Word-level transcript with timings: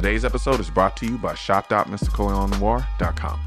Today's 0.00 0.24
episode 0.24 0.60
is 0.60 0.70
brought 0.70 0.96
to 0.96 1.04
you 1.04 1.18
by 1.18 1.34
shop.mrcolionnoir.com. 1.34 3.40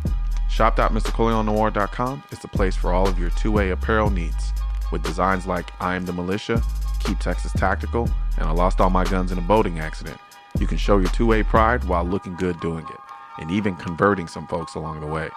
Shop.mrcolionnoir.com 0.52 2.24
is 2.32 2.38
the 2.38 2.48
place 2.48 2.76
for 2.76 2.94
all 2.94 3.08
of 3.08 3.18
your 3.18 3.32
2A 3.32 3.72
apparel 3.72 4.12
needs. 4.12 4.54
With 4.92 5.02
designs 5.02 5.48
like 5.48 5.72
I 5.82 5.96
Am 5.96 6.06
the 6.06 6.14
Militia, 6.14 6.62
Keep 7.00 7.18
Texas 7.18 7.52
Tactical, 7.54 8.08
and 8.38 8.48
I 8.48 8.52
Lost 8.52 8.80
All 8.80 8.92
My 8.92 9.04
Guns 9.04 9.32
in 9.32 9.40
a 9.40 9.42
Boating 9.42 9.80
Accident, 9.80 10.20
you 10.60 10.68
can 10.68 10.78
show 10.78 11.00
your 11.00 11.10
2A 11.10 11.48
pride 11.48 11.86
while 11.86 12.04
looking 12.04 12.36
good 12.36 12.60
doing 12.60 12.86
it, 12.86 13.00
and 13.40 13.50
even 13.50 13.76
converting 13.76 14.28
some 14.28 14.46
folks 14.46 14.76
along 14.76 15.00
the 15.00 15.08
way. 15.08 15.30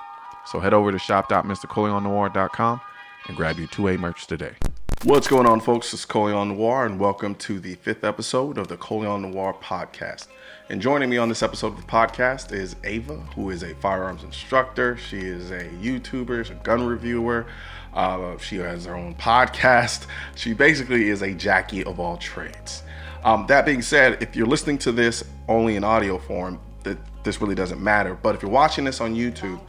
So 0.45 0.61
head 0.61 0.75
over 0.75 0.93
to 0.93 0.99
shop.mrcolionnoir.com 0.99 2.81
and 3.29 3.37
grab 3.39 3.59
your 3.59 3.69
2A 3.69 3.99
merch 3.99 4.27
today. 4.27 4.57
What's 5.05 5.29
going 5.29 5.47
on, 5.47 5.61
folks? 5.61 5.95
It's 5.95 6.05
Colion 6.05 6.57
Noir, 6.57 6.85
and 6.85 6.99
welcome 6.99 7.35
to 7.37 7.59
the 7.61 7.77
fifth 7.77 8.05
episode 8.05 8.59
of 8.59 8.69
the 8.69 8.77
Colion 8.77 9.31
Noir 9.31 9.55
podcast. 9.55 10.27
And 10.69 10.83
joining 10.83 11.09
me 11.09 11.17
on 11.17 11.29
this 11.29 11.45
episode 11.45 11.69
of 11.69 11.77
the 11.77 11.87
podcast 11.87 12.51
is 12.51 12.75
Ava, 12.83 13.19
who 13.37 13.51
is 13.51 13.63
a 13.63 13.73
firearms 13.77 14.25
instructor. 14.25 14.97
She 14.97 15.19
is 15.19 15.53
a 15.53 15.63
YouTuber, 15.63 16.45
she's 16.45 16.51
a 16.51 16.55
gun 16.55 16.85
reviewer. 16.85 17.47
Uh, 17.95 18.37
she 18.39 18.57
has 18.57 18.85
her 18.87 18.97
own 18.97 19.15
podcast. 19.15 20.07
She 20.35 20.55
basically 20.55 21.09
is 21.09 21.23
a 21.23 21.33
Jackie 21.33 21.85
of 21.85 22.01
all 22.01 22.17
trades. 22.17 22.83
Um, 23.23 23.47
that 23.47 23.65
being 23.65 23.81
said, 23.81 24.21
if 24.21 24.35
you're 24.35 24.49
listening 24.49 24.79
to 24.79 24.91
this 24.91 25.23
only 25.47 25.77
in 25.77 25.85
audio 25.85 26.19
form, 26.19 26.59
that 26.83 26.99
this 27.23 27.41
really 27.41 27.55
doesn't 27.55 27.81
matter. 27.81 28.19
But 28.21 28.35
if 28.35 28.43
you're 28.43 28.51
watching 28.51 28.85
this 28.85 29.01
on 29.01 29.15
YouTube, 29.15 29.61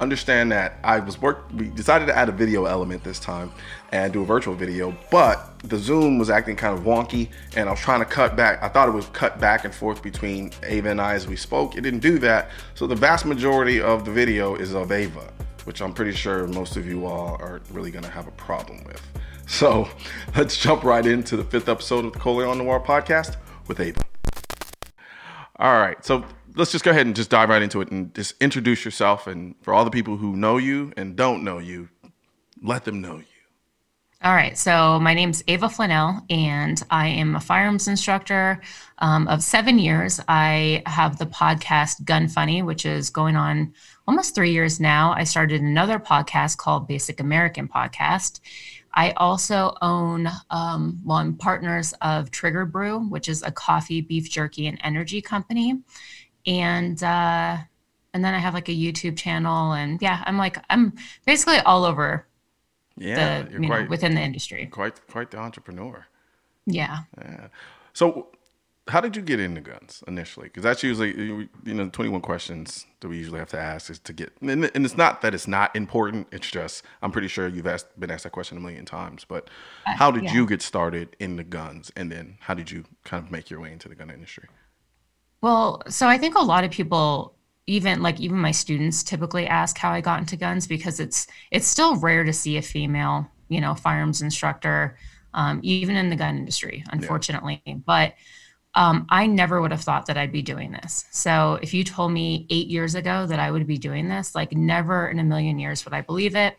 understand 0.00 0.50
that 0.50 0.78
I 0.82 0.98
was 0.98 1.20
work. 1.22 1.44
We 1.54 1.68
decided 1.68 2.06
to 2.06 2.16
add 2.16 2.28
a 2.28 2.32
video 2.32 2.64
element 2.64 3.04
this 3.04 3.20
time 3.20 3.52
and 3.92 4.12
do 4.12 4.22
a 4.22 4.24
virtual 4.24 4.54
video, 4.54 4.96
but 5.10 5.58
the 5.64 5.76
Zoom 5.76 6.18
was 6.18 6.30
acting 6.30 6.56
kind 6.56 6.76
of 6.76 6.84
wonky, 6.84 7.28
and 7.56 7.68
I 7.68 7.72
was 7.72 7.80
trying 7.80 8.00
to 8.00 8.06
cut 8.06 8.36
back. 8.36 8.62
I 8.62 8.68
thought 8.68 8.88
it 8.88 8.92
would 8.92 9.12
cut 9.12 9.40
back 9.40 9.64
and 9.64 9.74
forth 9.74 10.02
between 10.02 10.52
Ava 10.64 10.90
and 10.90 11.00
I 11.00 11.14
as 11.14 11.26
we 11.26 11.36
spoke. 11.36 11.76
It 11.76 11.82
didn't 11.82 12.00
do 12.00 12.18
that, 12.20 12.50
so 12.74 12.86
the 12.86 12.94
vast 12.94 13.26
majority 13.26 13.80
of 13.80 14.04
the 14.04 14.10
video 14.10 14.54
is 14.54 14.74
of 14.74 14.92
Ava, 14.92 15.32
which 15.64 15.82
I'm 15.82 15.92
pretty 15.92 16.12
sure 16.12 16.46
most 16.46 16.76
of 16.76 16.86
you 16.86 17.06
all 17.06 17.36
are 17.40 17.60
really 17.72 17.90
going 17.90 18.04
to 18.04 18.10
have 18.10 18.26
a 18.26 18.32
problem 18.32 18.84
with. 18.84 19.00
So 19.50 19.88
let's 20.36 20.56
jump 20.56 20.84
right 20.84 21.04
into 21.04 21.36
the 21.36 21.42
fifth 21.42 21.68
episode 21.68 22.04
of 22.04 22.12
the 22.12 22.20
Colion 22.20 22.58
Noir 22.58 22.78
podcast 22.78 23.34
with 23.66 23.80
Ava. 23.80 24.00
All 25.56 25.72
right, 25.72 26.02
so 26.04 26.24
let's 26.54 26.72
just 26.72 26.84
go 26.84 26.92
ahead 26.92 27.06
and 27.06 27.16
just 27.16 27.30
dive 27.30 27.48
right 27.48 27.60
into 27.60 27.80
it 27.80 27.90
and 27.90 28.14
just 28.14 28.34
introduce 28.40 28.84
yourself. 28.84 29.26
And 29.26 29.56
for 29.62 29.74
all 29.74 29.84
the 29.84 29.90
people 29.90 30.16
who 30.16 30.36
know 30.36 30.56
you 30.56 30.92
and 30.96 31.16
don't 31.16 31.42
know 31.42 31.58
you, 31.58 31.88
let 32.62 32.84
them 32.84 33.00
know 33.00 33.16
you. 33.16 33.24
All 34.22 34.34
right, 34.34 34.56
so 34.58 35.00
my 35.00 35.14
name's 35.14 35.42
Ava 35.48 35.68
Flanell, 35.68 36.22
and 36.28 36.82
I 36.90 37.08
am 37.08 37.36
a 37.36 37.40
firearms 37.40 37.88
instructor 37.88 38.60
um, 38.98 39.26
of 39.28 39.42
seven 39.42 39.78
years. 39.78 40.20
I 40.28 40.82
have 40.84 41.16
the 41.16 41.24
podcast 41.24 42.04
Gun 42.04 42.28
Funny, 42.28 42.62
which 42.62 42.84
is 42.84 43.08
going 43.08 43.34
on 43.34 43.72
almost 44.06 44.34
three 44.34 44.50
years 44.50 44.78
now. 44.78 45.14
I 45.16 45.24
started 45.24 45.62
another 45.62 45.98
podcast 45.98 46.58
called 46.58 46.86
Basic 46.86 47.18
American 47.18 47.66
Podcast. 47.66 48.40
I 48.92 49.12
also 49.12 49.74
own, 49.80 50.28
um, 50.50 51.00
well, 51.02 51.16
I'm 51.16 51.38
partners 51.38 51.94
of 52.02 52.30
Trigger 52.30 52.66
Brew, 52.66 52.98
which 52.98 53.26
is 53.26 53.42
a 53.42 53.50
coffee, 53.50 54.02
beef 54.02 54.28
jerky, 54.28 54.66
and 54.66 54.78
energy 54.84 55.22
company 55.22 55.80
and 56.46 57.02
uh, 57.02 57.56
and 58.12 58.24
then 58.24 58.34
I 58.34 58.38
have 58.38 58.54
like 58.54 58.68
a 58.68 58.72
YouTube 58.72 59.16
channel, 59.16 59.72
and 59.72 60.00
yeah, 60.02 60.22
I'm 60.26 60.36
like 60.36 60.58
I'm 60.68 60.92
basically 61.26 61.58
all 61.58 61.84
over. 61.84 62.26
Yeah, 63.00 63.42
the, 63.42 63.52
you 63.52 63.66
quite, 63.66 63.84
know, 63.84 63.88
within 63.88 64.14
the 64.14 64.20
industry. 64.20 64.66
Quite 64.66 65.06
quite 65.08 65.30
the 65.30 65.38
entrepreneur. 65.38 66.06
Yeah. 66.66 66.98
Yeah. 67.18 67.48
So, 67.94 68.28
how 68.88 69.00
did 69.00 69.16
you 69.16 69.22
get 69.22 69.40
into 69.40 69.62
guns 69.62 70.04
initially? 70.06 70.48
Because 70.48 70.62
that's 70.62 70.82
usually 70.82 71.48
you 71.64 71.74
know 71.74 71.88
21 71.88 72.20
questions 72.20 72.86
that 73.00 73.08
we 73.08 73.16
usually 73.16 73.38
have 73.38 73.48
to 73.48 73.58
ask 73.58 73.88
is 73.88 73.98
to 74.00 74.12
get, 74.12 74.32
and, 74.42 74.64
it's 74.64 74.98
not 74.98 75.22
that 75.22 75.34
it's 75.34 75.48
not 75.48 75.74
important. 75.74 76.28
It's 76.30 76.50
just 76.50 76.84
I'm 77.00 77.10
pretty 77.10 77.28
sure 77.28 77.48
you've 77.48 77.66
asked, 77.66 77.98
been 77.98 78.10
asked 78.10 78.24
that 78.24 78.32
question 78.32 78.58
a 78.58 78.60
million 78.60 78.84
times. 78.84 79.24
But 79.24 79.48
uh, 79.86 79.96
how 79.96 80.10
did 80.10 80.24
uh, 80.24 80.26
yeah. 80.26 80.34
you 80.34 80.46
get 80.46 80.60
started 80.60 81.16
in 81.18 81.36
the 81.36 81.44
guns, 81.44 81.90
and 81.96 82.12
then 82.12 82.36
how 82.40 82.52
did 82.52 82.70
you 82.70 82.84
kind 83.04 83.24
of 83.24 83.32
make 83.32 83.48
your 83.48 83.60
way 83.60 83.72
into 83.72 83.88
the 83.88 83.94
gun 83.94 84.10
industry? 84.10 84.48
Well, 85.40 85.82
so 85.88 86.06
I 86.06 86.18
think 86.18 86.34
a 86.34 86.42
lot 86.42 86.64
of 86.64 86.70
people 86.70 87.34
even 87.70 88.02
like 88.02 88.20
even 88.20 88.38
my 88.38 88.50
students 88.50 89.02
typically 89.02 89.46
ask 89.46 89.78
how 89.78 89.90
I 89.92 90.00
got 90.00 90.18
into 90.18 90.36
guns 90.36 90.66
because 90.66 91.00
it's 91.00 91.26
it's 91.50 91.66
still 91.66 91.96
rare 91.96 92.24
to 92.24 92.32
see 92.32 92.56
a 92.56 92.62
female, 92.62 93.28
you 93.48 93.60
know, 93.60 93.74
firearms 93.74 94.22
instructor 94.22 94.96
um, 95.34 95.60
even 95.62 95.96
in 95.96 96.10
the 96.10 96.16
gun 96.16 96.38
industry, 96.38 96.84
unfortunately. 96.90 97.62
Yeah. 97.64 97.74
But 97.86 98.14
um, 98.74 99.06
I 99.08 99.26
never 99.26 99.60
would 99.60 99.70
have 99.72 99.82
thought 99.82 100.06
that 100.06 100.16
I'd 100.16 100.32
be 100.32 100.42
doing 100.42 100.72
this. 100.72 101.04
So 101.10 101.58
if 101.62 101.74
you 101.74 101.82
told 101.84 102.12
me 102.12 102.46
eight 102.50 102.68
years 102.68 102.94
ago 102.94 103.26
that 103.26 103.38
I 103.38 103.50
would 103.50 103.66
be 103.66 103.78
doing 103.78 104.08
this, 104.08 104.34
like 104.34 104.52
never 104.52 105.08
in 105.08 105.18
a 105.18 105.24
million 105.24 105.58
years 105.58 105.84
would 105.84 105.94
I 105.94 106.02
believe 106.02 106.36
it. 106.36 106.56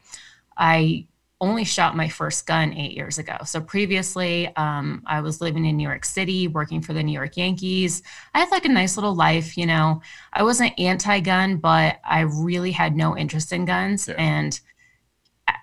I 0.58 1.08
only 1.42 1.66
shot 1.66 1.98
my 1.98 2.08
first 2.08 2.46
gun 2.46 2.72
eight 2.74 2.92
years 2.92 3.18
ago. 3.18 3.36
So 3.46 3.60
previously, 3.60 4.56
um, 4.56 5.02
I 5.08 5.22
was 5.22 5.42
living 5.42 5.66
in 5.66 5.76
New 5.76 5.88
York 5.88 6.06
City, 6.06 6.48
working 6.48 6.82
for 6.82 6.94
the 6.94 7.04
New 7.04 7.12
York 7.12 7.36
Yankees. 7.36 8.04
I 8.34 8.40
had 8.40 8.52
like 8.52 8.66
a 8.66 8.70
nice 8.70 8.96
little 8.96 9.16
life, 9.16 9.58
you 9.58 9.66
know. 9.66 10.02
I 10.32 10.44
wasn't 10.44 10.80
anti-gun, 10.80 11.58
but 11.58 12.00
I 12.06 12.22
really 12.22 12.72
had 12.72 12.96
no 12.96 13.18
interest 13.18 13.52
in 13.52 13.66
guns, 13.66 14.08
yeah. 14.08 14.16
and 14.18 14.60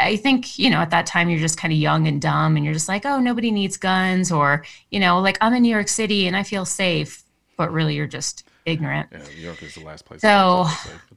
I 0.00 0.16
think 0.16 0.58
you 0.58 0.68
know 0.68 0.78
at 0.78 0.90
that 0.90 1.06
time 1.06 1.30
you're 1.30 1.38
just 1.38 1.58
kind 1.58 1.72
of 1.72 1.78
young 1.78 2.08
and 2.08 2.20
dumb, 2.20 2.56
and 2.56 2.64
you're 2.64 2.74
just 2.74 2.88
like, 2.88 3.06
oh, 3.06 3.20
nobody 3.20 3.50
needs 3.50 3.76
guns, 3.76 4.32
or 4.32 4.64
you 4.90 4.98
know, 4.98 5.20
like 5.20 5.38
I'm 5.40 5.54
in 5.54 5.62
New 5.62 5.70
York 5.70 5.88
City 5.88 6.26
and 6.26 6.36
I 6.36 6.42
feel 6.42 6.64
safe, 6.64 7.22
but 7.56 7.72
really 7.72 7.94
you're 7.94 8.06
just 8.06 8.48
ignorant. 8.68 9.08
Yeah, 9.10 9.18
New 9.34 9.42
York 9.42 9.62
is 9.62 9.74
the 9.74 9.84
last 9.84 10.04
place. 10.04 10.20
So, 10.20 10.66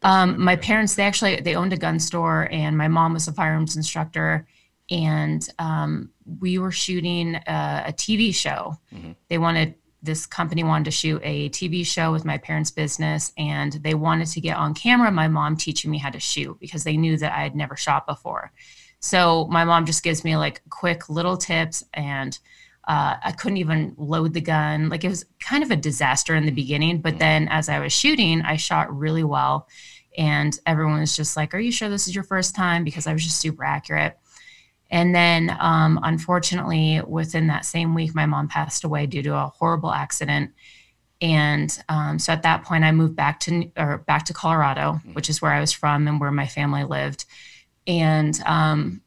um, 0.04 0.42
my 0.42 0.56
parents 0.56 0.96
they 0.96 1.04
actually 1.04 1.42
they 1.42 1.56
owned 1.56 1.74
a 1.74 1.78
gun 1.78 2.00
store, 2.00 2.48
and 2.52 2.78
my 2.78 2.88
mom 2.88 3.14
was 3.14 3.28
a 3.28 3.34
firearms 3.34 3.76
instructor, 3.76 4.48
and 4.90 5.48
um, 5.60 6.10
we 6.40 6.58
were 6.58 6.72
shooting 6.72 7.36
a, 7.36 7.84
a 7.88 7.94
TV 7.94 8.34
show. 8.34 8.78
Mm-hmm. 8.94 9.12
They 9.30 9.38
wanted 9.38 9.76
this 10.04 10.26
company 10.26 10.64
wanted 10.64 10.86
to 10.86 10.92
shoot 10.92 11.22
a 11.24 11.50
TV 11.50 11.86
show 11.86 12.12
with 12.12 12.26
my 12.26 12.38
parents' 12.38 12.72
business, 12.72 13.32
and 13.38 13.74
they 13.74 13.94
wanted 13.94 14.28
to 14.28 14.42
get 14.42 14.58
on 14.58 14.74
camera 14.74 15.12
my 15.12 15.28
mom 15.28 15.56
teaching 15.56 15.92
me 15.92 16.00
how 16.00 16.10
to 16.10 16.20
shoot 16.20 16.60
because 16.60 16.84
they 16.84 16.98
knew 16.98 17.18
that 17.18 17.34
I 17.34 17.44
had 17.44 17.56
never 17.56 17.76
shot 17.76 18.08
before. 18.08 18.52
So 19.00 19.48
my 19.48 19.66
mom 19.66 19.86
just 19.86 20.04
gives 20.04 20.24
me 20.24 20.38
like 20.38 20.62
quick 20.70 21.10
little 21.10 21.38
tips 21.38 21.84
and 21.94 22.38
uh, 22.88 23.16
I 23.24 23.32
couldn't 23.32 23.58
even 23.58 23.94
load 23.98 24.34
the 24.34 24.42
gun. 24.42 24.90
Like 24.90 25.04
it 25.04 25.10
was 25.10 25.26
kind 25.40 25.64
of 25.64 25.72
a 25.72 25.76
disaster 25.76 26.36
in 26.36 26.46
the 26.46 26.52
beginning, 26.52 27.02
but 27.02 27.20
then 27.20 27.48
as 27.50 27.70
I 27.70 27.80
was 27.80 27.94
shooting, 27.94 28.42
I 28.42 28.56
shot 28.56 28.96
really 28.96 29.24
well. 29.24 29.68
And 30.18 30.58
everyone 30.66 31.00
was 31.00 31.16
just 31.16 31.38
like, 31.38 31.54
Are 31.54 31.60
you 31.60 31.72
sure 31.72 31.90
this 31.90 32.08
is 32.08 32.16
your 32.16 32.24
first 32.24 32.56
time? 32.56 32.84
Because 32.84 33.08
I 33.08 33.14
was 33.14 33.24
just 33.24 33.40
super 33.40 33.64
accurate. 33.64 34.18
And 34.90 35.16
then, 35.16 35.56
um, 35.60 36.00
unfortunately, 36.04 37.02
within 37.08 37.48
that 37.48 37.64
same 37.64 37.96
week, 37.96 38.14
my 38.14 38.26
mom 38.26 38.50
passed 38.50 38.84
away 38.84 39.06
due 39.06 39.24
to 39.24 39.34
a 39.34 39.48
horrible 39.48 39.92
accident. 39.92 40.52
And 41.22 41.76
um, 41.88 42.20
so 42.20 42.34
at 42.34 42.44
that 42.44 42.64
point, 42.64 42.84
I 42.84 42.92
moved 42.92 43.16
back 43.16 43.40
to 43.42 43.72
or 43.78 44.00
back 44.00 44.26
to 44.26 44.34
Colorado, 44.34 45.00
which 45.14 45.30
is 45.30 45.42
where 45.42 45.52
I 45.52 45.62
was 45.62 45.72
from 45.72 46.08
and 46.08 46.20
where 46.20 46.32
my 46.32 46.48
family 46.48 46.84
lived. 46.84 47.26
And 47.88 48.38
um, 48.46 49.02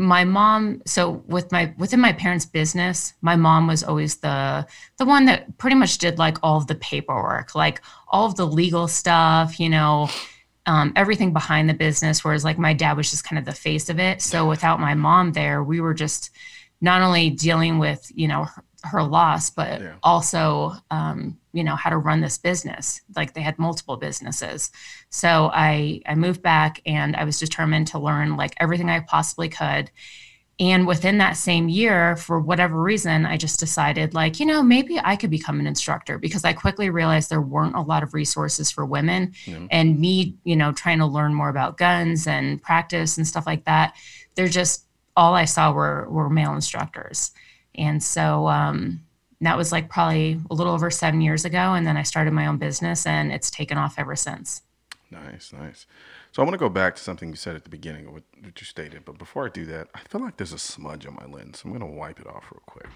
my 0.00 0.24
mom 0.24 0.80
so 0.86 1.22
with 1.26 1.52
my 1.52 1.74
within 1.76 2.00
my 2.00 2.12
parents 2.12 2.46
business 2.46 3.12
my 3.20 3.36
mom 3.36 3.66
was 3.66 3.84
always 3.84 4.16
the 4.16 4.66
the 4.96 5.04
one 5.04 5.26
that 5.26 5.58
pretty 5.58 5.76
much 5.76 5.98
did 5.98 6.18
like 6.18 6.38
all 6.42 6.56
of 6.56 6.66
the 6.66 6.74
paperwork 6.76 7.54
like 7.54 7.82
all 8.08 8.26
of 8.26 8.34
the 8.36 8.46
legal 8.46 8.88
stuff 8.88 9.60
you 9.60 9.68
know 9.68 10.08
um, 10.66 10.92
everything 10.94 11.32
behind 11.32 11.68
the 11.68 11.74
business 11.74 12.22
whereas 12.24 12.44
like 12.44 12.58
my 12.58 12.72
dad 12.72 12.96
was 12.96 13.10
just 13.10 13.24
kind 13.24 13.38
of 13.38 13.44
the 13.44 13.52
face 13.52 13.88
of 13.88 13.98
it. 13.98 14.22
So 14.22 14.48
without 14.48 14.80
my 14.80 14.94
mom 14.94 15.32
there 15.32 15.62
we 15.62 15.80
were 15.80 15.94
just 15.94 16.30
not 16.80 17.02
only 17.02 17.30
dealing 17.30 17.78
with 17.78 18.10
you 18.14 18.28
know 18.28 18.44
her 18.44 18.64
loss, 18.94 19.50
but 19.50 19.80
yeah. 19.80 19.94
also, 20.02 20.72
um, 20.90 21.38
you 21.52 21.64
know, 21.64 21.76
how 21.76 21.90
to 21.90 21.98
run 21.98 22.20
this 22.20 22.38
business. 22.38 23.00
Like 23.16 23.34
they 23.34 23.42
had 23.42 23.58
multiple 23.58 23.96
businesses. 23.96 24.70
So 25.10 25.50
I, 25.52 26.00
I 26.06 26.14
moved 26.14 26.42
back 26.42 26.80
and 26.86 27.16
I 27.16 27.24
was 27.24 27.38
determined 27.38 27.88
to 27.88 27.98
learn 27.98 28.36
like 28.36 28.54
everything 28.58 28.90
I 28.90 29.00
possibly 29.00 29.48
could. 29.48 29.90
And 30.60 30.86
within 30.86 31.16
that 31.18 31.38
same 31.38 31.70
year, 31.70 32.16
for 32.16 32.38
whatever 32.38 32.82
reason, 32.82 33.24
I 33.24 33.38
just 33.38 33.58
decided, 33.58 34.12
like, 34.12 34.38
you 34.38 34.44
know, 34.44 34.62
maybe 34.62 35.00
I 35.02 35.16
could 35.16 35.30
become 35.30 35.58
an 35.58 35.66
instructor 35.66 36.18
because 36.18 36.44
I 36.44 36.52
quickly 36.52 36.90
realized 36.90 37.30
there 37.30 37.40
weren't 37.40 37.76
a 37.76 37.80
lot 37.80 38.02
of 38.02 38.12
resources 38.12 38.70
for 38.70 38.84
women. 38.84 39.32
Yeah. 39.46 39.66
And 39.70 39.98
me, 39.98 40.36
you 40.44 40.56
know, 40.56 40.72
trying 40.72 40.98
to 40.98 41.06
learn 41.06 41.32
more 41.32 41.48
about 41.48 41.78
guns 41.78 42.26
and 42.26 42.62
practice 42.62 43.16
and 43.16 43.26
stuff 43.26 43.46
like 43.46 43.64
that, 43.64 43.96
they're 44.34 44.48
just 44.48 44.84
all 45.16 45.34
I 45.34 45.46
saw 45.46 45.72
were 45.72 46.06
were 46.10 46.28
male 46.28 46.52
instructors. 46.54 47.30
And 47.80 48.02
so 48.02 48.46
um, 48.46 49.00
that 49.40 49.56
was 49.56 49.72
like 49.72 49.88
probably 49.88 50.38
a 50.50 50.54
little 50.54 50.72
over 50.74 50.90
seven 50.90 51.20
years 51.20 51.44
ago. 51.44 51.74
And 51.74 51.86
then 51.86 51.96
I 51.96 52.02
started 52.02 52.32
my 52.32 52.46
own 52.46 52.58
business 52.58 53.06
and 53.06 53.32
it's 53.32 53.50
taken 53.50 53.78
off 53.78 53.94
ever 53.98 54.14
since. 54.14 54.62
Nice, 55.10 55.52
nice. 55.52 55.86
So 56.30 56.42
I 56.42 56.44
want 56.44 56.54
to 56.54 56.58
go 56.58 56.68
back 56.68 56.94
to 56.94 57.02
something 57.02 57.30
you 57.30 57.36
said 57.36 57.56
at 57.56 57.64
the 57.64 57.70
beginning, 57.70 58.12
what, 58.12 58.22
what 58.40 58.60
you 58.60 58.64
stated. 58.66 59.04
But 59.04 59.18
before 59.18 59.46
I 59.46 59.48
do 59.48 59.64
that, 59.66 59.88
I 59.94 60.00
feel 60.00 60.20
like 60.20 60.36
there's 60.36 60.52
a 60.52 60.58
smudge 60.58 61.06
on 61.06 61.14
my 61.14 61.24
lens. 61.26 61.60
So 61.60 61.68
I'm 61.68 61.76
going 61.76 61.80
to 61.90 61.98
wipe 61.98 62.20
it 62.20 62.26
off 62.28 62.52
real 62.52 62.62
quick. 62.66 62.86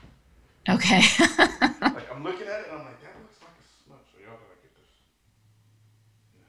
Okay. 0.69 1.01
like 1.39 2.15
I'm 2.15 2.23
looking 2.23 2.47
at 2.47 2.61
it 2.61 2.67
and 2.71 2.79
I'm 2.79 2.85
like, 2.87 3.01
that 3.03 3.17
looks 3.21 3.41
like 3.41 3.57
a 3.59 3.67
smudge. 3.85 4.07
So 4.13 4.21
y'all 4.21 4.39
gotta 4.39 4.61
get 4.63 4.75
this. 4.77 4.93
Yeah. 6.37 6.47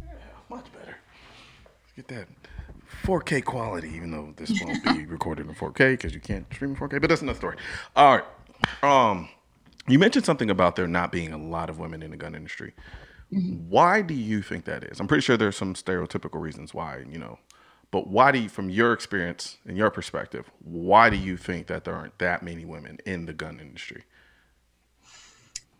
There 0.00 0.08
we 0.08 0.14
go. 0.14 0.16
Yeah, 0.16 0.56
much 0.56 0.72
better. 0.72 0.96
Let's 1.84 1.92
get 1.94 2.08
that. 2.08 2.28
4K 3.06 3.44
quality, 3.44 3.88
even 3.94 4.10
though 4.10 4.32
this 4.36 4.60
won't 4.64 4.82
be 4.84 5.06
recorded 5.06 5.46
in 5.46 5.54
4K 5.54 5.92
because 5.92 6.14
you 6.14 6.20
can't 6.20 6.46
stream 6.52 6.72
in 6.72 6.76
4K. 6.76 7.00
But 7.00 7.08
that's 7.08 7.22
another 7.22 7.38
story. 7.38 7.56
All 7.94 8.18
right. 8.18 8.24
Um, 8.82 9.28
you 9.88 9.98
mentioned 9.98 10.24
something 10.24 10.50
about 10.50 10.76
there 10.76 10.88
not 10.88 11.12
being 11.12 11.32
a 11.32 11.38
lot 11.38 11.70
of 11.70 11.78
women 11.78 12.02
in 12.02 12.10
the 12.10 12.16
gun 12.16 12.34
industry. 12.34 12.74
Mm-hmm. 13.32 13.68
Why 13.68 14.02
do 14.02 14.14
you 14.14 14.42
think 14.42 14.64
that 14.64 14.84
is? 14.84 15.00
I'm 15.00 15.06
pretty 15.06 15.22
sure 15.22 15.36
there's 15.36 15.56
some 15.56 15.74
stereotypical 15.74 16.40
reasons 16.40 16.74
why, 16.74 17.04
you 17.08 17.18
know, 17.18 17.38
but 17.90 18.08
why 18.08 18.32
do 18.32 18.40
you, 18.40 18.48
from 18.48 18.68
your 18.68 18.92
experience 18.92 19.58
and 19.64 19.76
your 19.76 19.90
perspective, 19.90 20.50
why 20.58 21.10
do 21.10 21.16
you 21.16 21.36
think 21.36 21.68
that 21.68 21.84
there 21.84 21.94
aren't 21.94 22.18
that 22.18 22.42
many 22.42 22.64
women 22.64 22.98
in 23.06 23.26
the 23.26 23.32
gun 23.32 23.60
industry? 23.60 24.04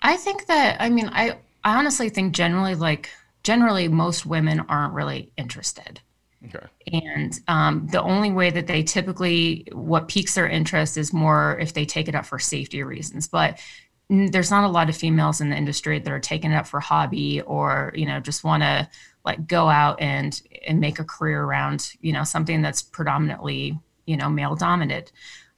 I 0.03 0.17
think 0.17 0.47
that, 0.47 0.81
I 0.81 0.89
mean, 0.89 1.09
I, 1.13 1.39
I 1.65 1.77
honestly 1.77 2.09
think 2.09 2.35
generally, 2.35 2.75
like, 2.75 3.11
generally, 3.43 3.89
most 3.89 4.25
women 4.25 4.61
aren't 4.61 4.95
really 4.95 5.33
interested. 5.37 6.01
Okay. 6.47 6.67
And 6.93 7.39
um, 7.49 7.87
the 7.89 8.03
only 8.03 8.33
way 8.33 8.51
that 8.51 8.67
they 8.67 8.83
typically, 8.83 9.67
what 9.73 10.09
piques 10.09 10.35
their 10.35 10.49
interest 10.49 10.97
is 10.97 11.13
more 11.13 11.59
if 11.61 11.75
they 11.75 11.85
take 11.85 12.09
it 12.09 12.15
up 12.15 12.27
for 12.27 12.39
safety 12.39 12.83
reasons. 12.83 13.29
But 13.29 13.61
there's 14.09 14.51
not 14.51 14.65
a 14.65 14.69
lot 14.69 14.89
of 14.89 14.97
females 14.97 15.41
in 15.41 15.51
the 15.51 15.57
industry 15.57 15.99
that 15.99 16.13
are 16.13 16.21
taking 16.21 16.53
it 16.53 16.57
up 16.57 16.67
for 16.67 16.79
hobby 16.79 17.41
or, 17.43 17.93
you 17.97 18.07
know, 18.07 18.21
just 18.21 18.45
want 18.45 18.63
to 18.63 18.89
like 19.25 19.47
go 19.49 19.69
out 19.69 20.01
and 20.01 20.41
and 20.67 20.79
make 20.81 20.99
a 21.01 21.05
career 21.05 21.43
around, 21.43 21.93
you 22.01 22.13
know, 22.13 22.23
something 22.23 22.63
that's 22.63 22.83
predominantly, 22.83 23.79
you 24.07 24.17
know, 24.17 24.29
male 24.29 24.55
dominant. 24.55 25.11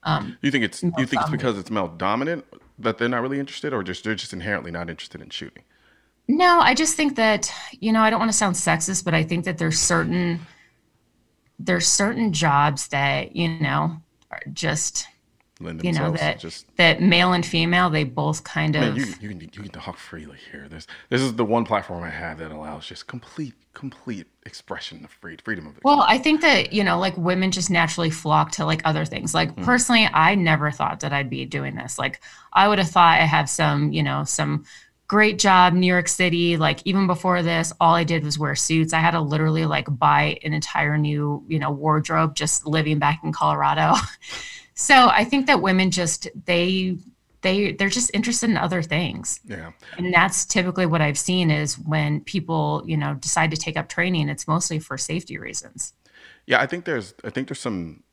Um, 0.05 0.39
you 0.41 0.51
think 0.51 0.65
it's 0.65 0.83
you 0.83 0.91
think 1.07 1.23
it's 1.23 1.31
because 1.31 1.59
it's 1.59 1.71
male 1.71 1.89
dominant 1.89 2.45
that 2.79 2.99
they're 2.99 3.09
not 3.09 3.21
really 3.21 3.39
interested, 3.39 3.73
or 3.75 3.83
just 3.83 4.05
they're 4.05 4.15
just 4.15 4.33
inherently 4.33 4.71
not 4.71 4.89
interested 4.89 5.21
in 5.21 5.31
shooting? 5.31 5.65
No, 6.29 6.61
I 6.61 6.75
just 6.75 6.95
think 6.95 7.17
that 7.17 7.53
you 7.81 7.93
know 7.93 8.01
I 8.01 8.11
don't 8.11 8.19
want 8.19 8.31
to 8.31 8.37
sound 8.37 8.57
sexist, 8.57 9.05
but 9.05 9.15
I 9.15 9.23
think 9.23 9.45
that 9.45 9.59
there's 9.59 9.79
certain 9.79 10.41
there's 11.59 11.87
certain 11.87 12.33
jobs 12.33 12.89
that 12.89 13.35
you 13.35 13.49
know 13.49 13.97
are 14.31 14.41
just 14.53 15.07
you 15.61 15.93
know 15.93 16.13
that 16.13 16.39
just 16.39 16.67
that 16.77 17.03
male 17.03 17.33
and 17.33 17.45
female 17.45 17.91
they 17.91 18.05
both 18.05 18.45
kind 18.45 18.77
of 18.77 18.83
man, 18.83 18.97
you, 18.97 19.07
you, 19.21 19.29
can, 19.29 19.41
you 19.41 19.49
can 19.49 19.69
talk 19.69 19.97
freely 19.97 20.39
here. 20.53 20.69
This 20.69 20.87
this 21.09 21.21
is 21.21 21.35
the 21.35 21.45
one 21.45 21.65
platform 21.65 22.05
i 22.05 22.11
have 22.11 22.39
that 22.39 22.53
allows 22.53 22.87
just 22.87 23.09
complete 23.09 23.55
complete 23.75 24.27
expression 24.47 25.05
of 25.05 25.11
free, 25.11 25.37
freedom 25.45 25.67
of 25.67 25.79
well 25.83 26.05
i 26.07 26.17
think 26.17 26.41
that 26.41 26.73
you 26.73 26.85
know 26.85 26.99
like 26.99 27.17
women 27.17 27.51
just 27.51 27.71
naturally 27.71 28.11
flock 28.11 28.53
to 28.53 28.65
like 28.65 28.83
other 28.85 29.05
things. 29.05 29.35
Like 29.35 29.55
mm. 29.55 29.65
personally 29.65 30.09
i 30.13 30.37
never 30.37 30.71
thought 30.71 31.01
that 31.01 31.13
i'd 31.13 31.31
be 31.31 31.45
doing 31.45 31.75
this. 31.75 31.99
Like 31.99 32.21
i 32.53 32.69
would 32.69 32.79
have 32.79 32.91
thought 32.91 33.19
i 33.19 33.25
have 33.25 33.51
some 33.51 33.93
you 33.93 34.03
know 34.03 34.23
some 34.23 34.65
great 35.09 35.39
job 35.39 35.73
new 35.73 35.87
york 35.87 36.07
city. 36.07 36.57
Like 36.57 36.81
even 36.85 37.07
before 37.07 37.43
this 37.43 37.73
all 37.81 37.95
i 37.95 38.05
did 38.05 38.23
was 38.23 38.39
wear 38.39 38.55
suits. 38.55 38.93
I 38.93 39.01
had 39.01 39.13
to 39.13 39.21
literally 39.21 39.65
like 39.65 39.87
buy 39.91 40.39
an 40.45 40.53
entire 40.53 40.97
new 40.99 41.43
you 41.49 41.59
know 41.59 41.71
wardrobe 41.71 42.35
just 42.35 42.67
living 42.67 42.99
back 42.99 43.21
in 43.25 43.33
colorado. 43.33 43.95
So 44.81 45.09
i 45.09 45.25
think 45.25 45.49
that 45.49 45.61
women 45.61 45.91
just 45.91 46.29
they 46.47 46.99
they 47.41 47.73
they're 47.73 47.89
just 47.89 48.13
interested 48.15 48.49
in 48.49 48.57
other 48.57 48.81
things. 48.81 49.41
Yeah. 49.45 49.73
And 49.97 50.15
that's 50.15 50.45
typically 50.47 50.87
what 50.87 51.01
i've 51.01 51.19
seen 51.19 51.51
is 51.51 51.77
when 51.81 52.21
people 52.21 52.85
you 52.87 52.97
know 52.97 53.15
decide 53.15 53.51
to 53.51 53.57
take 53.57 53.77
up 53.77 53.89
training 53.89 54.29
it's 54.29 54.47
mostly 54.47 54.79
for 54.79 54.97
safety 54.97 55.37
reasons. 55.37 55.95
Yeah 56.47 56.61
i 56.61 56.67
think 56.67 56.85
there's 56.85 57.13
i 57.25 57.31
think 57.31 57.49
there's 57.49 57.59
some 57.59 58.05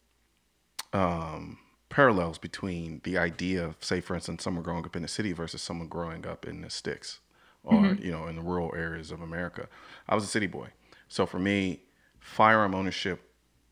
um 0.92 1.60
parallels 1.96 2.38
between 2.38 3.00
the 3.06 3.18
idea 3.18 3.64
of, 3.64 3.78
say, 3.80 4.02
for 4.02 4.16
instance, 4.16 4.44
someone 4.44 4.62
growing 4.62 4.84
up 4.84 4.98
in 4.98 5.02
the 5.02 5.08
city 5.08 5.32
versus 5.32 5.62
someone 5.62 5.88
growing 5.88 6.28
up 6.28 6.46
in 6.46 6.60
the 6.60 6.70
sticks 6.70 7.22
or, 7.64 7.80
mm-hmm. 7.80 8.04
you 8.04 8.12
know, 8.12 8.28
in 8.28 8.36
the 8.36 8.42
rural 8.42 8.70
areas 8.76 9.12
of 9.12 9.22
America. 9.22 9.70
I 10.10 10.14
was 10.14 10.26
a 10.26 10.28
city 10.28 10.46
boy. 10.46 10.68
So 11.08 11.26
for 11.26 11.40
me, 11.40 11.84
firearm 12.20 12.76
ownership 12.76 13.32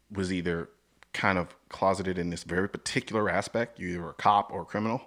was 0.10 0.32
either 0.32 0.70
kind 1.12 1.38
of 1.38 1.54
closeted 1.68 2.18
in 2.18 2.30
this 2.30 2.46
very 2.46 2.70
particular 2.70 3.30
aspect, 3.30 3.78
you 3.78 3.90
either 3.90 4.08
a 4.08 4.14
cop 4.14 4.54
or 4.54 4.62
a 4.62 4.66
criminal. 4.66 5.02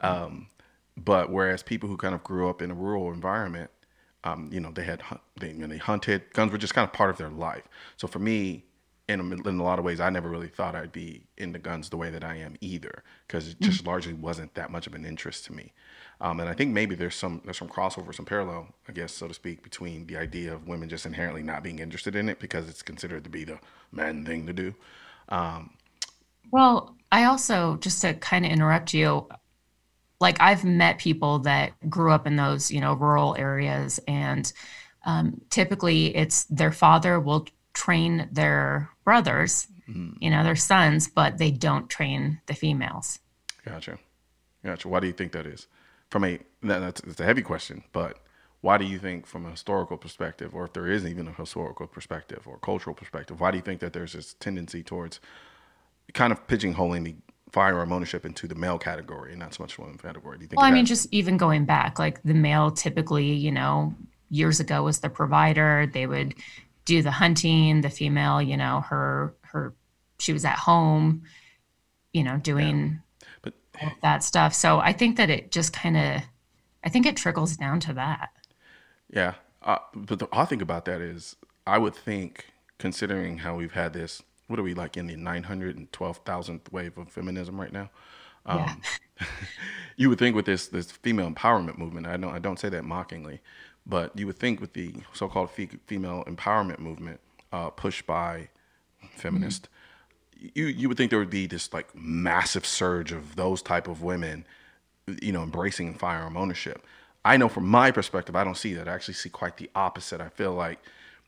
Um, 0.00 0.48
but 0.96 1.30
whereas 1.30 1.62
people 1.62 1.88
who 1.88 1.96
kind 1.96 2.12
of 2.12 2.24
grew 2.24 2.50
up 2.50 2.60
in 2.60 2.72
a 2.72 2.74
rural 2.74 3.12
environment, 3.12 3.70
um, 4.24 4.50
you 4.52 4.58
know, 4.58 4.72
they 4.72 4.82
had 4.82 5.00
they, 5.38 5.50
you 5.50 5.54
know, 5.54 5.68
they 5.68 5.78
hunted. 5.78 6.24
Guns 6.32 6.50
were 6.50 6.58
just 6.58 6.74
kind 6.74 6.84
of 6.84 6.92
part 6.92 7.10
of 7.10 7.18
their 7.18 7.30
life. 7.30 7.68
So 7.98 8.08
for 8.08 8.18
me, 8.18 8.64
in 9.08 9.20
a, 9.20 9.48
in 9.48 9.58
a 9.58 9.62
lot 9.62 9.78
of 9.78 9.84
ways, 9.84 10.00
I 10.00 10.10
never 10.10 10.28
really 10.28 10.48
thought 10.48 10.74
I'd 10.74 10.92
be 10.92 11.22
into 11.38 11.58
guns 11.58 11.88
the 11.88 11.96
way 11.96 12.10
that 12.10 12.22
I 12.22 12.36
am 12.36 12.56
either, 12.60 13.02
because 13.26 13.48
it 13.48 13.60
just 13.60 13.78
mm-hmm. 13.78 13.88
largely 13.88 14.12
wasn't 14.12 14.54
that 14.54 14.70
much 14.70 14.86
of 14.86 14.94
an 14.94 15.06
interest 15.06 15.46
to 15.46 15.52
me. 15.54 15.72
Um, 16.20 16.40
and 16.40 16.48
I 16.48 16.52
think 16.52 16.72
maybe 16.72 16.94
there's 16.94 17.14
some 17.14 17.40
there's 17.44 17.56
some 17.56 17.68
crossover, 17.68 18.14
some 18.14 18.26
parallel, 18.26 18.68
I 18.88 18.92
guess, 18.92 19.12
so 19.12 19.28
to 19.28 19.34
speak, 19.34 19.62
between 19.62 20.06
the 20.06 20.16
idea 20.16 20.52
of 20.52 20.66
women 20.66 20.88
just 20.88 21.06
inherently 21.06 21.42
not 21.42 21.62
being 21.62 21.78
interested 21.78 22.14
in 22.16 22.28
it 22.28 22.38
because 22.38 22.68
it's 22.68 22.82
considered 22.82 23.24
to 23.24 23.30
be 23.30 23.44
the 23.44 23.58
man 23.92 24.24
thing 24.24 24.46
to 24.46 24.52
do. 24.52 24.74
Um, 25.30 25.70
well, 26.50 26.96
I 27.10 27.24
also 27.24 27.76
just 27.76 28.02
to 28.02 28.14
kind 28.14 28.44
of 28.44 28.50
interrupt 28.50 28.92
you, 28.92 29.26
like 30.20 30.40
I've 30.40 30.64
met 30.64 30.98
people 30.98 31.38
that 31.40 31.72
grew 31.88 32.12
up 32.12 32.26
in 32.26 32.36
those 32.36 32.70
you 32.70 32.80
know 32.80 32.92
rural 32.94 33.36
areas, 33.38 34.00
and 34.06 34.52
um, 35.06 35.40
typically 35.48 36.14
it's 36.14 36.44
their 36.44 36.72
father 36.72 37.20
will 37.20 37.46
train 37.74 38.28
their 38.32 38.90
brothers, 39.08 39.66
mm-hmm. 39.88 40.10
you 40.20 40.28
know, 40.28 40.44
their 40.44 40.54
sons, 40.54 41.08
but 41.08 41.38
they 41.38 41.50
don't 41.50 41.88
train 41.88 42.38
the 42.44 42.52
females. 42.52 43.20
Gotcha. 43.64 43.98
Gotcha. 44.62 44.86
Why 44.86 45.00
do 45.00 45.06
you 45.06 45.14
think 45.14 45.32
that 45.32 45.46
is? 45.46 45.66
From 46.10 46.24
a 46.24 46.38
that's, 46.62 47.00
that's 47.00 47.20
a 47.20 47.24
heavy 47.24 47.40
question, 47.40 47.84
but 47.94 48.18
why 48.60 48.76
do 48.76 48.84
you 48.84 48.98
think, 48.98 49.26
from 49.26 49.46
a 49.46 49.50
historical 49.50 49.96
perspective, 49.96 50.54
or 50.54 50.66
if 50.66 50.74
there 50.74 50.86
is 50.86 51.06
even 51.06 51.26
a 51.26 51.32
historical 51.32 51.86
perspective 51.86 52.42
or 52.46 52.58
cultural 52.58 52.94
perspective, 52.94 53.40
why 53.40 53.50
do 53.50 53.56
you 53.56 53.62
think 53.62 53.80
that 53.80 53.94
there's 53.94 54.12
this 54.12 54.34
tendency 54.34 54.82
towards 54.82 55.20
kind 56.12 56.30
of 56.34 56.46
pigeonholing 56.46 57.04
the 57.04 57.14
firearm 57.50 57.90
ownership 57.90 58.26
into 58.26 58.46
the 58.46 58.54
male 58.54 58.78
category 58.78 59.30
and 59.30 59.38
not 59.38 59.54
so 59.54 59.62
much 59.62 59.76
the 59.76 59.80
women 59.80 59.96
category? 59.96 60.36
Do 60.36 60.42
you 60.42 60.48
think? 60.48 60.60
Well, 60.60 60.66
I 60.66 60.70
mean, 60.70 60.84
just 60.84 61.06
even 61.12 61.38
going 61.38 61.64
back, 61.64 61.98
like 61.98 62.22
the 62.24 62.34
male 62.34 62.70
typically, 62.70 63.32
you 63.32 63.52
know, 63.52 63.94
years 64.28 64.60
ago 64.60 64.82
was 64.82 65.00
the 65.00 65.08
provider. 65.08 65.88
They 65.90 66.06
would 66.06 66.34
do 66.88 67.02
the 67.02 67.10
hunting 67.10 67.82
the 67.82 67.90
female 67.90 68.40
you 68.40 68.56
know 68.56 68.80
her 68.80 69.34
her 69.42 69.74
she 70.18 70.32
was 70.32 70.44
at 70.44 70.58
home 70.58 71.22
you 72.14 72.24
know 72.24 72.38
doing 72.38 72.98
yeah. 73.14 73.20
but 73.42 73.52
that 74.02 74.24
stuff. 74.24 74.54
So 74.54 74.78
i 74.80 74.92
think 74.92 75.18
that 75.18 75.28
it 75.28 75.52
just 75.52 75.72
kind 75.72 75.96
of 75.96 76.22
i 76.82 76.88
think 76.88 77.04
it 77.06 77.16
trickles 77.16 77.56
down 77.56 77.78
to 77.80 77.92
that. 77.92 78.30
Yeah. 79.10 79.34
Uh, 79.62 79.78
but 79.94 80.18
the 80.18 80.28
odd 80.32 80.48
thing 80.48 80.62
about 80.62 80.86
that 80.86 81.00
is 81.02 81.36
i 81.66 81.76
would 81.76 81.94
think 81.94 82.46
considering 82.78 83.38
how 83.38 83.54
we've 83.56 83.72
had 83.72 83.92
this 83.92 84.22
what 84.46 84.58
are 84.58 84.62
we 84.62 84.72
like 84.72 84.96
in 84.96 85.06
the 85.08 85.16
912,000th 85.16 86.72
wave 86.72 86.96
of 86.96 87.10
feminism 87.10 87.60
right 87.60 87.72
now 87.72 87.90
um, 88.48 88.80
you 89.96 90.08
would 90.08 90.18
think 90.18 90.34
with 90.34 90.46
this 90.46 90.68
this 90.68 90.90
female 90.90 91.30
empowerment 91.30 91.78
movement 91.78 92.06
i 92.06 92.16
don't 92.16 92.32
i 92.32 92.38
don't 92.38 92.58
say 92.58 92.68
that 92.68 92.84
mockingly 92.84 93.40
but 93.88 94.16
you 94.18 94.26
would 94.26 94.36
think 94.36 94.60
with 94.60 94.74
the 94.74 94.92
so-called 95.14 95.50
female 95.50 96.22
empowerment 96.26 96.78
movement 96.78 97.20
uh, 97.52 97.70
pushed 97.70 98.06
by 98.06 98.48
feminists, 99.14 99.68
mm-hmm. 100.36 100.48
you 100.54 100.66
you 100.66 100.88
would 100.88 100.98
think 100.98 101.10
there 101.10 101.18
would 101.18 101.30
be 101.30 101.46
this 101.46 101.72
like 101.72 101.88
massive 101.94 102.66
surge 102.66 103.12
of 103.12 103.36
those 103.36 103.62
type 103.62 103.88
of 103.88 104.02
women, 104.02 104.44
you 105.22 105.32
know, 105.32 105.42
embracing 105.42 105.94
firearm 105.94 106.36
ownership. 106.36 106.84
I 107.24 107.38
know 107.38 107.48
from 107.48 107.66
my 107.66 107.90
perspective, 107.90 108.36
I 108.36 108.44
don't 108.44 108.56
see 108.56 108.74
that. 108.74 108.88
I 108.88 108.92
actually 108.92 109.14
see 109.14 109.30
quite 109.30 109.56
the 109.56 109.70
opposite. 109.74 110.20
I 110.20 110.28
feel 110.28 110.52
like 110.52 110.78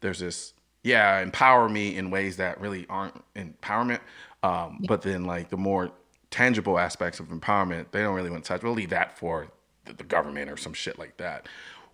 there's 0.00 0.20
this, 0.20 0.52
yeah, 0.82 1.20
empower 1.20 1.68
me 1.68 1.96
in 1.96 2.10
ways 2.10 2.36
that 2.36 2.60
really 2.60 2.86
aren't 2.88 3.14
empowerment. 3.34 4.00
Um, 4.42 4.78
yeah. 4.80 4.86
But 4.86 5.02
then, 5.02 5.24
like 5.24 5.48
the 5.48 5.56
more 5.56 5.90
tangible 6.30 6.78
aspects 6.78 7.20
of 7.20 7.28
empowerment, 7.28 7.86
they 7.90 8.02
don't 8.02 8.14
really 8.14 8.30
want 8.30 8.44
to 8.44 8.48
touch. 8.48 8.62
We'll 8.62 8.72
leave 8.72 8.90
that 8.90 9.18
for 9.18 9.48
the, 9.84 9.92
the 9.94 10.04
government 10.04 10.50
or 10.50 10.56
some 10.56 10.72
shit 10.72 10.98
like 10.98 11.16
that. 11.16 11.46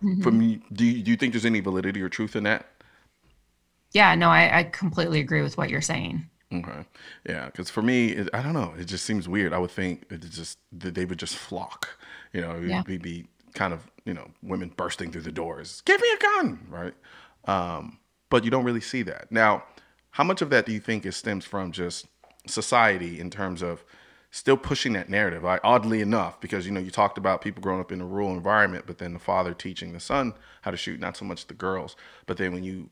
Mm-hmm. 0.03 0.21
From 0.21 0.39
do 0.71 0.85
you, 0.85 1.03
do 1.03 1.11
you 1.11 1.17
think 1.17 1.33
there's 1.33 1.45
any 1.45 1.59
validity 1.59 2.01
or 2.01 2.09
truth 2.09 2.35
in 2.35 2.43
that? 2.43 2.67
Yeah, 3.93 4.13
no, 4.15 4.29
I, 4.29 4.59
I 4.59 4.63
completely 4.63 5.19
agree 5.19 5.41
with 5.41 5.57
what 5.57 5.69
you're 5.69 5.81
saying. 5.81 6.29
Okay, 6.53 6.85
yeah, 7.27 7.47
because 7.47 7.69
for 7.69 7.81
me, 7.81 8.09
it, 8.09 8.29
I 8.33 8.41
don't 8.41 8.53
know. 8.53 8.73
It 8.77 8.85
just 8.85 9.05
seems 9.05 9.27
weird. 9.27 9.53
I 9.53 9.57
would 9.57 9.71
think 9.71 10.05
it 10.09 10.21
just 10.21 10.59
that 10.71 10.95
they 10.95 11.05
would 11.05 11.19
just 11.19 11.35
flock. 11.35 11.97
You 12.31 12.41
know, 12.41 12.59
yeah. 12.59 12.83
we'd 12.87 13.01
be 13.01 13.27
kind 13.53 13.73
of 13.73 13.89
you 14.05 14.13
know 14.13 14.29
women 14.43 14.71
bursting 14.77 15.11
through 15.11 15.23
the 15.23 15.31
doors. 15.31 15.81
Give 15.85 15.99
me 15.99 16.07
a 16.13 16.17
gun, 16.17 16.67
right? 16.69 16.93
Um, 17.45 17.99
but 18.29 18.43
you 18.43 18.51
don't 18.51 18.63
really 18.63 18.81
see 18.81 19.01
that 19.03 19.31
now. 19.31 19.63
How 20.11 20.23
much 20.23 20.41
of 20.41 20.49
that 20.51 20.65
do 20.65 20.71
you 20.71 20.79
think 20.79 21.05
is 21.05 21.15
stems 21.15 21.45
from 21.45 21.71
just 21.71 22.07
society 22.45 23.19
in 23.19 23.29
terms 23.29 23.61
of 23.61 23.83
still 24.37 24.55
pushing 24.55 24.93
that 24.93 25.09
narrative. 25.09 25.43
I, 25.43 25.59
oddly 25.63 25.99
enough, 25.99 26.39
because 26.39 26.65
you 26.65 26.71
know 26.71 26.79
you 26.79 26.91
talked 26.91 27.17
about 27.17 27.41
people 27.41 27.61
growing 27.61 27.81
up 27.81 27.91
in 27.91 28.01
a 28.01 28.05
rural 28.05 28.31
environment, 28.31 28.85
but 28.85 28.99
then 28.99 29.13
the 29.13 29.19
father 29.19 29.53
teaching 29.53 29.93
the 29.93 29.99
son 29.99 30.33
how 30.61 30.69
to 30.69 30.77
shoot, 30.77 30.99
not 30.99 31.17
so 31.17 31.25
much 31.25 31.47
the 31.47 31.55
girls. 31.55 31.95
But 32.27 32.37
then 32.37 32.53
when 32.53 32.63
you 32.63 32.89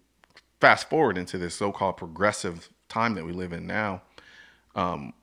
fast 0.59 0.89
forward 0.89 1.17
into 1.17 1.37
this 1.37 1.53
so-called 1.53 1.97
progressive 1.97 2.69
time 2.89 3.13
that 3.13 3.25
we 3.25 3.31
live 3.31 3.53
in 3.53 3.67
now, 3.67 4.01
um, 4.75 5.13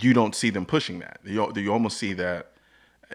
you 0.00 0.12
don't 0.12 0.34
see 0.34 0.50
them 0.50 0.66
pushing 0.66 0.98
that. 0.98 1.20
You, 1.24 1.52
you 1.54 1.72
almost 1.72 1.98
see 1.98 2.14
that. 2.14 2.52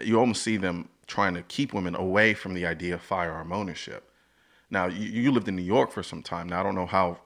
You 0.02 0.18
almost 0.18 0.42
see 0.42 0.56
them 0.56 0.88
trying 1.06 1.34
to 1.34 1.42
keep 1.42 1.74
women 1.74 1.94
away 1.94 2.32
from 2.32 2.54
the 2.54 2.64
idea 2.64 2.94
of 2.94 3.02
firearm 3.02 3.52
ownership. 3.52 4.10
Now, 4.70 4.86
you, 4.86 5.08
you 5.08 5.32
lived 5.32 5.48
in 5.48 5.56
New 5.56 5.62
York 5.62 5.90
for 5.90 6.02
some 6.02 6.22
time. 6.22 6.48
Now, 6.48 6.60
I 6.60 6.62
don't 6.62 6.74
know 6.74 6.86
how 6.86 7.18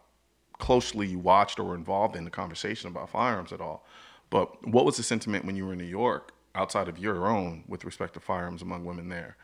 closely 0.58 1.08
you 1.08 1.18
watched 1.18 1.58
or 1.58 1.64
were 1.64 1.74
involved 1.74 2.16
in 2.16 2.24
the 2.24 2.30
conversation 2.30 2.88
about 2.88 3.10
firearms 3.10 3.52
at 3.52 3.60
all. 3.60 3.84
But 4.32 4.66
what 4.66 4.86
was 4.86 4.96
the 4.96 5.02
sentiment 5.02 5.44
when 5.44 5.56
you 5.56 5.66
were 5.66 5.74
in 5.74 5.78
New 5.78 5.84
York, 5.84 6.32
outside 6.54 6.88
of 6.88 6.98
your 6.98 7.26
own, 7.28 7.64
with 7.68 7.84
respect 7.84 8.14
to 8.14 8.20
firearms 8.20 8.62
among 8.62 8.86
women 8.86 9.10
there? 9.10 9.36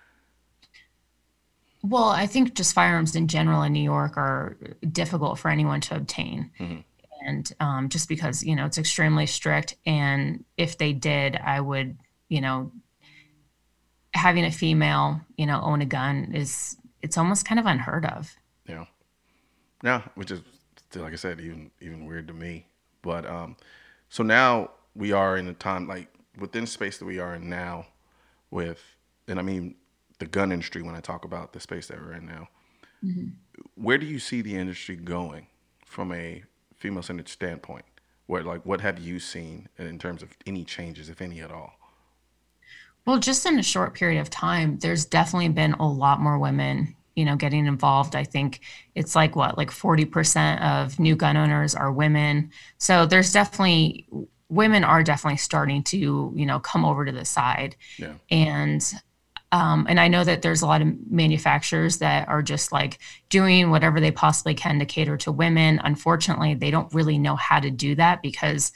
Well, 1.83 2.09
I 2.09 2.27
think 2.27 2.55
just 2.55 2.73
firearms 2.73 3.15
in 3.15 3.29
general 3.29 3.63
in 3.63 3.75
New 3.75 3.83
York 3.83 4.17
are 4.17 4.57
difficult 4.91 5.39
for 5.39 5.51
anyone 5.51 5.83
to 5.83 5.95
obtain. 5.95 6.51
Mm-hmm. 6.59 6.81
And 7.21 7.53
um, 7.61 7.89
just 7.91 8.09
because, 8.09 8.43
you 8.43 8.57
know, 8.57 8.65
it's 8.65 8.79
extremely 8.79 9.27
strict. 9.27 9.77
And 9.85 10.47
if 10.57 10.79
they 10.79 10.95
did, 10.95 11.37
I 11.37 11.61
would, 11.61 11.99
you 12.31 12.41
know, 12.41 12.73
having 14.15 14.47
a 14.47 14.51
female, 14.51 15.21
you 15.37 15.45
know, 15.45 15.61
own 15.61 15.83
a 15.83 15.87
gun 15.87 16.33
is, 16.35 16.79
it's 17.03 17.19
almost 17.19 17.45
kind 17.45 17.61
of 17.61 17.67
unheard 17.67 18.07
of. 18.07 18.35
Yeah. 18.67 18.87
Yeah. 19.85 20.03
Which 20.15 20.31
is, 20.31 20.41
like 20.95 21.13
I 21.13 21.17
said, 21.17 21.41
even, 21.41 21.73
even 21.83 22.07
weird 22.07 22.29
to 22.29 22.35
me. 22.35 22.69
But 23.03 23.27
um, 23.27 23.57
so 24.09 24.23
now 24.23 24.71
we 24.99 25.13
are 25.13 25.37
in 25.37 25.47
a 25.47 25.55
time, 25.55 25.87
like 25.87 26.09
within 26.39 26.67
space 26.67 26.99
that 26.99 27.07
we 27.07 27.21
are 27.21 27.37
in 27.37 27.49
now 27.49 27.87
with, 28.51 28.83
and 29.29 29.39
I 29.39 29.43
mean, 29.43 29.77
the 30.19 30.27
gun 30.27 30.51
industry 30.51 30.83
when 30.83 30.97
I 30.97 31.01
talk 31.01 31.25
about 31.25 31.53
the 31.53 31.61
space 31.61 31.87
that 31.87 32.01
we're 32.01 32.15
in 32.15 32.27
now. 32.27 32.49
Mm-hmm. 33.05 33.29
Where 33.77 33.97
do 33.97 34.07
you 34.07 34.19
see 34.19 34.43
the 34.43 34.57
industry 34.57 34.97
going 34.97 35.47
from 35.87 36.13
a 36.13 36.43
female 36.77 37.03
centered 37.03 37.29
standpoint? 37.29 37.85
Where 38.27 38.43
like 38.43 38.67
what 38.67 38.81
have 38.81 38.99
you 38.99 39.21
seen 39.21 39.69
in 39.79 39.99
terms 39.99 40.23
of 40.23 40.37
any 40.45 40.65
changes, 40.65 41.09
if 41.09 41.23
any 41.23 41.41
at 41.41 41.53
all? 41.53 41.75
Well, 43.07 43.19
just 43.19 43.47
in 43.47 43.59
a 43.59 43.63
short 43.63 43.95
period 43.95 44.21
of 44.21 44.29
time, 44.29 44.79
there's 44.81 45.05
definitely 45.05 45.49
been 45.51 45.75
a 45.75 45.89
lot 45.89 46.21
more 46.21 46.39
women, 46.39 46.95
you 47.15 47.25
know, 47.25 47.37
getting 47.37 47.67
involved. 47.67 48.15
I 48.15 48.25
think 48.25 48.61
it's 48.95 49.15
like 49.15 49.35
what, 49.35 49.57
like 49.57 49.71
40% 49.71 50.61
of 50.61 50.99
new 50.99 51.17
gun 51.17 51.37
owners 51.37 51.75
are 51.75 51.91
women. 51.91 52.51
So 52.77 53.07
there's 53.07 53.33
definitely 53.33 54.07
women 54.49 54.85
are 54.85 55.03
definitely 55.03 55.39
starting 55.39 55.83
to, 55.85 56.33
you 56.35 56.47
know, 56.47 56.59
come 56.59 56.85
over 56.85 57.05
to 57.05 57.13
the 57.13 57.25
side. 57.25 57.77
Yeah. 57.99 58.15
And 58.31 58.83
um, 59.51 59.87
and 59.89 59.99
I 59.99 60.09
know 60.09 60.25
that 60.25 60.43
there's 60.43 60.61
a 60.61 60.67
lot 60.67 60.83
of 60.83 61.11
manufacturers 61.11 61.99
that 61.99 62.29
are 62.29 62.43
just 62.43 62.71
like 62.71 62.99
doing 63.31 63.71
whatever 63.71 63.99
they 63.99 64.11
possibly 64.11 64.55
can 64.55 64.79
to 64.79 64.85
cater 64.85 65.17
to 65.19 65.33
women. 65.33 65.81
Unfortunately, 65.83 66.55
they 66.55 66.71
don't 66.71 66.93
really 66.93 67.19
know 67.19 67.35
how 67.35 67.59
to 67.59 67.71
do 67.71 67.95
that 67.95 68.21
because 68.21 68.73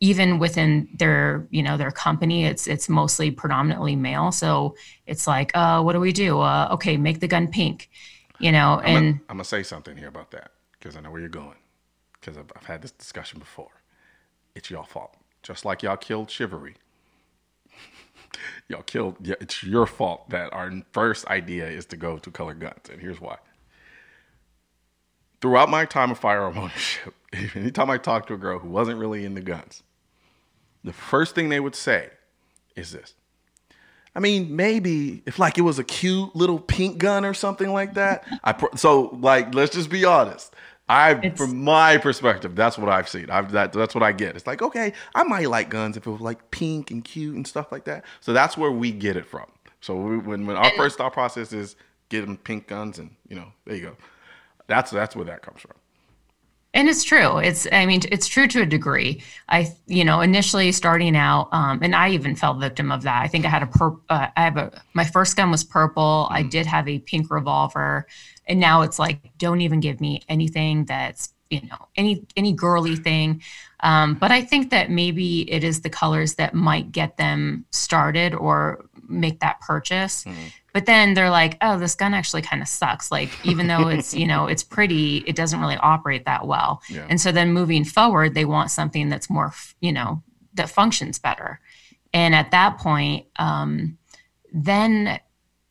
even 0.00 0.38
within 0.38 0.88
their 0.98 1.46
you 1.50 1.62
know 1.62 1.76
their 1.76 1.90
company 1.90 2.46
it's 2.46 2.66
it's 2.66 2.88
mostly 2.88 3.30
predominantly 3.30 3.94
male 3.94 4.32
so 4.32 4.74
it's 5.06 5.26
like 5.26 5.50
uh 5.54 5.82
what 5.82 5.92
do 5.92 6.00
we 6.00 6.10
do 6.10 6.40
uh 6.40 6.68
okay 6.72 6.96
make 6.96 7.20
the 7.20 7.28
gun 7.28 7.46
pink 7.46 7.90
you 8.38 8.50
know 8.50 8.80
and 8.82 8.96
i'm 8.96 9.04
gonna, 9.04 9.20
I'm 9.28 9.36
gonna 9.36 9.44
say 9.44 9.62
something 9.62 9.98
here 9.98 10.08
about 10.08 10.30
that 10.30 10.52
because 10.72 10.96
i 10.96 11.00
know 11.00 11.10
where 11.10 11.20
you're 11.20 11.28
going 11.28 11.56
because 12.18 12.38
I've, 12.38 12.50
I've 12.56 12.64
had 12.64 12.80
this 12.80 12.92
discussion 12.92 13.38
before 13.38 13.79
it's 14.54 14.70
your 14.70 14.84
fault 14.84 15.16
just 15.42 15.64
like 15.64 15.82
y'all 15.82 15.96
killed 15.96 16.30
chivalry 16.30 16.76
y'all 18.68 18.82
killed. 18.82 19.16
Yeah, 19.20 19.36
it's 19.40 19.62
your 19.62 19.86
fault 19.86 20.30
that 20.30 20.52
our 20.52 20.72
first 20.92 21.26
idea 21.26 21.68
is 21.68 21.86
to 21.86 21.96
go 21.96 22.18
to 22.18 22.30
color 22.30 22.54
guns, 22.54 22.88
and 22.90 23.00
here's 23.00 23.20
why. 23.20 23.36
Throughout 25.40 25.68
my 25.68 25.84
time 25.84 26.10
of 26.10 26.18
firearm 26.18 26.58
ownership, 26.58 27.14
anytime 27.54 27.90
I 27.90 27.98
talked 27.98 28.28
to 28.28 28.34
a 28.34 28.38
girl 28.38 28.58
who 28.58 28.68
wasn't 28.68 28.98
really 28.98 29.24
into 29.24 29.40
guns, 29.40 29.82
the 30.84 30.92
first 30.92 31.34
thing 31.34 31.48
they 31.48 31.60
would 31.60 31.74
say 31.74 32.10
is 32.76 32.92
this. 32.92 33.14
I 34.14 34.18
mean, 34.18 34.56
maybe 34.56 35.22
if 35.24 35.38
like 35.38 35.56
it 35.56 35.60
was 35.60 35.78
a 35.78 35.84
cute 35.84 36.34
little 36.34 36.58
pink 36.58 36.98
gun 36.98 37.24
or 37.24 37.32
something 37.32 37.72
like 37.72 37.94
that. 37.94 38.24
I 38.42 38.56
so 38.74 39.16
like 39.20 39.54
let's 39.54 39.72
just 39.72 39.88
be 39.88 40.04
honest. 40.04 40.52
I, 40.90 41.12
it's, 41.22 41.40
from 41.40 41.62
my 41.62 41.98
perspective, 41.98 42.56
that's 42.56 42.76
what 42.76 42.88
I've 42.88 43.08
seen. 43.08 43.30
I've 43.30 43.52
that 43.52 43.72
that's 43.72 43.94
what 43.94 44.02
I 44.02 44.10
get. 44.10 44.34
It's 44.34 44.46
like, 44.46 44.60
okay, 44.60 44.92
I 45.14 45.22
might 45.22 45.48
like 45.48 45.70
guns 45.70 45.96
if 45.96 46.04
it 46.04 46.10
was 46.10 46.20
like 46.20 46.50
pink 46.50 46.90
and 46.90 47.04
cute 47.04 47.36
and 47.36 47.46
stuff 47.46 47.70
like 47.70 47.84
that. 47.84 48.04
So 48.20 48.32
that's 48.32 48.56
where 48.56 48.72
we 48.72 48.90
get 48.90 49.16
it 49.16 49.24
from. 49.24 49.46
So 49.80 49.94
we, 49.94 50.18
when 50.18 50.46
when 50.46 50.56
our 50.56 50.72
first 50.76 50.98
thought 50.98 51.12
process 51.12 51.52
is 51.52 51.76
get 52.08 52.22
them 52.22 52.36
pink 52.36 52.66
guns, 52.66 52.98
and 52.98 53.14
you 53.28 53.36
know, 53.36 53.52
there 53.66 53.76
you 53.76 53.82
go. 53.82 53.96
That's 54.66 54.90
that's 54.90 55.14
where 55.14 55.26
that 55.26 55.42
comes 55.42 55.60
from. 55.60 55.76
And 56.72 56.88
it's 56.88 57.02
true. 57.02 57.38
It's 57.38 57.66
I 57.72 57.84
mean 57.84 58.02
it's 58.12 58.28
true 58.28 58.46
to 58.46 58.62
a 58.62 58.66
degree. 58.66 59.22
I 59.48 59.72
you 59.86 60.04
know 60.04 60.20
initially 60.20 60.70
starting 60.70 61.16
out, 61.16 61.48
um, 61.52 61.80
and 61.82 61.96
I 61.96 62.10
even 62.10 62.36
fell 62.36 62.54
victim 62.54 62.92
of 62.92 63.02
that. 63.02 63.22
I 63.22 63.26
think 63.26 63.44
I 63.44 63.48
had 63.48 63.64
a 63.64 63.66
pur- 63.66 63.98
uh, 64.08 64.28
I 64.36 64.44
have 64.44 64.56
a 64.56 64.82
my 64.94 65.04
first 65.04 65.36
gun 65.36 65.50
was 65.50 65.64
purple. 65.64 66.28
Mm. 66.30 66.34
I 66.34 66.42
did 66.44 66.66
have 66.66 66.86
a 66.86 67.00
pink 67.00 67.30
revolver 67.30 68.06
and 68.50 68.60
now 68.60 68.82
it's 68.82 68.98
like 68.98 69.30
don't 69.38 69.60
even 69.60 69.80
give 69.80 70.00
me 70.00 70.22
anything 70.28 70.84
that's 70.84 71.32
you 71.50 71.60
know 71.62 71.88
any 71.96 72.24
any 72.36 72.52
girly 72.52 72.96
thing. 72.96 73.42
Um, 73.82 74.14
but 74.14 74.30
i 74.30 74.42
think 74.42 74.70
that 74.70 74.90
maybe 74.90 75.50
it 75.50 75.64
is 75.64 75.80
the 75.80 75.90
colors 75.90 76.34
that 76.34 76.54
might 76.54 76.92
get 76.92 77.16
them 77.16 77.64
started 77.70 78.34
or 78.34 78.84
make 79.08 79.40
that 79.40 79.60
purchase. 79.60 80.24
Mm-hmm. 80.24 80.46
but 80.72 80.86
then 80.86 81.14
they're 81.14 81.30
like 81.30 81.56
oh 81.60 81.78
this 81.78 81.94
gun 81.94 82.14
actually 82.14 82.42
kind 82.42 82.62
of 82.62 82.68
sucks. 82.68 83.10
Like 83.10 83.30
even 83.44 83.66
though 83.66 83.88
it's 83.94 84.14
you 84.14 84.26
know 84.26 84.46
it's 84.46 84.62
pretty 84.62 85.18
it 85.26 85.36
doesn't 85.36 85.60
really 85.60 85.76
operate 85.76 86.24
that 86.24 86.46
well. 86.46 86.82
Yeah. 86.88 87.06
and 87.08 87.20
so 87.20 87.32
then 87.32 87.52
moving 87.52 87.84
forward 87.84 88.34
they 88.34 88.44
want 88.44 88.70
something 88.70 89.08
that's 89.08 89.28
more 89.28 89.52
you 89.80 89.92
know 89.92 90.22
that 90.54 90.70
functions 90.70 91.18
better. 91.18 91.60
And 92.12 92.34
at 92.34 92.50
that 92.50 92.78
point 92.78 93.26
um, 93.36 93.98
then 94.52 95.20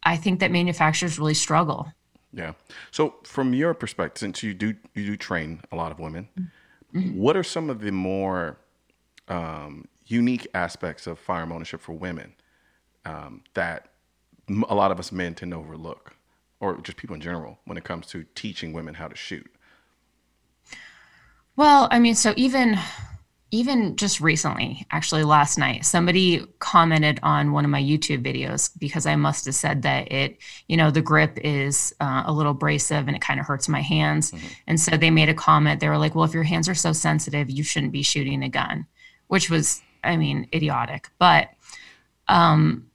i 0.03 0.15
think 0.15 0.39
that 0.39 0.51
manufacturers 0.51 1.19
really 1.19 1.33
struggle 1.33 1.91
yeah. 2.33 2.53
So 2.91 3.15
from 3.23 3.53
your 3.53 3.73
perspective, 3.73 4.19
since 4.19 4.43
you 4.43 4.53
do 4.53 4.75
you 4.93 5.05
do 5.05 5.17
train 5.17 5.61
a 5.71 5.75
lot 5.75 5.91
of 5.91 5.99
women, 5.99 6.29
mm-hmm. 6.93 7.17
what 7.17 7.35
are 7.35 7.43
some 7.43 7.69
of 7.69 7.81
the 7.81 7.91
more 7.91 8.57
um, 9.27 9.87
unique 10.05 10.47
aspects 10.53 11.07
of 11.07 11.19
firearm 11.19 11.51
ownership 11.51 11.81
for 11.81 11.93
women 11.93 12.33
um, 13.05 13.43
that 13.53 13.89
a 14.67 14.75
lot 14.75 14.91
of 14.91 14.99
us 14.99 15.11
men 15.11 15.35
tend 15.35 15.51
to 15.51 15.57
overlook, 15.57 16.15
or 16.59 16.77
just 16.81 16.97
people 16.97 17.15
in 17.15 17.21
general, 17.21 17.59
when 17.65 17.77
it 17.77 17.83
comes 17.83 18.07
to 18.07 18.25
teaching 18.35 18.73
women 18.73 18.95
how 18.95 19.07
to 19.07 19.15
shoot? 19.15 19.49
Well, 21.55 21.87
I 21.91 21.99
mean, 21.99 22.15
so 22.15 22.33
even 22.35 22.79
even 23.51 23.95
just 23.95 24.21
recently, 24.21 24.85
actually 24.91 25.23
last 25.23 25.57
night, 25.57 25.83
somebody 25.83 26.45
commented 26.59 27.19
on 27.23 27.51
one 27.51 27.65
of 27.65 27.71
my 27.71 27.81
YouTube 27.81 28.23
videos 28.23 28.69
because 28.77 29.07
I 29.07 29.15
must 29.15 29.45
have 29.45 29.55
said 29.55 29.81
that 29.81 30.11
it, 30.11 30.37
you 30.67 30.77
know, 30.77 30.91
the 30.91 31.01
grip 31.01 31.39
is 31.43 31.93
uh, 31.99 32.23
a 32.25 32.31
little 32.31 32.51
abrasive 32.51 33.07
and 33.07 33.15
it 33.15 33.21
kind 33.21 33.39
of 33.39 33.47
hurts 33.47 33.67
my 33.67 33.81
hands. 33.81 34.31
Mm-hmm. 34.31 34.47
And 34.67 34.79
so 34.79 34.97
they 34.97 35.09
made 35.09 35.29
a 35.29 35.33
comment. 35.33 35.79
They 35.79 35.89
were 35.89 35.97
like, 35.97 36.13
well, 36.13 36.25
if 36.25 36.33
your 36.33 36.43
hands 36.43 36.69
are 36.69 36.75
so 36.75 36.93
sensitive, 36.93 37.49
you 37.49 37.63
shouldn't 37.63 37.91
be 37.91 38.03
shooting 38.03 38.43
a 38.43 38.49
gun, 38.49 38.85
which 39.27 39.49
was, 39.49 39.81
I 40.03 40.15
mean, 40.15 40.47
idiotic. 40.53 41.09
But 41.17 41.49
um, 42.27 42.89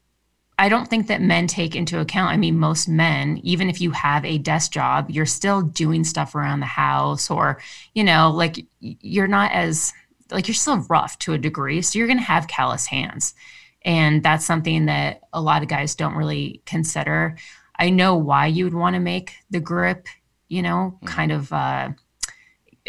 I 0.57 0.69
don't 0.69 0.87
think 0.89 1.09
that 1.09 1.21
men 1.21 1.49
take 1.49 1.75
into 1.75 1.99
account. 1.99 2.31
I 2.31 2.37
mean, 2.37 2.59
most 2.59 2.89
men, 2.89 3.41
even 3.43 3.69
if 3.69 3.81
you 3.81 3.91
have 3.91 4.25
a 4.25 4.39
desk 4.39 4.71
job, 4.71 5.11
you're 5.11 5.27
still 5.27 5.63
doing 5.63 6.05
stuff 6.05 6.37
around 6.37 6.61
the 6.61 6.67
house 6.67 7.29
or, 7.29 7.61
you 7.93 8.05
know, 8.05 8.31
like 8.31 8.65
you're 8.79 9.27
not 9.27 9.51
as 9.51 9.93
like 10.31 10.49
you're 10.49 10.55
still 10.55 10.79
rough 10.89 11.19
to 11.21 11.33
a 11.33 11.39
degree. 11.39 11.83
So 11.83 11.99
you're 11.99 12.09
going 12.09 12.19
to 12.19 12.25
have 12.25 12.49
callous 12.49 12.87
hands. 12.87 13.35
And 13.83 14.23
that's 14.23 14.47
something 14.47 14.87
that 14.87 15.21
a 15.33 15.41
lot 15.41 15.63
of 15.63 15.69
guys 15.69 15.95
don't 15.95 16.15
really 16.15 16.63
consider. 16.65 17.37
I 17.79 17.91
know 17.91 18.17
why 18.17 18.47
you 18.47 18.65
would 18.65 18.75
want 18.75 18.95
to 18.95 19.01
make 19.01 19.35
the 19.51 19.61
grip, 19.61 20.07
you 20.49 20.63
know, 20.63 20.95
mm-hmm. 20.97 21.07
kind 21.07 21.33
of 21.33 21.53
uh, 21.53 21.91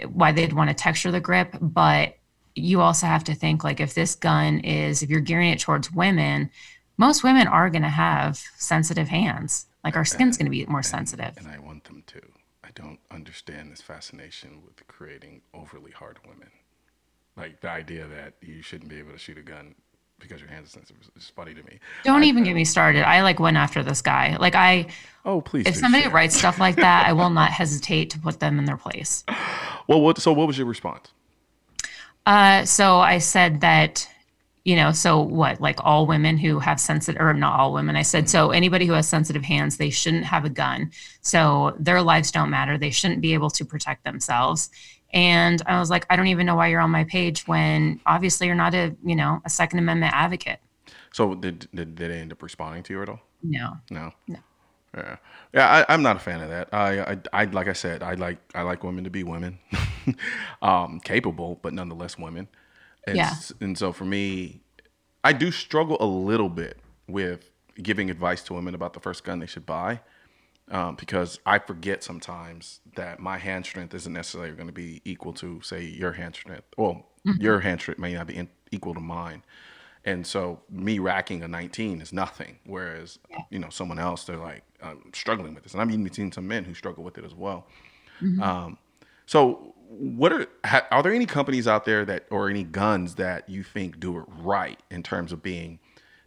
why 0.08 0.32
they'd 0.32 0.54
want 0.54 0.70
to 0.70 0.74
texture 0.74 1.12
the 1.12 1.20
grip. 1.20 1.56
But 1.60 2.18
you 2.56 2.80
also 2.80 3.08
have 3.08 3.26
to 3.26 3.36
think 3.36 3.64
like 3.64 3.80
if 3.82 3.94
this 3.94 4.16
gun 4.16 4.60
is, 4.60 5.04
if 5.04 5.10
you're 5.10 5.20
gearing 5.20 5.50
it 5.50 5.60
towards 5.60 5.92
women, 5.92 6.50
most 6.98 7.24
women 7.24 7.48
are 7.48 7.70
going 7.70 7.82
to 7.82 7.90
have 7.90 8.42
sensitive 8.58 9.10
hands. 9.10 9.66
Like 9.84 9.98
our 9.98 10.06
skin's 10.06 10.38
going 10.38 10.46
to 10.46 10.52
be 10.52 10.66
more 10.66 10.78
and, 10.78 10.86
sensitive. 10.86 11.38
And 11.38 11.48
I 11.48 11.60
want 11.60 11.84
them 11.84 12.04
to. 12.08 12.22
I 12.64 12.70
don't 12.74 13.00
understand 13.12 13.72
this 13.72 13.82
fascination 13.82 14.64
with 14.66 14.88
creating 14.88 15.42
overly 15.54 15.92
hard 15.92 16.20
women. 16.26 16.50
Like 17.38 17.60
the 17.62 17.70
idea 17.70 18.08
that 18.08 18.34
you 18.42 18.62
shouldn't 18.62 18.90
be 18.90 19.00
able 19.00 19.12
to 19.12 19.18
shoot 19.18 19.38
a 19.38 19.42
gun 19.42 19.76
because 20.20 20.40
your 20.40 20.50
hands 20.50 20.68
are 20.70 20.72
sensitive 20.72 21.10
is 21.18 21.30
funny 21.36 21.54
to 21.54 21.64
me. 21.64 21.80
Don't 22.04 22.24
I, 22.24 22.26
even 22.26 22.44
get 22.44 22.56
me 22.56 22.64
started. 22.64 23.04
I 23.04 23.22
like 23.22 23.40
went 23.40 23.58
after 23.58 23.84
this 23.84 24.02
guy. 24.02 24.38
Like 24.40 24.56
I 24.56 24.88
Oh 25.26 25.42
please. 25.42 25.66
If 25.68 25.76
somebody 25.76 26.04
share. 26.04 26.12
writes 26.12 26.38
stuff 26.38 26.60
like 26.60 26.78
that, 26.78 27.08
I 27.08 27.14
will 27.14 27.30
not 27.30 27.52
hesitate 27.62 28.10
to 28.12 28.20
put 28.20 28.40
them 28.40 28.60
in 28.60 28.66
their 28.66 28.78
place. 28.78 29.24
Well 29.88 30.02
what 30.02 30.18
so 30.18 30.34
what 30.34 30.48
was 30.48 30.58
your 30.58 30.66
response? 30.66 31.12
Uh 32.26 32.66
so 32.66 32.98
I 33.00 33.20
said 33.20 33.62
that 33.62 34.08
you 34.66 34.76
know, 34.76 34.92
so 34.92 35.22
what, 35.22 35.62
like 35.62 35.78
all 35.86 36.08
women 36.08 36.40
who 36.40 36.58
have 36.58 36.80
sensitive, 36.80 37.22
or 37.22 37.36
not 37.36 37.60
all 37.60 37.72
women, 37.72 37.96
I 37.96 38.02
said, 38.02 38.28
so 38.28 38.50
anybody 38.50 38.88
who 38.88 38.94
has 38.94 39.08
sensitive 39.08 39.44
hands, 39.44 39.78
they 39.78 39.92
shouldn't 39.92 40.26
have 40.26 40.44
a 40.44 40.50
gun. 40.50 40.90
So 41.22 41.76
their 41.78 42.02
lives 42.02 42.32
don't 42.32 42.50
matter. 42.50 42.76
They 42.76 42.90
shouldn't 42.90 43.22
be 43.22 43.36
able 43.36 43.52
to 43.52 43.64
protect 43.64 44.04
themselves. 44.04 44.72
And 45.16 45.62
I 45.66 45.80
was 45.80 45.90
like, 45.90 46.06
I 46.10 46.18
don't 46.18 46.28
even 46.28 46.46
know 46.46 46.58
why 46.58 46.68
you're 46.68 46.82
on 46.82 46.92
my 46.92 47.06
page 47.06 47.48
when 47.48 48.02
obviously 48.06 48.48
you're 48.48 48.56
not 48.56 48.76
a, 48.76 48.94
you 49.04 49.16
know, 49.16 49.42
a 49.46 49.50
Second 49.50 49.80
Amendment 49.80 50.14
advocate. 50.14 50.60
So 51.14 51.34
did, 51.34 51.68
did, 51.74 51.96
did 51.96 52.12
they 52.12 52.20
end 52.20 52.34
up 52.34 52.44
responding 52.44 52.84
to 52.84 52.94
you 52.94 53.02
at 53.02 53.08
all? 53.08 53.22
No. 53.42 53.78
No. 53.90 54.12
No. 54.28 54.40
Yeah, 54.96 55.16
yeah. 55.54 55.86
I, 55.88 55.94
am 55.94 56.02
not 56.04 56.18
a 56.18 56.20
fan 56.20 56.42
of 56.42 56.50
that. 56.50 56.70
I, 56.74 57.00
I, 57.00 57.18
I, 57.32 57.46
like 57.46 57.68
I 57.68 57.74
said, 57.74 58.04
I 58.04 58.14
like, 58.16 58.40
I 58.54 58.62
like 58.64 58.84
women 58.84 59.06
to 59.06 59.10
be 59.10 59.24
women, 59.24 59.58
um, 60.62 61.00
capable, 61.00 61.60
but 61.62 61.74
nonetheless 61.74 62.18
women. 62.18 62.50
And, 63.08 63.16
yeah. 63.16 63.34
And 63.62 63.78
so 63.78 63.94
for 63.94 64.06
me, 64.06 64.62
I 65.24 65.32
do 65.32 65.50
struggle 65.50 65.98
a 66.00 66.06
little 66.06 66.50
bit 66.50 66.80
with 67.08 67.52
giving 67.82 68.10
advice 68.10 68.44
to 68.44 68.54
women 68.54 68.76
about 68.76 68.94
the 68.94 69.00
first 69.00 69.24
gun 69.24 69.40
they 69.40 69.46
should 69.46 69.66
buy, 69.66 70.02
um, 70.72 70.96
because 70.96 71.40
I 71.46 71.60
forget 71.60 72.04
sometimes 72.04 72.80
that 72.96 73.20
my 73.20 73.38
hand 73.38 73.66
strength 73.66 73.94
isn't 73.94 74.12
necessarily 74.12 74.52
going 74.52 74.68
to 74.68 74.74
be 74.74 75.02
equal 75.06 75.34
to, 75.34 75.62
say, 75.62 75.84
your 75.84 76.14
hand 76.14 76.36
strength. 76.36 76.66
Well, 76.78 77.06
mm-hmm. 77.26 77.42
your 77.42 77.60
hand 77.60 77.82
strength 77.82 78.00
may 78.00 78.14
not 78.14 78.28
be 78.28 78.36
in, 78.36 78.50
equal 78.72 78.96
to 78.96 79.00
mine. 79.00 79.44
And 80.06 80.26
so 80.26 80.62
me 80.70 81.00
racking 81.00 81.44
a 81.44 81.48
19 81.48 82.02
is 82.02 82.12
nothing. 82.14 82.60
Whereas, 82.66 83.20
you 83.50 83.60
know, 83.60 83.70
someone 83.70 84.00
else, 84.00 84.24
they're 84.24 84.38
like, 84.38 84.64
I'm 84.82 85.12
struggling 85.14 85.54
with 85.54 85.64
this. 85.64 85.74
And 85.74 85.82
I've 85.82 85.92
even 85.92 86.12
seen 86.12 86.32
some 86.32 86.48
men 86.48 86.64
who 86.64 86.74
struggle 86.74 87.04
with 87.04 87.18
it 87.18 87.26
as 87.26 87.34
well. 87.34 87.68
Mm-hmm. 88.22 88.42
Um, 88.42 88.78
so 89.28 89.76
what 89.88 90.34
are, 90.34 90.48
ha, 90.64 90.88
are 90.92 91.04
there 91.04 91.14
any 91.14 91.26
companies 91.26 91.68
out 91.68 91.86
there 91.86 92.06
that, 92.06 92.26
or 92.32 92.50
any 92.50 92.64
guns 92.64 93.16
that 93.16 93.50
you 93.50 93.64
think 93.64 94.00
do 94.00 94.18
it 94.18 94.26
right 94.30 94.80
in 94.90 95.04
terms 95.04 95.32
of 95.32 95.44
being 95.44 95.80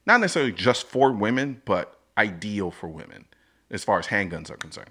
not 0.06 0.20
necessarily 0.20 0.52
just 0.52 0.86
for 0.86 1.12
women, 1.12 1.60
but 1.64 1.98
ideal 2.16 2.70
for 2.70 2.88
women 2.88 3.26
as 3.70 3.84
far 3.84 3.98
as 3.98 4.06
handguns 4.06 4.50
are 4.50 4.56
concerned? 4.56 4.90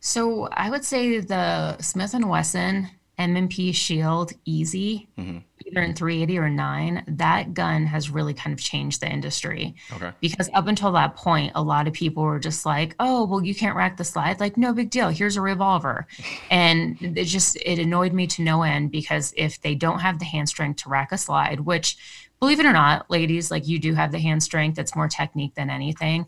So 0.00 0.48
I 0.52 0.70
would 0.70 0.84
say 0.84 1.20
the 1.20 1.78
Smith 1.78 2.14
and 2.14 2.28
Wesson 2.28 2.88
M&P 3.20 3.72
Shield 3.72 4.32
Easy, 4.46 5.06
mm-hmm. 5.18 5.38
either 5.66 5.82
in 5.82 5.94
380 5.94 6.38
or 6.38 6.48
9, 6.48 7.04
that 7.06 7.52
gun 7.52 7.84
has 7.84 8.08
really 8.08 8.32
kind 8.32 8.54
of 8.54 8.58
changed 8.58 9.02
the 9.02 9.12
industry. 9.12 9.74
Okay. 9.92 10.10
Because 10.22 10.48
up 10.54 10.66
until 10.68 10.90
that 10.92 11.16
point, 11.16 11.52
a 11.54 11.62
lot 11.62 11.86
of 11.86 11.92
people 11.92 12.22
were 12.22 12.38
just 12.38 12.64
like, 12.64 12.96
"Oh, 12.98 13.26
well, 13.26 13.44
you 13.44 13.54
can't 13.54 13.76
rack 13.76 13.98
the 13.98 14.04
slide. 14.04 14.40
Like, 14.40 14.56
no 14.56 14.72
big 14.72 14.88
deal. 14.88 15.10
Here's 15.10 15.36
a 15.36 15.42
revolver." 15.42 16.06
and 16.50 16.96
it 17.02 17.24
just 17.26 17.56
it 17.56 17.78
annoyed 17.78 18.14
me 18.14 18.26
to 18.28 18.42
no 18.42 18.62
end 18.62 18.90
because 18.90 19.34
if 19.36 19.60
they 19.60 19.74
don't 19.74 20.00
have 20.00 20.18
the 20.18 20.24
hand 20.24 20.48
strength 20.48 20.82
to 20.84 20.88
rack 20.88 21.12
a 21.12 21.18
slide, 21.18 21.60
which 21.60 21.98
believe 22.40 22.58
it 22.58 22.64
or 22.64 22.72
not, 22.72 23.10
ladies, 23.10 23.50
like 23.50 23.68
you 23.68 23.78
do 23.78 23.92
have 23.92 24.12
the 24.12 24.18
hand 24.18 24.42
strength, 24.42 24.78
it's 24.78 24.96
more 24.96 25.08
technique 25.08 25.54
than 25.54 25.68
anything. 25.68 26.26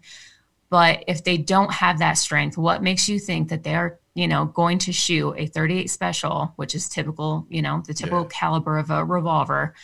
But 0.73 1.05
if 1.07 1.23
they 1.23 1.37
don't 1.37 1.71
have 1.71 1.99
that 1.99 2.15
strength, 2.15 2.57
what 2.57 2.83
makes 2.83 3.07
you 3.07 3.19
think 3.19 3.51
that 3.51 3.63
they're 3.63 4.01
you 4.15 4.27
know, 4.27 4.47
going 4.47 4.79
to 4.79 4.93
shoot 4.93 5.35
a 5.37 5.47
38 5.47 5.89
special, 5.89 6.53
which 6.57 6.75
is 6.75 6.89
typical, 6.89 7.47
you 7.51 7.61
know, 7.61 7.83
the 7.87 7.95
typical 7.95 8.23
yeah. 8.23 8.29
caliber 8.31 8.79
of 8.79 8.91
a 8.91 9.05
revolver. 9.05 9.75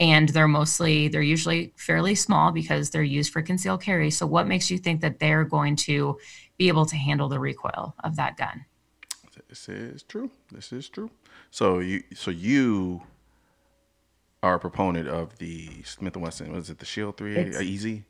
And 0.00 0.30
they're 0.30 0.48
mostly, 0.48 1.08
they're 1.08 1.22
usually 1.22 1.74
fairly 1.76 2.14
small 2.14 2.50
because 2.50 2.88
they're 2.88 3.02
used 3.02 3.30
for 3.30 3.42
concealed 3.42 3.82
carry. 3.82 4.10
So, 4.10 4.26
what 4.26 4.46
makes 4.46 4.70
you 4.70 4.78
think 4.78 5.00
that 5.02 5.18
they're 5.18 5.44
going 5.44 5.76
to 5.76 6.18
be 6.56 6.68
able 6.68 6.86
to 6.86 6.96
handle 6.96 7.28
the 7.28 7.40
recoil 7.40 7.94
of 8.04 8.16
that 8.16 8.36
gun? 8.36 8.64
This 9.48 9.68
is 9.68 10.02
true. 10.02 10.30
This 10.50 10.72
is 10.72 10.88
true. 10.88 11.10
So 11.50 11.80
you, 11.80 12.02
so 12.14 12.30
you 12.30 13.02
are 14.42 14.54
a 14.54 14.60
proponent 14.60 15.08
of 15.08 15.38
the 15.38 15.82
Smith 15.84 16.14
and 16.14 16.24
Wesson. 16.24 16.52
Was 16.52 16.70
it 16.70 16.78
the 16.78 16.86
Shield 16.86 17.16
Three 17.16 17.54
uh, 17.54 17.60
Easy? 17.60 18.04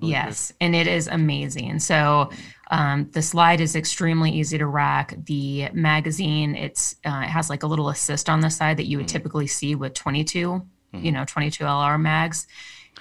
Yes, 0.00 0.52
and 0.60 0.74
it 0.74 0.86
is 0.86 1.08
amazing. 1.08 1.78
So 1.80 2.30
um, 2.70 3.10
the 3.12 3.22
slide 3.22 3.60
is 3.60 3.76
extremely 3.76 4.30
easy 4.30 4.58
to 4.58 4.66
rack. 4.66 5.14
The 5.26 5.68
magazine, 5.72 6.54
it's 6.54 6.96
uh, 7.04 7.22
it 7.24 7.28
has 7.28 7.50
like 7.50 7.62
a 7.62 7.66
little 7.66 7.88
assist 7.88 8.28
on 8.28 8.40
the 8.40 8.50
side 8.50 8.76
that 8.76 8.86
you 8.86 8.98
would 8.98 9.06
mm-hmm. 9.06 9.16
typically 9.16 9.46
see 9.46 9.74
with 9.74 9.94
22, 9.94 10.48
mm-hmm. 10.48 11.04
you 11.04 11.12
know, 11.12 11.24
22 11.24 11.64
LR 11.64 12.00
mags, 12.00 12.46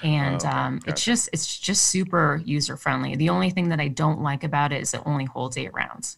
and 0.04 0.44
oh, 0.44 0.50
um, 0.50 0.80
it's 0.88 1.04
just 1.04 1.30
it's 1.32 1.60
just 1.60 1.86
super 1.86 2.42
user 2.44 2.78
friendly. 2.78 3.16
The 3.16 3.30
only 3.30 3.50
thing 3.50 3.70
that 3.70 3.80
I 3.80 3.88
don't 3.88 4.22
like 4.22 4.44
about 4.44 4.74
it 4.74 4.82
is 4.82 4.94
it 4.94 5.02
only 5.06 5.26
holds 5.26 5.58
eight 5.58 5.74
rounds. 5.74 6.18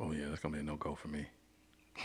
Oh 0.00 0.12
yeah, 0.12 0.28
that's 0.28 0.40
gonna 0.40 0.54
be 0.54 0.60
a 0.60 0.64
no 0.64 0.76
go 0.76 0.94
for 0.94 1.08
me. 1.08 1.26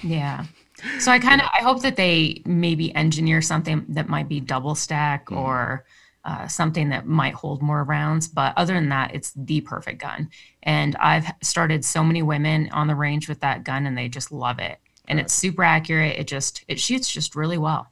Yeah. 0.03 0.45
So 0.99 1.12
I 1.12 1.17
kind 1.17 1.41
of 1.41 1.47
yeah. 1.51 1.59
I 1.59 1.63
hope 1.63 1.81
that 1.81 1.95
they 1.95 2.43
maybe 2.45 2.93
engineer 2.93 3.41
something 3.41 3.83
that 3.89 4.07
might 4.07 4.29
be 4.29 4.39
double 4.39 4.75
stack 4.75 5.25
mm-hmm. 5.25 5.39
or 5.39 5.85
uh, 6.27 6.45
something 6.45 6.89
that 6.89 7.07
might 7.07 7.33
hold 7.33 7.61
more 7.61 7.85
rounds. 7.85 8.27
But 8.27 8.53
other 8.57 8.73
than 8.73 8.89
that, 8.89 9.15
it's 9.15 9.31
the 9.35 9.61
perfect 9.61 10.01
gun. 10.01 10.29
And 10.61 10.95
I've 10.97 11.31
started 11.41 11.85
so 11.85 12.03
many 12.03 12.21
women 12.21 12.69
on 12.73 12.87
the 12.87 12.95
range 12.95 13.29
with 13.29 13.39
that 13.39 13.63
gun, 13.63 13.85
and 13.85 13.97
they 13.97 14.09
just 14.09 14.29
love 14.29 14.59
it. 14.59 14.77
And 15.07 15.17
right. 15.17 15.23
it's 15.23 15.33
super 15.33 15.63
accurate. 15.63 16.19
It 16.19 16.27
just 16.27 16.65
it 16.67 16.81
shoots 16.81 17.09
just 17.09 17.33
really 17.33 17.57
well. 17.57 17.87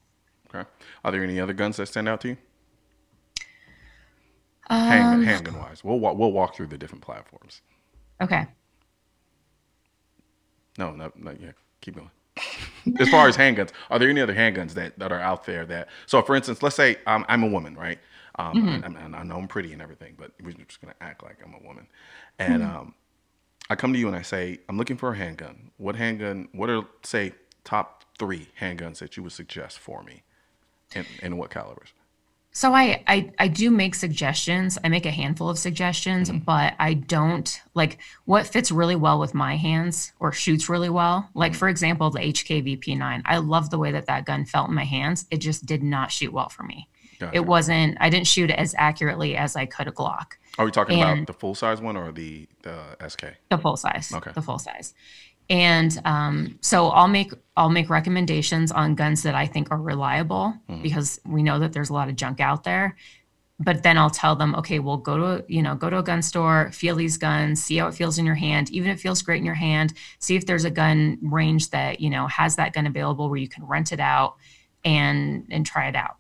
Okay. 0.54 0.70
Are 1.06 1.12
there 1.14 1.24
any 1.24 1.40
other 1.40 1.54
guns 1.54 1.78
that 1.78 1.88
stand 1.88 2.10
out 2.10 2.20
to 2.22 2.30
you? 2.30 2.38
Um, 4.70 4.82
handgun, 4.82 5.24
handgun 5.24 5.60
wise, 5.60 5.84
we'll 5.84 6.00
we'll 6.00 6.32
walk 6.34 6.56
through 6.56 6.68
the 6.68 6.78
different 6.78 7.04
platforms. 7.04 7.62
Okay. 8.20 8.48
No, 10.78 10.92
no, 10.92 11.10
not 11.16 11.40
yet. 11.40 11.56
Keep 11.80 11.96
going. 11.96 12.12
as 13.00 13.08
far 13.08 13.30
as 13.30 13.38
handguns, 13.38 13.70
are 13.90 13.98
there 13.98 14.10
any 14.10 14.20
other 14.20 14.36
handguns 14.36 14.74
that, 14.74 15.00
that 15.00 15.14
are 15.14 15.22
out 15.22 15.46
there 15.46 15.66
that? 15.66 15.88
So, 16.06 16.22
for 16.22 16.36
instance, 16.36 16.62
let's 16.62 16.76
say 16.76 16.98
um, 17.08 17.26
I'm 17.30 17.44
a 17.44 17.48
woman, 17.48 17.76
right? 17.76 18.00
Um, 18.38 18.56
mm-hmm. 18.56 18.84
and, 18.84 18.98
and, 18.98 19.16
I 19.16 19.24
know 19.24 19.38
I'm 19.38 19.48
pretty 19.48 19.72
and 19.72 19.82
everything, 19.82 20.16
but 20.18 20.32
we're 20.44 20.52
just 20.52 20.82
gonna 20.82 20.96
act 21.00 21.24
like 21.24 21.38
I'm 21.44 21.54
a 21.54 21.66
woman. 21.66 21.88
And 22.38 22.64
mm-hmm. 22.64 22.78
um, 22.78 22.96
I 23.70 23.76
come 23.76 23.94
to 23.94 24.00
you 24.00 24.08
and 24.08 24.16
I 24.16 24.22
say, 24.22 24.60
I'm 24.68 24.78
looking 24.78 24.98
for 24.98 25.12
a 25.12 25.16
handgun. 25.16 25.72
What 25.78 25.96
handgun? 25.96 26.50
What 26.52 26.70
are 26.70 26.84
say 27.04 27.34
top 27.64 28.04
three 28.20 28.50
handguns 28.60 29.00
that 29.00 29.16
you 29.16 29.24
would 29.24 29.32
suggest 29.32 29.80
for 29.80 30.04
me, 30.04 30.24
and, 30.94 31.08
and 31.22 31.38
what 31.38 31.50
calibers? 31.50 31.94
So 32.52 32.74
I, 32.74 33.04
I 33.08 33.32
I 33.38 33.48
do 33.50 33.70
make 33.70 33.96
suggestions. 33.96 34.78
I 34.84 34.90
make 34.90 35.06
a 35.06 35.12
handful 35.12 35.50
of 35.50 35.58
suggestions, 35.58 36.30
mm-hmm. 36.30 36.40
but 36.40 36.74
I 36.80 36.94
don't 36.94 37.62
like 37.74 38.00
what 38.26 38.48
fits 38.48 38.72
really 38.72 38.96
well 38.96 39.20
with 39.20 39.34
my 39.34 39.56
hands 39.58 40.14
or 40.20 40.32
shoots 40.32 40.70
really 40.70 40.90
well. 40.90 41.30
Like 41.34 41.52
mm-hmm. 41.52 41.60
for 41.60 41.70
example, 41.70 42.12
the 42.12 42.20
HK 42.20 42.80
VP9. 42.80 43.24
I 43.26 43.38
love 43.38 43.70
the 43.70 43.78
way 43.78 43.92
that 43.92 44.06
that 44.06 44.26
gun 44.26 44.46
felt 44.46 44.70
in 44.70 44.76
my 44.76 44.86
hands. 44.86 45.26
It 45.32 45.38
just 45.38 45.66
did 45.66 45.84
not 45.84 46.12
shoot 46.12 46.32
well 46.32 46.50
for 46.50 46.64
me. 46.64 46.88
Gotcha. 47.20 47.36
It 47.36 47.46
wasn't. 47.46 47.98
I 48.00 48.10
didn't 48.10 48.28
shoot 48.28 48.50
it 48.50 48.58
as 48.60 48.76
accurately 48.78 49.36
as 49.36 49.56
I 49.56 49.66
could 49.66 49.88
a 49.88 49.92
Glock. 49.92 50.34
Are 50.58 50.66
we 50.66 50.72
talking 50.72 51.02
and 51.02 51.20
about 51.20 51.28
the 51.28 51.34
full 51.34 51.56
size 51.56 51.82
one 51.82 51.98
or 51.98 52.12
the 52.12 52.48
the 52.62 52.80
SK? 53.08 53.26
The 53.50 53.58
full 53.58 53.78
size. 53.78 54.14
Okay. 54.14 54.32
The 54.34 54.42
full 54.42 54.60
size. 54.60 54.94
And 55.50 56.02
um, 56.06 56.58
so 56.62 56.88
I'll 56.88 57.08
make 57.08 57.32
I'll 57.56 57.70
make 57.70 57.90
recommendations 57.90 58.72
on 58.72 58.96
guns 58.96 59.24
that 59.24 59.36
I 59.36 59.46
think 59.46 59.72
are 59.72 59.82
reliable 59.82 60.56
mm-hmm. 60.70 60.82
because 60.82 61.20
we 61.26 61.44
know 61.44 61.60
that 61.60 61.74
there's 61.74 61.90
a 61.90 61.94
lot 61.94 62.10
of 62.10 62.16
junk 62.16 62.40
out 62.40 62.64
there. 62.64 62.96
But 63.58 63.84
then 63.84 63.98
I'll 63.98 64.10
tell 64.10 64.36
them, 64.36 64.54
okay, 64.56 64.80
well, 64.80 64.98
go 64.98 65.18
to 65.18 65.46
you 65.48 65.62
know 65.62 65.76
go 65.76 65.90
to 65.90 66.00
a 66.00 66.04
gun 66.04 66.22
store, 66.22 66.72
feel 66.72 66.96
these 66.96 67.18
guns, 67.18 67.64
see 67.64 67.78
how 67.78 67.88
it 67.88 67.94
feels 67.94 68.18
in 68.18 68.26
your 68.26 68.36
hand. 68.36 68.72
Even 68.72 68.90
if 68.90 68.98
it 68.98 69.02
feels 69.02 69.22
great 69.22 69.40
in 69.40 69.46
your 69.46 69.56
hand, 69.56 69.94
see 70.20 70.36
if 70.36 70.46
there's 70.46 70.66
a 70.66 70.72
gun 70.72 71.20
range 71.22 71.70
that 71.70 72.00
you 72.00 72.10
know 72.10 72.28
has 72.28 72.56
that 72.56 72.74
gun 72.74 72.88
available 72.88 73.30
where 73.30 73.40
you 73.40 73.48
can 73.48 73.66
rent 73.66 73.92
it 73.92 74.00
out 74.00 74.36
and 74.84 75.46
and 75.52 75.66
try 75.66 75.88
it 75.88 75.96
out. 75.96 76.18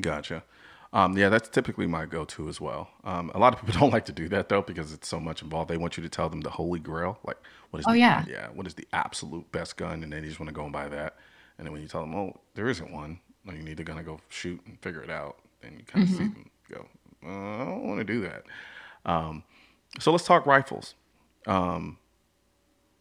Gotcha. 0.00 0.44
Um, 0.92 1.16
yeah, 1.16 1.28
that's 1.28 1.48
typically 1.48 1.86
my 1.86 2.04
go-to 2.04 2.48
as 2.48 2.60
well. 2.60 2.90
Um, 3.04 3.30
a 3.34 3.38
lot 3.38 3.54
of 3.54 3.60
people 3.60 3.74
don't 3.80 3.92
like 3.92 4.06
to 4.06 4.12
do 4.12 4.28
that 4.30 4.48
though 4.48 4.62
because 4.62 4.92
it's 4.92 5.08
so 5.08 5.20
much 5.20 5.42
involved. 5.42 5.70
They 5.70 5.76
want 5.76 5.96
you 5.96 6.02
to 6.02 6.08
tell 6.08 6.28
them 6.28 6.40
the 6.40 6.50
holy 6.50 6.80
grail, 6.80 7.18
like 7.24 7.36
what 7.70 7.80
is 7.80 7.86
oh 7.88 7.92
the, 7.92 7.98
yeah 7.98 8.24
yeah 8.28 8.48
what 8.48 8.66
is 8.66 8.74
the 8.74 8.86
absolute 8.92 9.50
best 9.52 9.76
gun, 9.76 10.02
and 10.02 10.12
then 10.12 10.22
they 10.22 10.28
just 10.28 10.40
want 10.40 10.48
to 10.48 10.54
go 10.54 10.64
and 10.64 10.72
buy 10.72 10.88
that. 10.88 11.16
And 11.58 11.66
then 11.66 11.72
when 11.72 11.82
you 11.82 11.88
tell 11.88 12.00
them, 12.00 12.14
oh, 12.14 12.40
there 12.54 12.68
isn't 12.68 12.90
one, 12.90 13.20
you 13.46 13.62
need 13.62 13.76
to 13.76 13.84
gonna 13.84 14.02
go 14.02 14.20
shoot 14.28 14.60
and 14.66 14.80
figure 14.80 15.02
it 15.02 15.10
out, 15.10 15.36
and 15.62 15.78
you 15.78 15.84
kind 15.84 16.04
of 16.04 16.10
mm-hmm. 16.10 16.18
see 16.18 16.32
them 16.32 16.50
go, 16.70 16.86
uh, 17.24 17.62
I 17.62 17.64
don't 17.66 17.86
want 17.86 17.98
to 17.98 18.04
do 18.04 18.20
that. 18.22 18.44
Um, 19.04 19.44
so 19.98 20.10
let's 20.10 20.24
talk 20.24 20.46
rifles. 20.46 20.94
Um, 21.46 21.98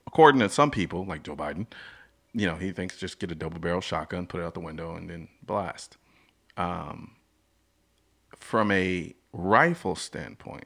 according 0.07 0.41
to 0.41 0.49
some 0.49 0.71
people, 0.71 1.05
like 1.05 1.23
Joe 1.23 1.35
Biden, 1.35 1.67
you 2.33 2.45
know, 2.45 2.55
he 2.55 2.71
thinks 2.71 2.97
just 2.97 3.19
get 3.19 3.31
a 3.31 3.35
double 3.35 3.59
barrel 3.59 3.81
shotgun, 3.81 4.27
put 4.27 4.41
it 4.41 4.43
out 4.43 4.53
the 4.53 4.59
window, 4.59 4.95
and 4.95 5.09
then 5.09 5.27
blast. 5.43 5.97
Um, 6.59 7.15
from 8.35 8.69
a 8.69 9.15
rifle 9.31 9.95
standpoint, 9.95 10.65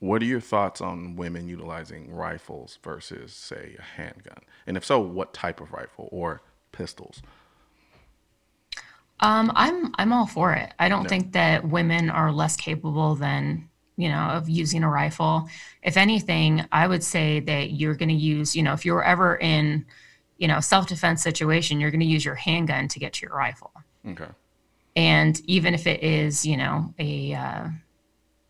what 0.00 0.22
are 0.22 0.26
your 0.26 0.40
thoughts 0.40 0.80
on 0.80 1.14
women 1.14 1.46
utilizing 1.46 2.12
rifles 2.12 2.78
versus, 2.82 3.32
say, 3.32 3.76
a 3.78 3.82
handgun? 3.82 4.40
And 4.66 4.76
if 4.76 4.84
so, 4.84 4.98
what 4.98 5.32
type 5.32 5.60
of 5.60 5.72
rifle 5.72 6.08
or 6.10 6.42
pistols? 6.72 7.22
Um, 9.20 9.52
I'm 9.54 9.94
I'm 9.98 10.12
all 10.12 10.26
for 10.26 10.52
it. 10.54 10.72
I 10.78 10.88
don't 10.88 11.04
no. 11.04 11.08
think 11.08 11.32
that 11.32 11.68
women 11.68 12.10
are 12.10 12.32
less 12.32 12.56
capable 12.56 13.14
than 13.14 13.68
you 13.96 14.08
know 14.08 14.30
of 14.30 14.48
using 14.48 14.82
a 14.82 14.88
rifle. 14.88 15.48
If 15.82 15.96
anything, 15.96 16.66
I 16.72 16.86
would 16.86 17.04
say 17.04 17.40
that 17.40 17.72
you're 17.72 17.94
going 17.94 18.08
to 18.08 18.14
use 18.14 18.56
you 18.56 18.62
know 18.62 18.72
if 18.72 18.84
you're 18.84 19.04
ever 19.04 19.36
in 19.36 19.84
you 20.38 20.48
know 20.48 20.60
self 20.60 20.86
defense 20.86 21.22
situation, 21.22 21.78
you're 21.78 21.90
going 21.90 22.00
to 22.00 22.06
use 22.06 22.24
your 22.24 22.34
handgun 22.34 22.88
to 22.88 22.98
get 22.98 23.12
to 23.14 23.26
your 23.26 23.36
rifle. 23.36 23.72
Okay. 24.08 24.28
And 25.00 25.40
even 25.46 25.72
if 25.72 25.86
it 25.86 26.02
is 26.02 26.44
you 26.44 26.56
know 26.56 26.92
a 26.98 27.34
uh, 27.34 27.68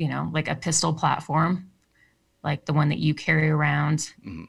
you 0.00 0.08
know, 0.08 0.30
like 0.32 0.48
a 0.48 0.54
pistol 0.54 0.94
platform, 0.94 1.70
like 2.42 2.64
the 2.64 2.72
one 2.72 2.88
that 2.88 2.98
you 2.98 3.14
carry 3.14 3.50
around. 3.50 4.14
Mm-hmm. 4.26 4.44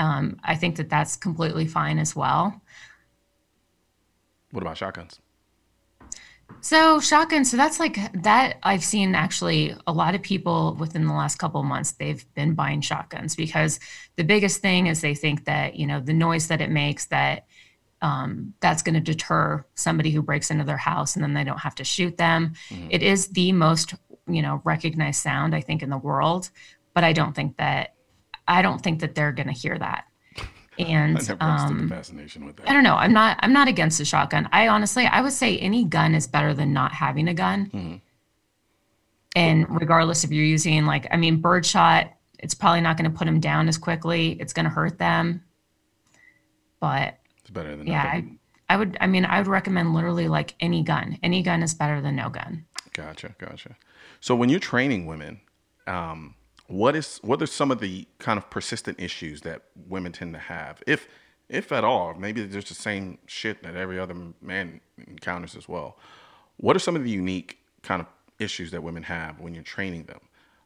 Um, 0.00 0.40
I 0.42 0.56
think 0.56 0.74
that 0.76 0.90
that's 0.90 1.14
completely 1.14 1.66
fine 1.66 2.00
as 2.00 2.16
well. 2.16 2.60
What 4.50 4.62
about 4.62 4.76
shotguns? 4.76 5.20
So 6.62 6.98
shotguns 6.98 7.48
so 7.48 7.56
that's 7.56 7.78
like 7.78 7.96
that 8.24 8.56
I've 8.64 8.82
seen 8.82 9.14
actually 9.14 9.76
a 9.86 9.92
lot 9.92 10.16
of 10.16 10.22
people 10.22 10.74
within 10.80 11.06
the 11.06 11.14
last 11.14 11.36
couple 11.36 11.60
of 11.60 11.66
months 11.68 11.92
they've 11.92 12.24
been 12.34 12.54
buying 12.54 12.80
shotguns 12.80 13.36
because 13.36 13.78
the 14.16 14.24
biggest 14.24 14.60
thing 14.60 14.88
is 14.88 15.00
they 15.00 15.14
think 15.14 15.44
that, 15.44 15.76
you 15.76 15.86
know, 15.86 16.00
the 16.00 16.12
noise 16.12 16.48
that 16.48 16.60
it 16.60 16.70
makes 16.70 17.06
that 17.06 17.46
um, 18.02 18.54
that's 18.60 18.82
going 18.82 18.94
to 18.94 19.00
deter 19.00 19.64
somebody 19.74 20.10
who 20.10 20.22
breaks 20.22 20.50
into 20.50 20.64
their 20.64 20.76
house 20.76 21.16
and 21.16 21.22
then 21.22 21.34
they 21.34 21.44
don't 21.44 21.58
have 21.58 21.74
to 21.76 21.84
shoot 21.84 22.16
them. 22.16 22.54
Mm-hmm. 22.70 22.88
It 22.90 23.02
is 23.02 23.28
the 23.28 23.52
most, 23.52 23.94
you 24.26 24.42
know, 24.42 24.62
recognized 24.64 25.22
sound 25.22 25.54
I 25.54 25.60
think 25.60 25.82
in 25.82 25.90
the 25.90 25.98
world, 25.98 26.50
but 26.94 27.04
I 27.04 27.12
don't 27.12 27.34
think 27.34 27.56
that 27.58 27.94
I 28.48 28.62
don't 28.62 28.82
think 28.82 29.00
that 29.00 29.14
they're 29.14 29.32
going 29.32 29.48
to 29.48 29.52
hear 29.52 29.78
that. 29.78 30.04
And 30.78 31.18
um, 31.40 31.90
fascination 31.90 32.46
with 32.46 32.56
that. 32.56 32.70
I 32.70 32.72
don't 32.72 32.84
know. 32.84 32.94
I'm 32.94 33.12
not. 33.12 33.38
I'm 33.40 33.52
not 33.52 33.68
against 33.68 34.00
a 34.00 34.04
shotgun. 34.06 34.48
I 34.50 34.68
honestly, 34.68 35.04
I 35.04 35.20
would 35.20 35.32
say 35.32 35.58
any 35.58 35.84
gun 35.84 36.14
is 36.14 36.26
better 36.26 36.54
than 36.54 36.72
not 36.72 36.92
having 36.92 37.28
a 37.28 37.34
gun. 37.34 37.66
Mm-hmm. 37.66 37.96
And 39.36 39.66
regardless 39.68 40.24
if 40.24 40.30
you're 40.30 40.44
using 40.44 40.86
like, 40.86 41.06
I 41.10 41.18
mean, 41.18 41.42
birdshot, 41.42 42.10
it's 42.38 42.54
probably 42.54 42.80
not 42.80 42.96
going 42.96 43.10
to 43.10 43.16
put 43.16 43.26
them 43.26 43.40
down 43.40 43.68
as 43.68 43.76
quickly. 43.76 44.38
It's 44.40 44.54
going 44.54 44.64
to 44.64 44.70
hurt 44.70 44.96
them. 44.96 45.44
But 46.80 47.19
it's 47.50 47.54
better 47.54 47.76
than 47.76 47.86
yeah. 47.86 48.04
I, 48.04 48.24
I 48.68 48.76
would. 48.76 48.96
I 49.00 49.06
mean, 49.06 49.24
I 49.24 49.38
would 49.38 49.48
recommend 49.48 49.94
literally 49.94 50.28
like 50.28 50.54
any 50.60 50.82
gun. 50.82 51.18
Any 51.22 51.42
gun 51.42 51.62
is 51.62 51.74
better 51.74 52.00
than 52.00 52.16
no 52.16 52.28
gun. 52.28 52.64
Gotcha. 52.92 53.34
Gotcha. 53.38 53.76
So 54.20 54.34
when 54.34 54.48
you're 54.48 54.60
training 54.60 55.06
women, 55.06 55.40
um, 55.86 56.34
what 56.68 56.94
is 56.94 57.18
what 57.22 57.42
are 57.42 57.46
some 57.46 57.70
of 57.70 57.80
the 57.80 58.06
kind 58.18 58.38
of 58.38 58.48
persistent 58.50 59.00
issues 59.00 59.40
that 59.42 59.62
women 59.88 60.12
tend 60.12 60.34
to 60.34 60.40
have, 60.40 60.82
if 60.86 61.08
if 61.48 61.72
at 61.72 61.84
all? 61.84 62.14
Maybe 62.14 62.42
they're 62.42 62.60
just 62.60 62.68
the 62.68 62.80
same 62.80 63.18
shit 63.26 63.62
that 63.64 63.74
every 63.74 63.98
other 63.98 64.14
man 64.40 64.80
encounters 65.08 65.56
as 65.56 65.68
well. 65.68 65.98
What 66.58 66.76
are 66.76 66.80
some 66.80 66.94
of 66.94 67.02
the 67.02 67.10
unique 67.10 67.58
kind 67.82 68.00
of 68.00 68.06
issues 68.38 68.70
that 68.70 68.82
women 68.82 69.02
have 69.04 69.40
when 69.40 69.54
you're 69.54 69.64
training 69.64 70.04
them? 70.04 70.20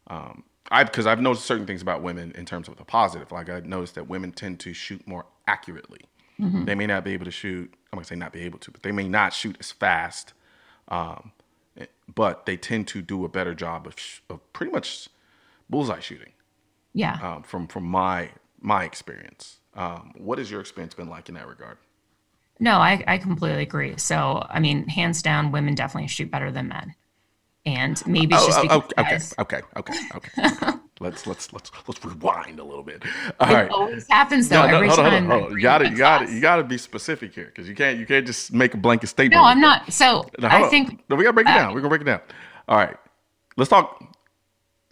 Um, 0.09 0.45
I 0.71 0.85
because 0.85 1.07
I've 1.07 1.21
noticed 1.21 1.47
certain 1.47 1.67
things 1.67 1.81
about 1.81 2.03
women 2.03 2.33
in 2.33 2.45
terms 2.45 2.69
of 2.69 2.77
the 2.77 2.85
positive. 2.85 3.33
Like 3.33 3.49
I 3.49 3.61
noticed 3.61 3.95
that 3.95 4.09
women 4.09 4.33
tend 4.33 4.61
to 4.61 4.75
shoot 4.75 5.07
more 5.07 5.25
accurately. 5.47 6.01
Mm-hmm. 6.41 6.65
They 6.65 6.75
may 6.75 6.87
not 6.87 7.05
be 7.05 7.13
able 7.13 7.27
to 7.27 7.31
shoot. 7.31 7.73
I'm 7.93 7.97
gonna 7.99 8.05
say 8.05 8.17
not 8.17 8.33
be 8.33 8.43
able 8.43 8.59
to, 8.61 8.71
but 8.71 8.83
they 8.83 8.93
may 8.93 9.09
not 9.09 9.33
shoot 9.33 9.57
as 9.61 9.71
fast. 9.71 10.33
Um, 10.89 11.33
but 12.13 12.47
they 12.47 12.57
tend 12.57 12.87
to 12.89 13.03
do 13.03 13.25
a 13.25 13.29
better 13.29 13.55
job 13.55 13.87
of, 13.87 13.97
of 14.29 14.53
pretty 14.53 14.73
much 14.73 15.09
bullseye 15.71 16.01
shooting. 16.01 16.33
Yeah. 16.93 17.19
Um, 17.23 17.43
from 17.43 17.67
from 17.67 17.85
my 17.85 18.31
my 18.61 18.85
experience, 18.85 19.59
um, 19.75 20.13
what 20.17 20.39
has 20.39 20.51
your 20.51 20.61
experience 20.61 20.95
been 20.95 21.09
like 21.09 21.29
in 21.29 21.35
that 21.35 21.49
regard? 21.49 21.79
No, 22.61 22.79
I, 22.79 23.03
I 23.09 23.19
completely 23.19 23.63
agree. 23.65 23.95
So, 23.97 24.47
I 24.49 24.61
mean, 24.61 24.87
hands 24.87 25.23
down, 25.23 25.51
women 25.51 25.75
definitely 25.75 26.07
shoot 26.07 26.31
better 26.31 26.53
than 26.53 26.69
men, 26.69 26.95
and 27.67 28.01
maybe 28.07 28.37
it's 28.37 28.45
oh, 28.45 28.47
just 28.47 28.59
oh, 28.71 28.81
because 28.97 29.35
okay, 29.41 29.63
okay, 29.77 29.81
okay, 29.81 29.99
okay, 30.15 30.47
okay. 30.47 30.79
let's 31.01 31.27
let's 31.27 31.53
let's 31.53 31.71
let's 31.89 32.05
rewind 32.05 32.61
a 32.61 32.65
little 32.65 32.83
bit. 32.83 33.03
All 33.41 33.51
it 33.51 33.55
right. 33.55 33.71
always 33.71 34.07
happens 34.09 34.49
though. 34.49 34.63
No, 34.63 34.69
no, 34.69 34.75
every 34.77 34.89
hold 34.89 35.01
on, 35.01 35.11
time. 35.11 35.27
Hold 35.27 35.33
on, 35.33 35.41
hold 35.41 35.53
on. 35.53 35.57
You 35.59 35.63
got 35.63 35.79
to 35.79 35.91
you 35.91 35.97
got 35.97 36.19
to 36.27 36.33
you 36.33 36.41
got 36.41 36.57
to 36.57 36.65
be 36.65 36.79
specific 36.79 37.35
here 37.35 37.47
because 37.47 37.69
you 37.69 37.75
can't 37.75 37.99
you 37.99 38.07
can't 38.07 38.27
just 38.27 38.53
make 38.53 38.75
a 38.75 38.77
blanket 38.77 39.09
statement. 39.09 39.41
No, 39.41 39.45
I'm 39.45 39.61
not. 39.61 39.93
So 39.93 40.29
I 40.43 40.69
think 40.69 41.05
no, 41.09 41.17
we 41.17 41.25
got 41.25 41.31
to 41.31 41.35
break 41.35 41.47
it 41.47 41.51
uh, 41.51 41.55
down. 41.57 41.75
We're 41.75 41.81
gonna 41.81 41.91
break 41.91 42.03
it 42.03 42.05
down. 42.05 42.21
All 42.69 42.77
right, 42.77 42.97
let's 43.57 43.71
talk 43.71 44.03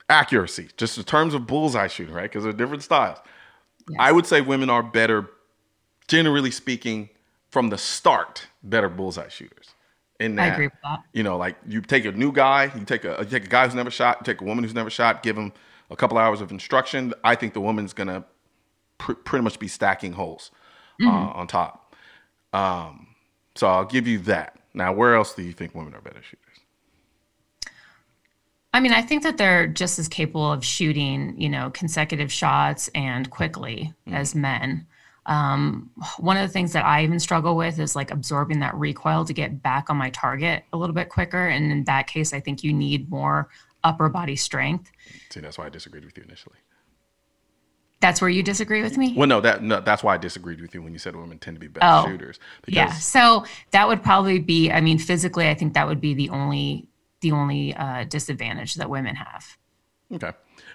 accuracy, 0.09 0.69
just 0.77 0.99
in 0.99 1.05
terms 1.05 1.35
of 1.35 1.47
bullseye 1.47 1.87
shooting, 1.87 2.15
right? 2.15 2.31
Because 2.31 2.45
they're 2.45 2.53
different 2.53 2.83
styles. 2.83 3.19
Yes. 3.88 3.97
I 3.99 4.12
would 4.12 4.27
say 4.27 4.41
women 4.41 4.71
are 4.71 4.83
better, 4.83 5.31
generally 6.09 6.51
speaking, 6.51 7.09
from 7.51 7.71
the 7.71 7.79
start, 7.79 8.47
better 8.62 8.88
bullseye 8.88 9.29
shooters. 9.29 9.71
In 10.21 10.37
that, 10.37 10.43
I 10.43 10.55
agree 10.55 10.67
with 10.67 10.75
that. 10.85 11.03
You 11.12 11.23
know, 11.23 11.37
like 11.37 11.57
you 11.67 11.81
take 11.81 12.05
a 12.05 12.12
new 12.12 12.31
guy, 12.31 12.71
you 12.77 12.85
take 12.85 13.05
a 13.05 13.17
you 13.21 13.25
take 13.25 13.45
a 13.45 13.49
guy 13.49 13.67
who's 13.67 13.75
never 13.75 13.91
shot, 13.91 14.19
you 14.21 14.25
take 14.25 14.41
a 14.41 14.45
woman 14.45 14.62
who's 14.62 14.75
never 14.75 14.91
shot, 14.91 15.23
give 15.23 15.37
him 15.37 15.53
a 15.92 15.96
couple 15.96 16.18
hours 16.18 16.40
of 16.40 16.50
instruction. 16.50 17.14
I 17.22 17.35
think 17.35 17.55
the 17.55 17.61
woman's 17.61 17.92
gonna 17.92 18.24
pr- 18.98 19.12
pretty 19.12 19.44
much 19.44 19.59
be 19.59 19.68
stacking 19.68 20.12
holes 20.12 20.50
uh, 21.00 21.05
mm-hmm. 21.05 21.16
uh, 21.16 21.31
on 21.33 21.46
top. 21.46 21.94
Um, 22.52 23.09
so 23.55 23.66
I'll 23.66 23.85
give 23.85 24.07
you 24.07 24.18
that. 24.20 24.59
Now, 24.74 24.92
where 24.92 25.14
else 25.14 25.35
do 25.35 25.42
you 25.42 25.52
think 25.52 25.74
women 25.74 25.94
are 25.94 26.00
better 26.00 26.22
shooters? 26.22 26.38
I 28.74 28.81
mean, 28.81 28.92
I 28.92 29.02
think 29.02 29.22
that 29.22 29.37
they're 29.37 29.66
just 29.66 29.98
as 29.98 30.09
capable 30.09 30.50
of 30.50 30.64
shooting, 30.64 31.35
you 31.38 31.50
know, 31.50 31.70
consecutive 31.70 32.33
shots 32.33 32.88
and 32.94 33.28
quickly 33.28 33.92
mm. 34.09 34.14
as 34.14 34.35
men. 34.35 34.87
Um, 35.26 35.90
one 36.18 36.37
of 36.37 36.48
the 36.48 36.52
things 36.52 36.72
that 36.72 36.85
I 36.85 37.05
even 37.05 37.20
struggle 37.20 37.55
with 37.55 37.78
is 37.78 37.94
like 37.94 38.11
absorbing 38.11 38.61
that 38.61 38.74
recoil 38.74 39.24
to 39.24 39.33
get 39.33 39.62
back 39.62 39.90
on 39.90 39.96
my 39.96 40.11
target 40.11 40.64
a 40.72 40.76
little 40.76 40.94
bit 40.94 41.11
quicker. 41.11 41.46
And 41.48 41.70
in 41.70 41.85
that 41.85 42.07
case, 42.07 42.33
I 42.33 42.40
think 42.40 42.64
you 42.64 42.72
need 42.72 43.11
more 43.11 43.48
upper 43.85 44.09
body 44.09 44.37
strength. 44.37 44.90
See, 45.31 45.40
that's 45.40 45.59
why 45.59 45.66
I 45.66 45.68
disagreed 45.68 46.05
with 46.05 46.16
you 46.16 46.25
initially. 46.25 46.57
That's 48.01 48.20
where 48.20 48.29
you 48.29 48.42
disagree 48.42 48.83
with 48.83 48.98
me. 48.98 49.14
Well, 49.16 49.29
no, 49.29 49.40
that 49.40 49.62
no, 49.62 49.81
that's 49.81 50.03
why 50.03 50.14
I 50.14 50.18
disagreed 50.18 50.61
with 50.61 50.75
you 50.75 50.83
when 50.83 50.92
you 50.92 50.98
said 50.98 51.14
women 51.14 51.38
tend 51.38 51.55
to 51.55 51.61
be 51.61 51.68
better 51.68 51.87
oh, 51.88 52.11
shooters. 52.11 52.40
Because... 52.62 52.75
Yeah, 52.75 52.92
so 52.94 53.44
that 53.70 53.87
would 53.87 54.03
probably 54.03 54.40
be. 54.40 54.72
I 54.72 54.81
mean, 54.81 54.98
physically, 54.98 55.48
I 55.48 55.55
think 55.55 55.75
that 55.75 55.87
would 55.87 56.01
be 56.01 56.12
the 56.12 56.29
only 56.31 56.88
the 57.20 57.31
only 57.31 57.75
uh, 57.75 58.05
disadvantage 58.05 58.75
that 58.75 58.90
women 58.90 59.14
have. 59.14 59.57
Okay, 60.12 60.33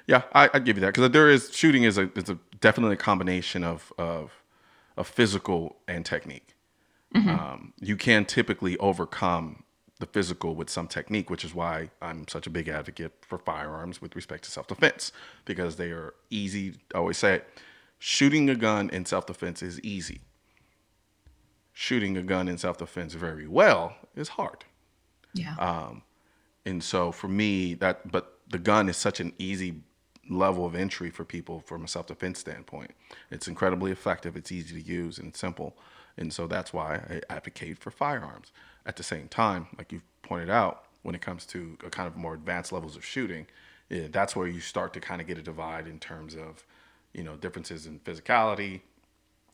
yeah, 0.08 0.23
I, 0.34 0.50
I 0.54 0.60
give 0.60 0.78
you 0.78 0.82
that 0.82 0.93
because 0.93 1.12
there 1.12 1.30
is 1.30 1.54
shooting 1.54 1.84
is 1.84 1.97
a 1.97 2.10
is 2.17 2.30
a 2.30 2.39
definitely 2.62 2.93
a 2.93 2.97
combination 2.97 3.62
of 3.62 3.91
of 3.97 4.32
of 4.95 5.06
physical 5.08 5.76
and 5.86 6.06
technique. 6.06 6.56
Mm-hmm. 7.13 7.30
Um, 7.30 7.73
you 7.80 7.97
can 7.97 8.23
typically 8.23 8.78
overcome 8.78 9.63
the 9.99 10.05
physical 10.05 10.55
with 10.55 10.69
some 10.69 10.88
technique, 10.88 11.29
which 11.29 11.43
is 11.43 11.55
why 11.55 11.89
I'm 12.01 12.27
such 12.27 12.47
a 12.47 12.49
big 12.49 12.67
advocate 12.67 13.13
for 13.21 13.38
firearms 13.38 14.01
with 14.01 14.15
respect 14.15 14.43
to 14.43 14.51
self 14.51 14.67
defense 14.67 15.12
because 15.45 15.75
they 15.77 15.91
are 15.91 16.13
easy. 16.29 16.75
I 16.93 16.99
always 16.99 17.17
say 17.17 17.36
it, 17.36 17.47
shooting 17.99 18.49
a 18.49 18.55
gun 18.55 18.89
in 18.89 19.05
self 19.05 19.25
defense 19.25 19.62
is 19.62 19.79
easy. 19.81 20.21
Shooting 21.73 22.17
a 22.17 22.23
gun 22.23 22.47
in 22.47 22.57
self 22.57 22.77
defense 22.77 23.13
very 23.13 23.47
well 23.47 23.95
is 24.15 24.29
hard. 24.29 24.65
Yeah. 25.33 25.55
Um, 25.55 26.03
and 26.67 26.83
so 26.83 27.12
for 27.12 27.29
me 27.29 27.73
that 27.75 28.12
but 28.12 28.39
the 28.49 28.60
gun 28.60 28.89
is 28.89 28.97
such 28.97 29.19
an 29.19 29.33
easy 29.39 29.81
level 30.29 30.65
of 30.65 30.75
entry 30.75 31.10
for 31.10 31.23
people 31.23 31.62
from 31.62 31.86
a 31.86 31.88
self-defense 31.88 32.38
standpoint 32.38 32.91
it's 33.31 33.47
incredibly 33.47 33.91
effective 33.91 34.36
it's 34.36 34.51
easy 34.51 34.81
to 34.81 34.86
use 34.86 35.17
and 35.17 35.29
it's 35.29 35.39
simple 35.39 35.77
and 36.17 36.33
so 36.33 36.45
that's 36.45 36.73
why 36.73 36.95
i 37.10 37.33
advocate 37.33 37.77
for 37.77 37.89
firearms 37.89 38.51
at 38.88 38.95
the 38.95 39.04
same 39.04 39.28
time 39.28 39.67
like 39.78 39.91
you 39.91 40.02
pointed 40.23 40.50
out 40.50 40.86
when 41.04 41.13
it 41.13 41.21
comes 41.21 41.45
to 41.45 41.78
a 41.86 41.89
kind 41.89 42.08
of 42.08 42.15
more 42.15 42.34
advanced 42.34 42.71
levels 42.71 42.95
of 42.95 43.06
shooting 43.06 43.45
yeah, 43.89 44.08
that's 44.12 44.36
where 44.36 44.47
you 44.47 44.60
start 44.60 44.93
to 44.93 45.00
kind 45.00 45.21
of 45.21 45.28
get 45.28 45.38
a 45.38 45.41
divide 45.41 45.88
in 45.88 46.00
terms 46.00 46.36
of 46.36 46.65
you 47.13 47.23
know 47.23 47.36
differences 47.36 47.86
in 47.86 48.00
physicality 48.00 48.82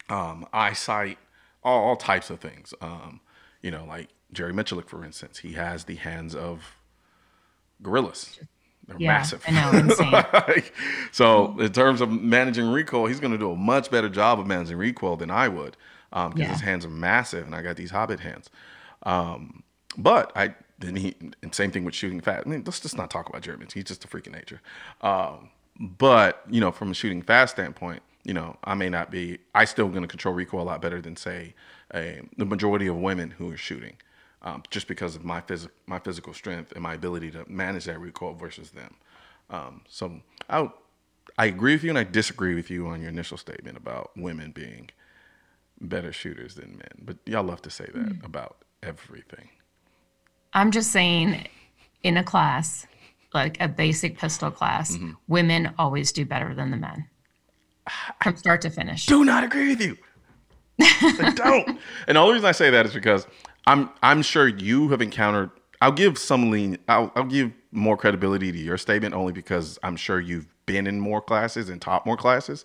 um, 0.10 0.46
eyesight 0.54 1.18
all, 1.64 1.84
all, 1.84 1.96
types 1.96 2.30
of 2.30 2.40
things 2.40 2.74
um, 2.82 3.20
you 3.62 3.72
know 3.72 3.86
like 3.86 4.10
jerry 4.32 4.54
miculek 4.54 4.88
for 4.88 5.04
instance 5.04 5.40
he 5.40 5.54
has 5.54 5.84
the 5.84 5.96
hands 5.96 6.34
of 6.34 6.76
gorillas. 7.84 8.40
They're 8.88 8.98
yeah, 9.00 9.14
massive. 9.14 9.44
I 9.48 9.52
know, 9.52 10.24
like, 10.48 10.74
so 11.12 11.58
in 11.60 11.72
terms 11.72 12.02
of 12.02 12.12
managing 12.12 12.68
recoil, 12.68 13.06
he's 13.06 13.20
going 13.20 13.32
to 13.32 13.38
do 13.38 13.52
a 13.52 13.56
much 13.56 13.90
better 13.90 14.10
job 14.10 14.40
of 14.40 14.48
managing 14.48 14.78
recoil 14.78 15.16
than 15.16 15.32
I 15.32 15.48
would 15.48 15.78
because 16.10 16.32
um, 16.32 16.38
yeah. 16.38 16.48
his 16.48 16.62
hands 16.62 16.86
are 16.86 16.90
massive 16.90 17.46
and 17.46 17.56
I 17.56 17.62
got 17.62 17.78
these 17.78 17.92
hobbit 17.92 18.20
hands. 18.20 18.50
Um, 19.04 19.64
but 19.98 20.32
I 20.36 20.56
then 20.80 20.96
he 20.96 21.16
same 21.52 21.72
thing 21.72 21.86
with 21.86 21.96
shooting 21.96 22.20
fast. 22.20 22.46
I 22.46 22.50
mean, 22.50 22.64
let's 22.66 22.80
just 22.80 22.98
not 22.98 23.10
talk 23.10 23.30
about 23.30 23.42
Germans. 23.42 23.74
He's 23.74 23.86
just 23.86 24.04
a 24.04 24.08
freak 24.08 24.28
of 24.28 24.34
nature. 24.34 24.62
Um, 25.02 25.50
but 25.80 26.44
you 26.50 26.60
know, 26.60 26.72
from 26.72 26.92
a 26.92 26.94
shooting 26.94 27.22
fast 27.22 27.56
standpoint, 27.56 28.02
you 28.24 28.34
know, 28.34 28.58
I 28.64 28.74
may 28.74 28.90
not 28.90 29.12
be. 29.12 29.40
I 29.54 29.66
still 29.66 29.90
going 29.90 30.02
to 30.02 30.08
control 30.08 30.34
recoil 30.34 30.62
a 30.62 30.64
lot 30.64 30.82
better 30.82 31.02
than 31.02 31.16
say 31.16 31.54
a, 31.94 32.22
the 32.38 32.46
majority 32.46 32.88
of 32.88 32.98
women 32.98 33.32
who 33.32 33.52
are 33.52 33.58
shooting 33.58 33.98
um, 34.42 34.64
just 34.70 34.88
because 34.88 35.16
of 35.16 35.24
my 35.24 35.42
phys- 35.42 35.70
my 35.88 36.00
physical 36.00 36.34
strength 36.34 36.72
and 36.74 36.84
my 36.84 36.94
ability 36.94 37.32
to 37.32 37.50
manage 37.50 37.86
that 37.86 38.00
recoil 38.00 38.34
versus 38.34 38.72
them. 38.72 38.96
Um, 39.50 39.82
so 39.88 40.22
I 40.50 40.70
I 41.38 41.46
agree 41.46 41.74
with 41.74 41.84
you 41.84 41.90
and 41.90 41.98
I 41.98 42.04
disagree 42.04 42.56
with 42.56 42.70
you 42.70 42.88
on 42.88 43.02
your 43.02 43.10
initial 43.10 43.38
statement 43.38 43.78
about 43.78 44.12
women 44.16 44.52
being 44.52 44.90
better 45.80 46.14
shooters 46.14 46.56
than 46.56 46.78
men. 46.78 47.02
But 47.02 47.18
y'all 47.26 47.44
love 47.44 47.62
to 47.64 47.70
say 47.70 47.86
that 47.86 47.96
mm-hmm. 47.96 48.26
about 48.26 48.58
everything. 48.86 49.50
I'm 50.54 50.72
just 50.72 50.92
saying, 50.92 51.48
in 52.04 52.18
a 52.18 52.24
class, 52.24 52.86
like 53.34 53.60
a 53.60 53.68
basic 53.68 54.18
pistol 54.18 54.52
class, 54.52 54.96
mm-hmm. 54.96 55.12
women 55.28 55.74
always 55.80 56.12
do 56.12 56.26
better 56.26 56.54
than 56.54 56.72
the 56.72 56.78
men 56.78 57.08
from 58.22 58.36
start 58.38 58.62
to 58.62 58.70
finish. 58.70 59.06
Do 59.06 59.26
not 59.26 59.44
agree 59.44 59.70
with 59.70 59.82
you. 59.82 59.98
I 60.80 61.34
don't. 61.36 61.80
And 62.08 62.16
the 62.16 62.20
only 62.22 62.34
reason 62.34 62.48
I 62.48 62.52
say 62.52 62.70
that 62.70 62.86
is 62.86 62.94
because 62.94 63.28
I'm 63.68 63.90
I'm 64.02 64.22
sure 64.22 64.48
you 64.48 64.90
have 64.90 65.02
encountered. 65.02 65.52
I'll 65.82 65.92
give 65.92 66.18
some 66.18 66.50
lean. 66.50 66.78
I'll, 66.88 67.12
I'll 67.16 67.26
give 67.26 67.52
more 67.72 67.98
credibility 67.98 68.52
to 68.52 68.58
your 68.58 68.78
statement 68.78 69.14
only 69.14 69.34
because 69.34 69.78
I'm 69.84 69.96
sure 69.98 70.20
you've 70.20 70.48
been 70.66 70.88
in 70.88 71.00
more 71.00 71.22
classes 71.22 71.70
and 71.70 71.82
taught 71.82 72.06
more 72.06 72.16
classes. 72.16 72.64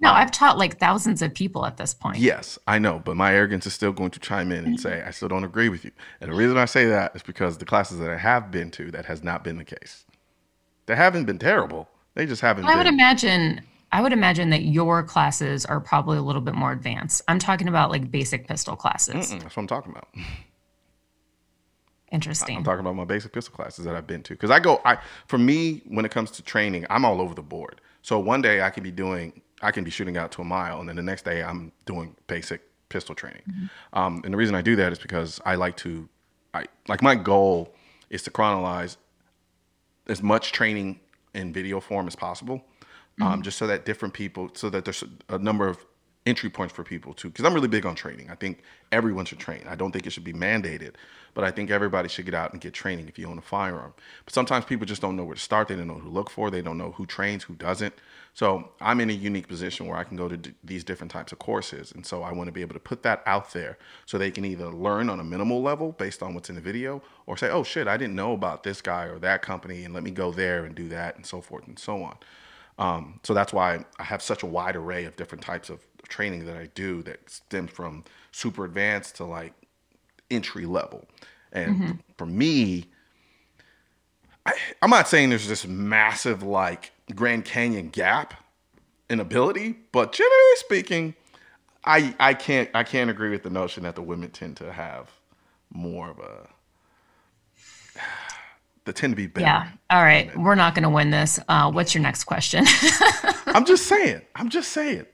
No, 0.00 0.10
um, 0.10 0.16
I've 0.16 0.30
taught 0.30 0.58
like 0.58 0.78
thousands 0.78 1.22
of 1.22 1.34
people 1.34 1.66
at 1.66 1.76
this 1.76 1.92
point. 1.92 2.18
Yes, 2.18 2.58
I 2.66 2.78
know, 2.78 3.00
but 3.04 3.16
my 3.16 3.34
arrogance 3.34 3.66
is 3.66 3.74
still 3.74 3.92
going 3.92 4.10
to 4.10 4.20
chime 4.20 4.52
in 4.52 4.64
and 4.64 4.78
mm-hmm. 4.78 4.88
say 4.88 5.02
I 5.02 5.10
still 5.10 5.28
don't 5.28 5.44
agree 5.44 5.68
with 5.68 5.84
you. 5.84 5.90
And 6.20 6.32
the 6.32 6.36
reason 6.36 6.56
I 6.56 6.66
say 6.66 6.86
that 6.86 7.16
is 7.16 7.22
because 7.22 7.58
the 7.58 7.64
classes 7.64 7.98
that 7.98 8.10
I 8.10 8.16
have 8.16 8.50
been 8.50 8.70
to, 8.72 8.90
that 8.92 9.06
has 9.06 9.24
not 9.24 9.42
been 9.42 9.58
the 9.58 9.64
case. 9.64 10.04
They 10.86 10.94
haven't 10.94 11.24
been 11.24 11.38
terrible. 11.38 11.88
They 12.14 12.26
just 12.26 12.40
haven't. 12.40 12.64
I 12.64 12.70
been. 12.70 12.78
would 12.78 12.86
imagine. 12.86 13.60
I 13.90 14.02
would 14.02 14.12
imagine 14.12 14.50
that 14.50 14.62
your 14.62 15.02
classes 15.02 15.64
are 15.64 15.80
probably 15.80 16.18
a 16.18 16.22
little 16.22 16.42
bit 16.42 16.54
more 16.54 16.72
advanced. 16.72 17.22
I'm 17.26 17.38
talking 17.38 17.68
about 17.68 17.90
like 17.90 18.10
basic 18.10 18.46
pistol 18.46 18.76
classes. 18.76 19.14
Mm-mm, 19.32 19.40
that's 19.40 19.56
what 19.56 19.62
I'm 19.62 19.66
talking 19.66 19.92
about. 19.92 20.08
Interesting. 22.12 22.56
I'm 22.56 22.64
talking 22.64 22.80
about 22.80 22.96
my 22.96 23.04
basic 23.04 23.32
pistol 23.32 23.54
classes 23.54 23.84
that 23.84 23.94
I've 23.94 24.06
been 24.06 24.22
to. 24.24 24.34
Because 24.34 24.50
I 24.50 24.60
go, 24.60 24.80
I 24.84 24.98
for 25.26 25.38
me, 25.38 25.82
when 25.86 26.04
it 26.04 26.10
comes 26.10 26.30
to 26.32 26.42
training, 26.42 26.86
I'm 26.88 27.04
all 27.04 27.20
over 27.20 27.34
the 27.34 27.42
board. 27.42 27.80
So 28.02 28.18
one 28.18 28.40
day 28.40 28.62
I 28.62 28.70
can 28.70 28.82
be 28.82 28.90
doing, 28.90 29.42
I 29.62 29.70
can 29.70 29.84
be 29.84 29.90
shooting 29.90 30.16
out 30.16 30.32
to 30.32 30.42
a 30.42 30.44
mile, 30.44 30.80
and 30.80 30.88
then 30.88 30.96
the 30.96 31.02
next 31.02 31.24
day 31.24 31.42
I'm 31.42 31.72
doing 31.86 32.16
basic 32.26 32.62
pistol 32.88 33.14
training. 33.14 33.42
Mm-hmm. 33.48 33.98
Um, 33.98 34.20
and 34.24 34.32
the 34.32 34.38
reason 34.38 34.54
I 34.54 34.62
do 34.62 34.76
that 34.76 34.92
is 34.92 34.98
because 34.98 35.40
I 35.44 35.56
like 35.56 35.76
to, 35.78 36.08
I 36.54 36.64
like 36.86 37.02
my 37.02 37.14
goal 37.14 37.74
is 38.10 38.22
to 38.22 38.30
chronologize 38.30 38.96
as 40.06 40.22
much 40.22 40.52
training 40.52 41.00
in 41.34 41.52
video 41.52 41.80
form 41.80 42.06
as 42.06 42.16
possible, 42.16 42.64
um, 43.20 43.42
just 43.42 43.58
so 43.58 43.66
that 43.66 43.84
different 43.84 44.14
people, 44.14 44.50
so 44.54 44.70
that 44.70 44.84
there's 44.84 45.04
a 45.28 45.38
number 45.38 45.68
of 45.68 45.84
entry 46.28 46.50
points 46.50 46.74
for 46.74 46.84
people 46.84 47.14
too. 47.14 47.28
Because 47.28 47.44
I'm 47.44 47.54
really 47.54 47.68
big 47.68 47.86
on 47.86 47.94
training. 47.94 48.30
I 48.30 48.34
think 48.34 48.62
everyone 48.92 49.24
should 49.24 49.38
train. 49.38 49.64
I 49.68 49.74
don't 49.74 49.92
think 49.92 50.06
it 50.06 50.10
should 50.10 50.24
be 50.24 50.32
mandated, 50.32 50.94
but 51.34 51.42
I 51.44 51.50
think 51.50 51.70
everybody 51.70 52.08
should 52.08 52.26
get 52.26 52.34
out 52.34 52.52
and 52.52 52.60
get 52.60 52.74
training 52.74 53.08
if 53.08 53.18
you 53.18 53.26
own 53.28 53.38
a 53.38 53.42
firearm. 53.42 53.94
But 54.24 54.34
sometimes 54.34 54.64
people 54.66 54.86
just 54.86 55.00
don't 55.00 55.16
know 55.16 55.24
where 55.24 55.34
to 55.34 55.40
start. 55.40 55.68
They 55.68 55.76
don't 55.76 55.88
know 55.88 55.94
who 55.94 56.08
to 56.08 56.14
look 56.14 56.30
for. 56.30 56.50
They 56.50 56.62
don't 56.62 56.78
know 56.78 56.92
who 56.92 57.06
trains, 57.06 57.44
who 57.44 57.54
doesn't. 57.54 57.94
So 58.34 58.70
I'm 58.80 59.00
in 59.00 59.10
a 59.10 59.14
unique 59.14 59.48
position 59.48 59.86
where 59.86 59.96
I 59.96 60.04
can 60.04 60.16
go 60.16 60.28
to 60.28 60.36
d- 60.36 60.54
these 60.62 60.84
different 60.84 61.10
types 61.10 61.32
of 61.32 61.38
courses, 61.38 61.90
and 61.90 62.06
so 62.06 62.22
I 62.22 62.32
want 62.32 62.46
to 62.48 62.52
be 62.52 62.60
able 62.60 62.74
to 62.74 62.80
put 62.80 63.02
that 63.02 63.22
out 63.26 63.52
there 63.52 63.78
so 64.06 64.16
they 64.16 64.30
can 64.30 64.44
either 64.44 64.66
learn 64.66 65.10
on 65.10 65.18
a 65.18 65.24
minimal 65.24 65.60
level 65.60 65.92
based 65.92 66.22
on 66.22 66.34
what's 66.34 66.48
in 66.48 66.54
the 66.54 66.60
video, 66.60 67.02
or 67.26 67.36
say, 67.36 67.50
"Oh 67.50 67.64
shit, 67.64 67.88
I 67.88 67.96
didn't 67.96 68.14
know 68.14 68.34
about 68.34 68.62
this 68.62 68.80
guy 68.80 69.06
or 69.06 69.18
that 69.18 69.42
company, 69.42 69.84
and 69.84 69.92
let 69.92 70.04
me 70.04 70.12
go 70.12 70.30
there 70.30 70.64
and 70.64 70.74
do 70.74 70.88
that, 70.90 71.16
and 71.16 71.26
so 71.26 71.40
forth 71.40 71.66
and 71.66 71.78
so 71.78 72.02
on." 72.02 72.16
Um, 72.78 73.18
so 73.24 73.34
that's 73.34 73.52
why 73.52 73.84
I 73.98 74.04
have 74.04 74.22
such 74.22 74.44
a 74.44 74.46
wide 74.46 74.76
array 74.76 75.04
of 75.04 75.16
different 75.16 75.42
types 75.42 75.68
of 75.68 75.84
training 76.08 76.46
that 76.46 76.56
I 76.56 76.66
do 76.74 77.02
that 77.02 77.30
stems 77.30 77.70
from 77.70 78.04
super 78.32 78.64
advanced 78.64 79.16
to 79.16 79.24
like 79.24 79.52
entry 80.30 80.66
level. 80.66 81.06
And 81.52 81.76
mm-hmm. 81.76 81.92
for 82.16 82.26
me, 82.26 82.86
I, 84.44 84.54
I'm 84.82 84.90
not 84.90 85.08
saying 85.08 85.30
there's 85.30 85.48
this 85.48 85.66
massive 85.66 86.42
like 86.42 86.92
Grand 87.14 87.44
Canyon 87.44 87.88
gap 87.88 88.34
in 89.08 89.20
ability, 89.20 89.76
but 89.92 90.12
generally 90.12 90.56
speaking, 90.56 91.14
I 91.84 92.14
I 92.18 92.34
can't 92.34 92.68
I 92.74 92.84
can't 92.84 93.10
agree 93.10 93.30
with 93.30 93.42
the 93.42 93.50
notion 93.50 93.84
that 93.84 93.94
the 93.94 94.02
women 94.02 94.30
tend 94.30 94.56
to 94.58 94.72
have 94.72 95.10
more 95.70 96.10
of 96.10 96.18
a 96.18 96.48
they 98.88 98.92
tend 99.00 99.12
to 99.12 99.16
be 99.16 99.26
better. 99.26 99.46
yeah. 99.46 99.68
All 99.90 100.02
right. 100.02 100.36
We're 100.36 100.54
not 100.54 100.74
going 100.74 100.82
to 100.82 100.90
win 100.90 101.10
this. 101.10 101.38
Uh, 101.48 101.70
what's 101.70 101.94
your 101.94 102.02
next 102.02 102.24
question? 102.24 102.64
I'm 103.46 103.64
just 103.64 103.86
saying. 103.86 104.22
I'm 104.34 104.48
just 104.48 104.72
saying. 104.72 105.06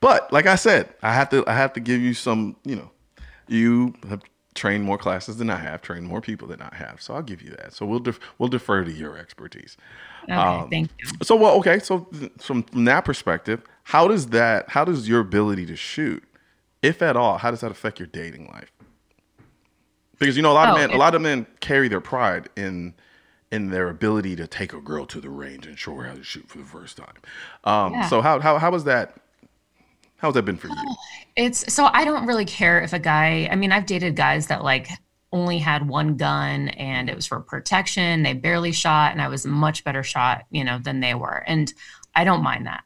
But 0.00 0.32
like 0.32 0.46
I 0.46 0.56
said, 0.56 0.92
I 1.02 1.12
have 1.14 1.28
to 1.30 1.44
I 1.46 1.52
have 1.54 1.72
to 1.74 1.80
give 1.80 2.00
you 2.00 2.14
some, 2.14 2.56
you 2.64 2.76
know, 2.76 2.90
you 3.48 3.94
have 4.08 4.22
trained 4.54 4.82
more 4.84 4.98
classes 4.98 5.36
than 5.36 5.48
I 5.50 5.56
have, 5.56 5.82
trained 5.82 6.06
more 6.06 6.20
people 6.20 6.48
than 6.48 6.60
I 6.62 6.74
have. 6.74 7.00
So 7.02 7.14
I'll 7.14 7.22
give 7.22 7.42
you 7.42 7.50
that. 7.50 7.72
So 7.74 7.84
we'll 7.86 7.98
def- 8.00 8.20
we'll 8.38 8.48
defer 8.48 8.82
to 8.84 8.90
your 8.92 9.16
expertise. 9.18 9.76
okay. 10.24 10.32
Um, 10.32 10.70
thank 10.70 10.90
you. 10.98 11.06
So 11.22 11.36
well, 11.36 11.56
okay. 11.58 11.78
So 11.78 12.00
th- 12.18 12.32
from 12.38 12.62
from 12.64 12.84
that 12.86 13.04
perspective, 13.04 13.62
how 13.84 14.08
does 14.08 14.28
that 14.28 14.70
how 14.70 14.84
does 14.84 15.08
your 15.08 15.20
ability 15.20 15.66
to 15.66 15.76
shoot, 15.76 16.24
if 16.82 17.02
at 17.02 17.16
all, 17.16 17.38
how 17.38 17.50
does 17.50 17.60
that 17.60 17.70
affect 17.70 17.98
your 18.00 18.08
dating 18.08 18.46
life? 18.48 18.72
Because 20.18 20.36
you 20.36 20.42
know 20.42 20.52
a 20.52 20.54
lot 20.54 20.68
of 20.70 20.74
Oh, 20.74 20.78
men 20.78 20.90
a 20.90 20.96
lot 20.96 21.14
of 21.14 21.20
men 21.22 21.46
carry 21.60 21.88
their 21.88 22.00
pride 22.00 22.48
in 22.56 22.94
in 23.50 23.70
their 23.70 23.88
ability 23.88 24.36
to 24.36 24.46
take 24.46 24.72
a 24.72 24.80
girl 24.80 25.06
to 25.06 25.20
the 25.20 25.28
range 25.28 25.66
and 25.66 25.78
show 25.78 25.94
her 25.96 26.04
how 26.04 26.14
to 26.14 26.22
shoot 26.22 26.48
for 26.48 26.58
the 26.58 26.64
first 26.64 26.96
time. 26.96 27.14
Um, 27.64 27.92
Yeah. 27.94 28.06
So 28.08 28.20
how 28.20 28.40
how 28.40 28.58
how 28.58 28.70
was 28.70 28.84
that? 28.84 29.16
How's 30.18 30.34
that 30.34 30.42
been 30.42 30.56
for 30.56 30.68
you? 30.68 30.96
It's 31.34 31.72
so 31.72 31.86
I 31.86 32.04
don't 32.04 32.26
really 32.26 32.44
care 32.44 32.80
if 32.82 32.92
a 32.92 32.98
guy, 32.98 33.48
I 33.50 33.56
mean, 33.56 33.72
I've 33.72 33.86
dated 33.86 34.16
guys 34.16 34.48
that 34.48 34.62
like 34.62 34.88
only 35.32 35.58
had 35.58 35.88
one 35.88 36.16
gun 36.16 36.68
and 36.70 37.08
it 37.08 37.16
was 37.16 37.26
for 37.26 37.40
protection. 37.40 38.22
They 38.22 38.34
barely 38.34 38.72
shot 38.72 39.12
and 39.12 39.22
I 39.22 39.28
was 39.28 39.44
a 39.46 39.48
much 39.48 39.82
better 39.82 40.02
shot, 40.02 40.44
you 40.50 40.62
know, 40.64 40.78
than 40.78 41.00
they 41.00 41.14
were. 41.14 41.42
And 41.46 41.72
I 42.14 42.24
don't 42.24 42.42
mind 42.42 42.66
that. 42.66 42.84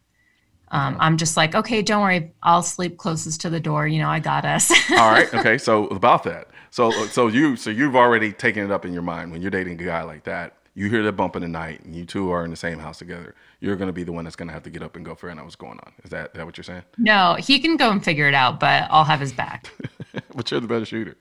Um, 0.68 0.96
I'm 1.00 1.16
just 1.16 1.36
like, 1.36 1.54
okay, 1.54 1.82
don't 1.82 2.02
worry. 2.02 2.32
I'll 2.42 2.62
sleep 2.62 2.98
closest 2.98 3.40
to 3.42 3.50
the 3.50 3.60
door. 3.60 3.86
You 3.86 3.98
know, 4.00 4.08
I 4.08 4.20
got 4.20 4.44
us. 4.44 4.70
All 4.90 5.10
right. 5.10 5.28
Okay. 5.34 5.58
So 5.58 5.86
about 5.88 6.22
that. 6.24 6.48
So 6.74 6.90
so 6.90 7.28
you 7.28 7.54
so 7.54 7.70
you've 7.70 7.94
already 7.94 8.32
taken 8.32 8.64
it 8.64 8.72
up 8.72 8.84
in 8.84 8.92
your 8.92 9.02
mind 9.02 9.30
when 9.30 9.40
you're 9.40 9.52
dating 9.52 9.80
a 9.80 9.84
guy 9.84 10.02
like 10.02 10.24
that. 10.24 10.56
You 10.74 10.90
hear 10.90 11.04
that 11.04 11.12
bump 11.12 11.36
in 11.36 11.42
the 11.42 11.46
night, 11.48 11.84
and 11.84 11.94
you 11.94 12.04
two 12.04 12.32
are 12.32 12.44
in 12.44 12.50
the 12.50 12.56
same 12.56 12.80
house 12.80 12.98
together. 12.98 13.36
You're 13.60 13.76
going 13.76 13.86
to 13.86 13.92
be 13.92 14.02
the 14.02 14.10
one 14.10 14.24
that's 14.24 14.34
going 14.34 14.48
to 14.48 14.54
have 14.54 14.64
to 14.64 14.70
get 14.70 14.82
up 14.82 14.96
and 14.96 15.04
go 15.04 15.14
figure 15.14 15.30
out 15.30 15.44
what's 15.44 15.54
going 15.54 15.78
on. 15.78 15.92
Is 16.02 16.10
that, 16.10 16.34
that 16.34 16.44
what 16.44 16.56
you're 16.56 16.64
saying? 16.64 16.82
no, 16.98 17.36
he 17.38 17.60
can 17.60 17.76
go 17.76 17.92
and 17.92 18.04
figure 18.04 18.26
it 18.26 18.34
out, 18.34 18.58
but 18.58 18.88
I'll 18.90 19.04
have 19.04 19.20
his 19.20 19.32
back. 19.32 19.72
but 20.34 20.50
you're 20.50 20.58
the 20.58 20.66
better 20.66 20.84
shooter. 20.84 21.16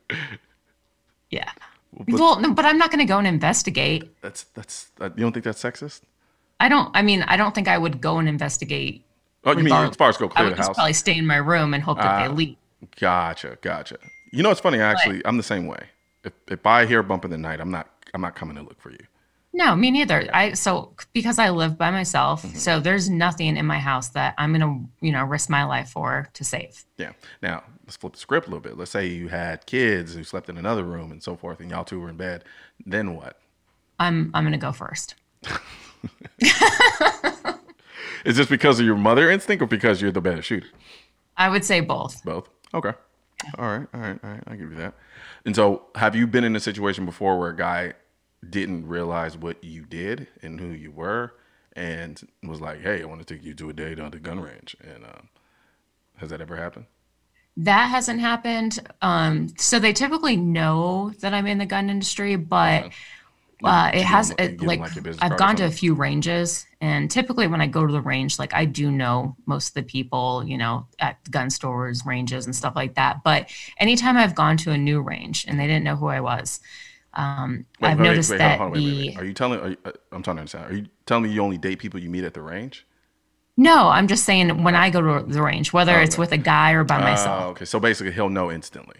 Yeah. 1.30 1.52
But 1.96 2.20
Well, 2.20 2.40
no, 2.40 2.52
but 2.52 2.66
I'm 2.66 2.80
not 2.80 2.90
going 2.90 3.06
to 3.06 3.14
go 3.14 3.20
and 3.20 3.28
investigate. 3.28 4.10
that's 4.24 4.46
that's 4.56 4.90
uh, 5.00 5.12
you 5.16 5.22
don't 5.22 5.34
think 5.34 5.46
that's 5.46 5.62
sexist? 5.62 6.02
I 6.60 6.68
don't, 6.68 6.90
I 6.96 7.04
mean, 7.04 7.22
I 7.28 7.38
don't 7.38 7.54
think 7.54 7.68
I 7.68 7.78
would 7.78 8.02
go 8.02 8.18
and 8.18 8.28
investigate. 8.28 9.06
Oh, 9.46 9.52
you 9.56 9.64
mean 9.64 9.72
as 9.72 9.96
far 9.98 10.10
as 10.10 10.18
go 10.18 10.30
clear 10.30 10.46
I 10.48 10.50
would 10.50 10.54
the 10.54 10.58
just 10.58 10.70
house? 10.70 10.76
probably 10.78 10.94
stay 10.94 11.16
in 11.16 11.28
my 11.28 11.36
room 11.38 11.76
and 11.76 11.84
hope 11.84 11.98
that 12.00 12.08
Ah. 12.08 12.28
they 12.28 12.34
leave. 12.34 12.56
Gotcha, 13.00 13.60
gotcha. 13.62 13.98
You 14.34 14.42
know, 14.44 14.50
it's 14.52 14.60
funny. 14.60 14.80
Actually, 14.80 15.22
I'm 15.26 15.38
the 15.38 15.44
same 15.44 15.68
way. 15.68 15.86
If 16.24 16.34
if 16.48 16.66
I 16.66 16.86
hear 16.86 17.00
a 17.00 17.04
bump 17.04 17.24
in 17.24 17.32
the 17.32 17.38
night, 17.38 17.62
I'm 17.62 17.70
not 17.72 17.88
I'm 18.14 18.22
not 18.22 18.36
coming 18.36 18.56
to 18.56 18.64
look 18.64 18.82
for 18.82 18.90
you. 18.92 18.98
No, 19.56 19.76
me 19.76 19.92
neither. 19.92 20.28
I 20.34 20.54
so 20.54 20.94
because 21.14 21.38
I 21.38 21.52
live 21.52 21.78
by 21.78 21.92
myself, 21.92 22.42
Mm-hmm. 22.42 22.58
so 22.58 22.80
there's 22.80 23.10
nothing 23.10 23.56
in 23.58 23.66
my 23.68 23.78
house 23.78 24.10
that 24.10 24.34
I'm 24.40 24.52
gonna, 24.52 24.84
you 25.02 25.12
know, 25.12 25.24
risk 25.24 25.50
my 25.52 25.64
life 25.66 25.90
for 25.90 26.28
to 26.34 26.44
save. 26.44 26.84
Yeah. 26.98 27.12
Now 27.44 27.64
let's 27.86 27.96
flip 27.98 28.14
the 28.14 28.20
script 28.20 28.48
a 28.48 28.50
little 28.50 28.62
bit. 28.64 28.76
Let's 28.78 28.90
say 28.90 29.06
you 29.06 29.28
had 29.28 29.66
kids 29.68 30.16
who 30.16 30.24
slept 30.24 30.50
in 30.50 30.58
another 30.58 30.84
room 30.84 31.12
and 31.12 31.22
so 31.22 31.36
forth, 31.36 31.60
and 31.60 31.70
y'all 31.70 31.84
two 31.86 32.00
were 32.00 32.10
in 32.10 32.18
bed. 32.18 32.44
Then 32.86 33.16
what? 33.16 33.38
I'm 34.00 34.32
I'm 34.34 34.44
gonna 34.44 34.58
go 34.58 34.72
first. 34.72 35.14
Is 38.26 38.38
this 38.38 38.48
because 38.48 38.80
of 38.80 38.86
your 38.86 38.96
mother 38.96 39.30
instinct 39.30 39.62
or 39.62 39.68
because 39.68 40.02
you're 40.02 40.12
the 40.12 40.22
better 40.22 40.42
shooter? 40.42 40.68
I 41.38 41.50
would 41.50 41.64
say 41.66 41.82
both. 41.82 42.24
Both. 42.24 42.48
Okay. 42.74 42.94
All 43.58 43.66
right. 43.66 43.88
All 43.94 44.00
right. 44.00 44.20
All 44.24 44.30
right. 44.30 44.44
I'll 44.48 44.58
give 44.58 44.72
you 44.72 44.78
that. 44.78 44.94
And 45.46 45.56
so, 45.56 45.88
have 45.96 46.16
you 46.16 46.28
been 46.28 46.44
in 46.44 46.56
a 46.56 46.60
situation 46.60 47.06
before 47.06 47.40
where 47.40 47.50
a 47.50 47.56
guy 47.56 47.94
didn't 48.50 48.88
realize 48.88 49.38
what 49.38 49.64
you 49.64 49.86
did 49.86 50.28
and 50.42 50.60
who 50.60 50.68
you 50.68 50.92
were, 50.92 51.34
and 51.76 52.22
was 52.44 52.62
like, 52.62 52.82
"Hey, 52.82 53.02
I 53.02 53.06
want 53.06 53.26
to 53.26 53.34
take 53.34 53.44
you 53.44 53.54
to 53.56 53.70
a 53.70 53.74
date 53.74 54.00
on 54.00 54.12
the 54.12 54.20
gun 54.20 54.40
range"? 54.40 54.76
And 54.82 55.06
um, 55.06 55.30
has 56.18 56.30
that 56.30 56.42
ever 56.42 56.56
happened? 56.56 56.86
That 57.56 57.88
hasn't 57.90 58.20
happened. 58.20 58.80
Um, 59.02 59.50
so 59.58 59.78
they 59.80 59.94
typically 59.94 60.36
know 60.36 61.12
that 61.20 61.34
I'm 61.34 61.46
in 61.46 61.60
the 61.60 61.66
gun 61.66 61.90
industry, 61.90 62.36
but 62.36 62.92
uh, 63.64 63.92
it 63.94 64.04
has 64.04 64.30
give 64.30 64.40
'em- 64.40 64.46
you 64.50 64.56
it, 64.62 64.62
like, 64.68 64.80
like, 64.80 64.92
I've 65.22 65.38
gone 65.38 65.56
to 65.58 65.66
a 65.66 65.72
few 65.72 65.94
ranges, 65.94 66.66
and 66.82 67.10
typically 67.10 67.48
when 67.48 67.62
I 67.62 67.68
go 67.68 67.86
to 67.86 67.92
the 67.94 68.02
range, 68.02 68.40
like 68.40 68.54
I 68.54 68.66
do 68.66 68.92
know 68.92 69.36
most 69.46 69.70
of 69.70 69.74
the 69.76 69.84
people, 69.84 70.44
you 70.46 70.58
know, 70.58 70.88
at 71.00 71.18
gun 71.32 71.50
stores, 71.50 72.06
ranges, 72.06 72.46
and 72.46 72.56
stuff 72.56 72.76
like 72.76 72.96
that. 72.96 73.24
But 73.24 73.50
anytime 73.78 74.18
I've 74.18 74.36
gone 74.36 74.58
to 74.58 74.72
a 74.72 74.78
new 74.78 75.02
range 75.02 75.46
and 75.48 75.60
they 75.60 75.68
didn't 75.68 75.84
know 75.86 75.96
who 75.96 76.08
I 76.08 76.20
was, 76.22 76.60
um, 77.14 77.66
Wait, 77.80 77.90
I've 77.92 78.00
wait, 78.00 78.04
noticed 78.10 78.30
wait, 78.32 78.38
that 78.40 78.60
on, 78.60 78.74
the. 78.74 79.16
Are 79.18 79.24
you 79.26 79.34
telling? 79.34 79.60
Are 79.60 79.70
you, 79.70 79.78
uh, 79.86 79.92
I'm 80.12 80.24
trying 80.24 80.38
to 80.38 80.42
understand. 80.42 80.72
Are 80.72 80.76
you 80.76 80.88
telling 81.06 81.24
me 81.24 81.32
you 81.32 81.42
only 81.42 81.58
date 81.58 81.80
people 81.80 82.00
you 82.00 82.10
meet 82.10 82.24
at 82.24 82.34
the 82.34 82.42
range? 82.42 82.86
no, 83.58 83.90
I'm 83.90 84.08
just 84.08 84.24
saying 84.26 84.64
when 84.64 84.76
I 84.76 84.90
go 84.90 85.02
to 85.02 85.32
the 85.32 85.42
range, 85.42 85.74
whether 85.74 86.02
it's 86.02 86.16
Okay. 86.16 86.20
with 86.20 86.32
a 86.32 86.38
guy 86.38 86.72
or 86.72 86.84
by 86.84 86.98
myself. 86.98 87.46
Oh, 87.46 87.50
okay. 87.50 87.66
So 87.66 87.80
basically, 87.80 88.14
he'll 88.14 88.30
know 88.30 88.52
instantly. 88.52 88.98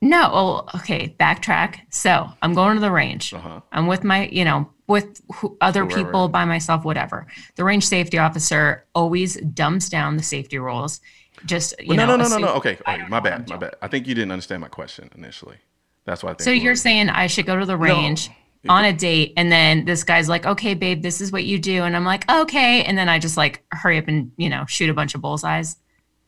No, 0.00 0.30
well, 0.32 0.68
okay, 0.76 1.14
backtrack. 1.18 1.80
So 1.90 2.28
I'm 2.40 2.54
going 2.54 2.76
to 2.76 2.80
the 2.80 2.90
range. 2.90 3.34
Uh-huh. 3.34 3.60
I'm 3.72 3.88
with 3.88 4.04
my, 4.04 4.28
you 4.28 4.44
know, 4.44 4.70
with 4.86 5.20
who, 5.34 5.56
other 5.60 5.84
Whoever. 5.84 6.04
people, 6.04 6.28
by 6.28 6.44
myself, 6.44 6.84
whatever. 6.84 7.26
The 7.56 7.64
range 7.64 7.86
safety 7.86 8.16
officer 8.16 8.86
always 8.94 9.36
dumbs 9.40 9.88
down 9.88 10.16
the 10.16 10.22
safety 10.22 10.58
rules. 10.58 11.00
Just, 11.46 11.74
you 11.80 11.88
Well, 11.88 11.96
know, 11.98 12.06
no, 12.06 12.16
no, 12.16 12.28
no, 12.28 12.38
no, 12.38 12.46
no. 12.46 12.52
Okay, 12.54 12.78
okay, 12.80 13.04
my 13.08 13.18
I'm 13.18 13.22
bad, 13.22 13.48
my 13.48 13.56
bad. 13.56 13.74
I 13.82 13.88
think 13.88 14.06
you 14.06 14.14
didn't 14.14 14.32
understand 14.32 14.60
my 14.60 14.68
question 14.68 15.10
initially. 15.14 15.56
That's 16.04 16.22
why 16.22 16.30
I 16.30 16.34
think. 16.34 16.42
So 16.42 16.50
you're 16.50 16.74
saying 16.74 17.10
I 17.10 17.26
should 17.26 17.46
go 17.46 17.58
to 17.58 17.66
the 17.66 17.76
range 17.76 18.30
on 18.68 18.84
a 18.84 18.92
date, 18.92 19.34
and 19.36 19.52
then 19.52 19.84
this 19.84 20.04
guy's 20.04 20.28
like, 20.28 20.46
"Okay, 20.46 20.74
babe, 20.74 21.02
this 21.02 21.20
is 21.20 21.30
what 21.30 21.44
you 21.44 21.58
do," 21.58 21.84
and 21.84 21.94
I'm 21.94 22.04
like, 22.04 22.28
"Okay," 22.30 22.82
and 22.84 22.96
then 22.98 23.08
I 23.08 23.18
just 23.18 23.36
like 23.36 23.62
hurry 23.72 23.98
up 23.98 24.08
and 24.08 24.32
you 24.36 24.48
know 24.48 24.64
shoot 24.66 24.90
a 24.90 24.94
bunch 24.94 25.14
of 25.14 25.20
bullseyes. 25.20 25.76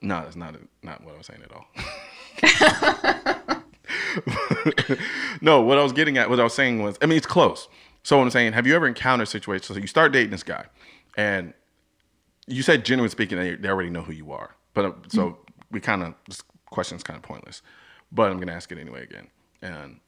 No, 0.02 0.20
that's 0.20 0.37
not 0.37 0.54
not 0.83 1.02
what 1.02 1.14
I 1.14 1.18
was 1.18 1.26
saying 1.26 1.42
at 1.42 1.52
all. 1.52 1.66
no, 5.40 5.61
what 5.61 5.79
I 5.79 5.83
was 5.83 5.92
getting 5.92 6.18
at, 6.18 6.31
what 6.31 6.40
I 6.40 6.44
was 6.44 6.55
saying 6.55 6.83
was, 6.83 6.96
I 7.03 7.07
mean, 7.07 7.18
it's 7.18 7.26
close. 7.26 7.68
So 8.03 8.16
what 8.16 8.24
I'm 8.24 8.31
saying, 8.31 8.53
have 8.55 8.66
you 8.66 8.74
ever 8.74 8.87
encountered 8.87 9.29
situations? 9.29 9.66
So 9.66 9.74
you 9.74 9.87
start 9.87 10.12
dating 10.12 10.31
this 10.31 10.42
guy, 10.42 10.66
and 11.16 11.53
you 12.46 12.62
said 12.62 12.85
generally 12.85 13.11
speaking, 13.11 13.38
they, 13.38 13.55
they 13.55 13.68
already 13.68 13.90
know 13.90 14.03
who 14.03 14.12
you 14.12 14.33
are. 14.33 14.55
But 14.74 14.85
uh, 14.85 14.92
so 15.09 15.29
mm-hmm. 15.29 15.53
we 15.70 15.81
kind 15.81 16.03
of 16.03 16.14
this 16.29 16.42
question's 16.66 17.03
kind 17.03 17.16
of 17.16 17.22
pointless. 17.22 17.62
But 18.12 18.31
I'm 18.31 18.37
going 18.37 18.48
to 18.48 18.55
ask 18.55 18.72
it 18.72 18.79
anyway 18.79 19.03
again. 19.03 19.29
And 19.62 20.00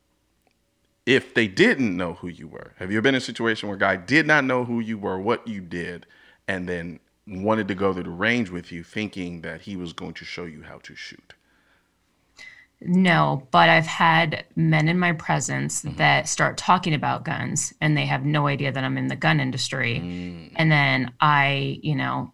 if 1.07 1.35
they 1.35 1.47
didn't 1.47 1.97
know 1.97 2.15
who 2.15 2.29
you 2.29 2.49
were, 2.49 2.73
have 2.77 2.91
you 2.91 2.99
ever 2.99 3.03
been 3.03 3.15
in 3.15 3.19
a 3.19 3.21
situation 3.21 3.69
where 3.69 3.77
a 3.77 3.81
guy 3.81 3.97
did 3.97 4.27
not 4.27 4.45
know 4.45 4.65
who 4.65 4.81
you 4.81 4.99
were, 4.99 5.19
what 5.19 5.47
you 5.47 5.61
did, 5.61 6.07
and 6.49 6.69
then 6.69 7.01
wanted 7.27 7.69
to 7.69 7.75
go 7.75 7.93
to 7.93 8.03
the 8.03 8.11
range 8.11 8.51
with 8.51 8.73
you, 8.73 8.83
thinking 8.83 9.43
that 9.43 9.63
he 9.63 9.77
was 9.77 9.93
going 9.93 10.15
to 10.15 10.25
show 10.25 10.45
you 10.45 10.63
how 10.63 10.79
to 10.79 10.95
shoot? 10.95 11.35
No, 12.85 13.47
but 13.51 13.69
I've 13.69 13.87
had 13.87 14.45
men 14.57 14.89
in 14.89 14.99
my 14.99 15.13
presence 15.13 15.83
mm-hmm. 15.83 15.97
that 15.97 16.29
start 16.29 16.57
talking 16.57 16.95
about 16.95 17.25
guns 17.25 17.73
and 17.81 17.97
they 17.97 18.07
have 18.07 18.25
no 18.25 18.47
idea 18.47 18.73
that 18.73 18.83
I'm 18.83 18.99
in 18.99 19.09
the 19.09 19.17
gun 19.17 19.41
industry. 19.41 20.01
Mm. 20.01 20.53
And 20.57 20.71
then 20.73 21.13
I, 21.21 21.79
you 21.83 21.95
know, 21.95 22.33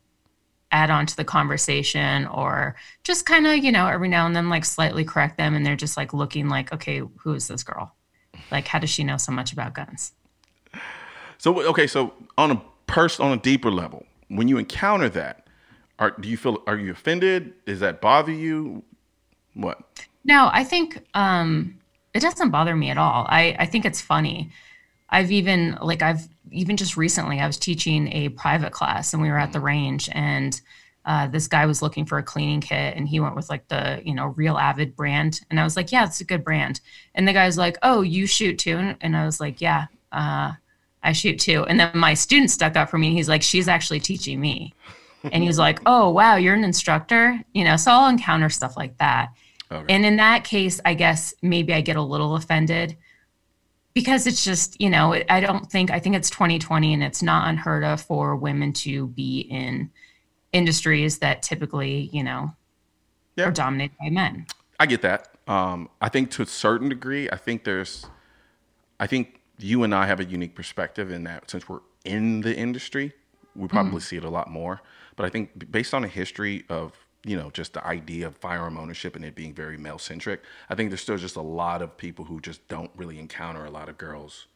add 0.71 0.91
on 0.91 1.07
to 1.07 1.17
the 1.17 1.25
conversation 1.25 2.27
or 2.27 2.77
just 3.05 3.27
kind 3.27 3.47
of, 3.47 3.57
you 3.57 3.73
know, 3.73 3.87
every 3.87 4.09
now 4.09 4.27
and 4.27 4.37
then 4.37 4.49
like 4.49 4.65
slightly 4.65 5.05
correct 5.05 5.39
them 5.39 5.55
and 5.55 5.65
they're 5.65 5.77
just 5.77 5.97
like 5.97 6.13
looking 6.13 6.49
like, 6.49 6.73
okay, 6.73 7.03
who 7.17 7.35
is 7.35 7.49
this 7.49 7.63
girl? 7.63 7.95
Like, 8.51 8.67
how 8.67 8.79
does 8.79 8.91
she 8.91 9.05
know 9.05 9.17
so 9.17 9.33
much 9.33 9.53
about 9.53 9.75
guns? 9.75 10.13
So, 11.39 11.63
okay, 11.69 11.87
so 11.87 12.13
on 12.37 12.51
a 12.51 12.63
person, 12.87 13.25
on 13.25 13.33
a 13.33 13.41
deeper 13.41 13.71
level, 13.71 14.07
when 14.29 14.49
you 14.49 14.59
encounter 14.59 15.09
that, 15.11 15.47
are, 15.99 16.13
do 16.13 16.29
you 16.29 16.37
feel, 16.37 16.63
are 16.67 16.77
you 16.77 16.93
offended? 16.93 17.53
Does 17.65 17.81
that 17.81 18.01
bother 18.01 18.33
you? 18.33 18.85
What? 19.55 20.07
No, 20.29 20.51
I 20.53 20.63
think 20.63 21.03
um, 21.15 21.79
it 22.13 22.21
doesn't 22.21 22.51
bother 22.51 22.77
me 22.77 22.91
at 22.91 22.99
all. 22.99 23.27
I, 23.31 23.57
I 23.59 23.65
think 23.65 23.87
it's 23.87 24.03
funny. 24.03 24.51
I've 25.09 25.33
even 25.33 25.79
like 25.81 26.03
I've 26.03 26.29
even 26.53 26.77
just 26.77 26.99
recently 26.99 27.41
I 27.41 27.47
was 27.47 27.57
teaching 27.57 28.13
a 28.13 28.29
private 28.29 28.73
class 28.73 29.15
and 29.15 29.23
we 29.23 29.31
were 29.31 29.39
at 29.39 29.55
the 29.55 29.61
range 29.61 30.11
and 30.13 30.61
uh, 31.07 31.29
this 31.29 31.49
guy 31.49 31.65
was 31.65 31.81
looking 31.81 32.05
for 32.05 32.19
a 32.19 32.23
cleaning 32.23 32.61
kit 32.61 32.95
and 32.95 33.09
he 33.09 33.21
went 33.21 33.37
with 33.37 33.49
like 33.49 33.67
the 33.69 34.03
you 34.05 34.15
know 34.15 34.27
real 34.37 34.59
avid 34.59 34.95
brand. 34.95 35.41
And 35.49 35.59
I 35.59 35.65
was 35.65 35.77
like 35.77 35.93
yeah 35.93 36.05
it's 36.05 36.21
a 36.21 36.25
good 36.25 36.45
brand. 36.45 36.83
And 37.15 37.27
the 37.27 37.33
guy's 37.33 37.57
like 37.57 37.79
oh 37.83 38.03
you 38.03 38.27
shoot 38.27 38.59
too? 38.59 38.95
And 39.01 39.17
I 39.17 39.25
was 39.25 39.41
like 39.41 39.63
yeah 39.63 39.87
uh, 40.13 40.53
I 41.03 41.13
shoot 41.13 41.39
too. 41.39 41.65
And 41.65 41.81
then 41.81 41.93
my 41.95 42.13
student 42.13 42.51
stuck 42.51 42.77
up 42.77 42.91
for 42.91 42.99
me 42.99 43.15
he's 43.15 43.31
like 43.31 43.43
she's 43.43 43.67
actually 43.67 44.01
teaching 44.01 44.43
me. 44.43 44.75
And 45.25 45.43
he 45.43 45.49
was 45.49 45.59
like 45.59 45.81
oh 45.87 46.11
wow 46.11 46.37
you're 46.37 46.53
an 46.53 46.65
instructor? 46.65 47.41
You 47.55 47.65
know 47.65 47.77
so 47.77 47.93
I'll 47.93 48.11
encounter 48.11 48.51
stuff 48.51 48.77
like 48.77 48.99
that 48.99 49.31
okay. 49.71 49.95
and 49.95 50.05
in 50.05 50.17
that 50.17 50.45
case 50.45 50.81
I 50.85 50.95
guess 50.95 51.35
maybe 51.43 51.73
I 51.73 51.81
get 51.81 51.97
a 51.97 52.03
little 52.03 52.37
offended 52.37 52.97
because 53.99 54.29
it's 54.29 54.45
just 54.45 54.81
you 54.81 54.89
know 54.89 55.21
i 55.29 55.41
don't 55.41 55.71
think 55.71 55.91
i 55.91 55.99
think 55.99 56.15
it's 56.15 56.31
2020 56.31 56.95
and 56.95 57.03
it's 57.03 57.21
not 57.21 57.49
unheard 57.49 57.83
of 57.83 58.01
for 58.01 58.37
women 58.37 58.73
to 58.73 59.09
be 59.09 59.41
in 59.41 59.91
industries 60.53 61.19
that 61.19 61.43
typically 61.43 62.09
you 62.13 62.23
know 62.23 62.55
yeah. 63.35 63.47
are 63.47 63.51
dominated 63.51 63.97
by 63.99 64.09
men 64.09 64.47
i 64.79 64.87
get 64.87 65.03
that 65.03 65.29
um, 65.49 65.89
i 66.01 66.09
think 66.09 66.31
to 66.31 66.43
a 66.43 66.47
certain 66.47 66.89
degree 66.89 67.29
i 67.31 67.37
think 67.37 67.65
there's 67.65 68.07
i 69.01 69.07
think 69.07 69.41
you 69.59 69.83
and 69.83 69.93
i 69.93 70.07
have 70.07 70.21
a 70.21 70.25
unique 70.25 70.55
perspective 70.55 71.11
in 71.11 71.25
that 71.25 71.51
since 71.51 71.69
we're 71.69 71.81
in 72.05 72.43
the 72.43 72.57
industry 72.57 73.13
we 73.57 73.67
probably 73.67 73.91
mm-hmm. 73.91 73.99
see 73.99 74.17
it 74.17 74.25
a 74.25 74.31
lot 74.31 74.49
more 74.49 74.81
but 75.17 75.27
i 75.27 75.29
think 75.29 75.71
based 75.73 75.93
on 75.93 76.05
a 76.05 76.09
history 76.09 76.65
of 76.69 76.93
you 77.25 77.37
know, 77.37 77.51
just 77.51 77.75
the 77.75 77.87
idea 77.87 78.27
of 78.27 78.37
firearm 78.37 78.77
ownership 78.79 79.17
and 79.17 79.25
it 79.25 79.35
being 79.35 79.53
very 79.53 79.77
male 79.77 79.99
centric. 79.99 80.43
I 80.71 80.75
think 80.75 80.91
there's 80.91 81.01
still 81.01 81.17
just 81.17 81.37
a 81.37 81.43
lot 81.43 81.83
of 81.83 81.97
people 81.97 82.25
who 82.25 82.41
just 82.41 82.67
don't 82.69 82.91
really 82.97 83.19
encounter 83.19 83.65
a 83.65 83.71
lot 83.71 83.89
of 83.89 83.99
girls 83.99 84.47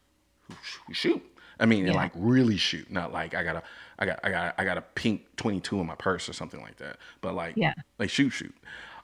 who, 0.47 0.55
who 0.87 0.93
shoot. 0.93 1.23
I 1.59 1.65
mean, 1.65 1.85
yeah. 1.85 1.93
like 1.93 2.11
really 2.15 2.57
shoot, 2.57 2.89
not 2.89 3.13
like 3.13 3.35
I 3.35 3.43
got 3.43 3.57
a, 3.57 3.63
I 3.99 4.05
got, 4.05 4.19
I 4.23 4.29
got, 4.29 4.55
I 4.57 4.63
got 4.63 4.77
a 4.77 4.81
pink 4.81 5.35
22 5.35 5.79
in 5.79 5.85
my 5.85 5.95
purse 5.95 6.27
or 6.27 6.33
something 6.33 6.61
like 6.61 6.77
that. 6.77 6.97
But 7.21 7.35
like, 7.35 7.55
yeah, 7.55 7.73
like 7.99 8.09
shoot, 8.09 8.31
shoot. 8.31 8.55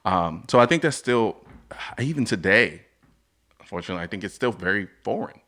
Um, 0.05 0.45
so 0.49 0.59
I 0.59 0.65
think 0.65 0.81
that's 0.81 0.97
still, 0.97 1.37
even 1.99 2.25
today, 2.25 2.81
unfortunately, 3.59 4.03
I 4.03 4.07
think 4.07 4.23
it's 4.23 4.33
still 4.33 4.51
very 4.51 4.87
foreign. 5.03 5.39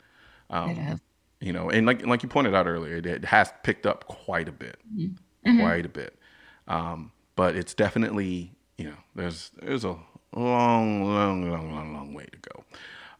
Um, 0.49 0.99
you 1.39 1.53
know, 1.53 1.69
and 1.71 1.87
like 1.87 2.05
like 2.05 2.21
you 2.21 2.29
pointed 2.29 2.53
out 2.53 2.67
earlier, 2.67 2.97
it 2.97 3.25
has 3.25 3.51
picked 3.63 3.87
up 3.87 4.05
quite 4.05 4.47
a 4.47 4.51
bit, 4.51 4.77
mm-hmm. 4.95 5.59
quite 5.59 5.85
a 5.85 5.89
bit. 5.89 6.15
Um, 6.67 7.11
but 7.41 7.55
it's 7.55 7.73
definitely 7.73 8.51
you 8.77 8.85
know 8.85 8.97
there's 9.15 9.49
there's 9.63 9.83
a 9.83 9.97
long, 10.35 11.03
long, 11.03 11.49
long, 11.49 11.73
long, 11.73 11.91
long 11.91 12.13
way 12.13 12.27
to 12.31 12.37
go. 12.37 12.63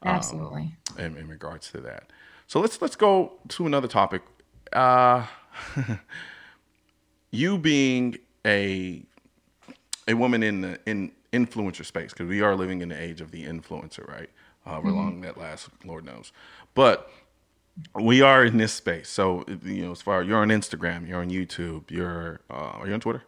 Um, 0.03 0.15
Absolutely. 0.15 0.75
Um, 0.91 0.99
in, 0.99 1.17
in, 1.17 1.27
regards 1.27 1.71
to 1.71 1.81
that, 1.81 2.11
so 2.45 2.59
let's 2.59 2.79
let's 2.83 2.95
go 2.95 3.39
to 3.47 3.65
another 3.65 3.87
topic. 3.87 4.21
Uh, 4.71 5.25
you 7.31 7.57
being 7.57 8.19
a 8.45 9.03
a 10.07 10.13
woman 10.13 10.43
in 10.43 10.61
the 10.61 10.79
in 10.85 11.13
influencer 11.33 11.83
space 11.83 12.13
because 12.13 12.27
we 12.27 12.41
are 12.41 12.55
living 12.55 12.81
in 12.81 12.89
the 12.89 13.01
age 13.01 13.21
of 13.21 13.31
the 13.31 13.43
influencer, 13.47 14.07
right? 14.07 14.29
However 14.65 14.89
mm-hmm. 14.89 14.97
long 14.97 15.21
that 15.21 15.35
lasts, 15.35 15.67
Lord 15.83 16.05
knows. 16.05 16.31
But 16.75 17.09
we 17.95 18.21
are 18.21 18.45
in 18.45 18.57
this 18.57 18.73
space. 18.73 19.09
So 19.09 19.45
you 19.65 19.83
know, 19.83 19.93
as 19.93 20.03
far 20.03 20.21
you're 20.21 20.43
on 20.43 20.49
Instagram, 20.49 21.07
you're 21.07 21.21
on 21.21 21.31
YouTube, 21.31 21.89
you're 21.89 22.41
uh, 22.51 22.77
are 22.77 22.87
you 22.87 22.93
on 22.93 22.99
Twitter? 22.99 23.23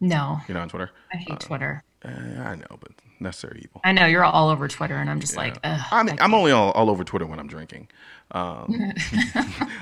No. 0.00 0.38
You're 0.46 0.54
not 0.54 0.62
on 0.62 0.68
Twitter? 0.68 0.90
I 1.12 1.16
hate 1.16 1.32
uh, 1.32 1.36
Twitter. 1.36 1.84
Uh, 2.04 2.10
I 2.10 2.54
know, 2.56 2.78
but 2.78 2.92
necessary 3.18 3.62
evil. 3.64 3.80
I 3.82 3.92
know 3.92 4.06
you're 4.06 4.24
all 4.24 4.48
over 4.48 4.68
Twitter, 4.68 4.96
and 4.96 5.08
I'm 5.08 5.20
just 5.20 5.34
yeah. 5.34 5.40
like, 5.40 5.58
I'm, 5.64 6.08
I'm 6.20 6.34
only 6.34 6.52
all, 6.52 6.70
all 6.72 6.90
over 6.90 7.02
Twitter 7.02 7.26
when 7.26 7.38
I'm 7.38 7.48
drinking. 7.48 7.88
Um, 8.32 8.66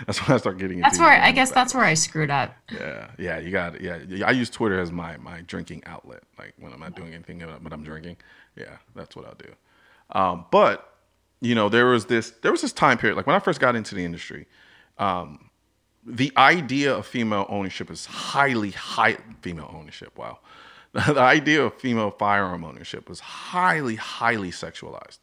that's 0.07 0.27
when 0.27 0.35
I 0.35 0.37
start 0.38 0.59
getting. 0.59 0.81
That's 0.81 0.98
where 0.98 1.11
I 1.11 1.33
guess 1.33 1.50
that's 1.50 1.74
where 1.74 1.85
I 1.85 1.94
screwed 1.94 2.31
up. 2.31 2.55
Yeah, 2.72 3.11
yeah, 3.18 3.38
you 3.38 3.50
got 3.50 3.77
it. 3.77 3.81
Yeah, 4.09 4.27
I 4.27 4.31
use 4.31 4.50
Twitter 4.50 4.79
as 4.81 4.92
my 4.92 5.16
my 5.16 5.40
drinking 5.42 5.83
outlet. 5.87 6.22
Like 6.38 6.55
when 6.59 6.72
I'm 6.72 6.81
not 6.81 6.94
doing 6.94 7.14
anything, 7.14 7.42
but 7.62 7.72
I'm 7.72 7.83
drinking. 7.83 8.16
Yeah, 8.57 8.77
that's 8.94 9.16
what 9.16 9.27
I'll 9.27 9.35
do. 9.35 9.53
Um, 10.11 10.46
but 10.50 10.92
you 11.40 11.55
know, 11.55 11.68
there 11.68 11.87
was 11.87 12.07
this 12.07 12.31
there 12.42 12.53
was 12.53 12.62
this 12.62 12.72
time 12.72 12.98
period. 12.98 13.16
Like 13.16 13.27
when 13.27 13.37
I 13.37 13.40
first 13.40 13.61
got 13.61 13.77
into 13.77 13.94
the 13.94 14.05
industry, 14.05 14.46
um, 14.98 15.50
the 16.06 16.32
idea 16.36 16.94
of 16.94 17.06
female 17.06 17.46
ownership 17.48 17.90
is 17.90 18.06
highly 18.06 18.70
high 18.70 19.16
female 19.42 19.70
ownership 19.74 20.16
wow. 20.18 20.38
The 20.92 21.20
idea 21.20 21.64
of 21.64 21.74
female 21.74 22.12
firearm 22.12 22.62
ownership 22.62 23.08
was 23.08 23.20
highly 23.20 23.96
highly 23.96 24.50
sexualized. 24.50 25.18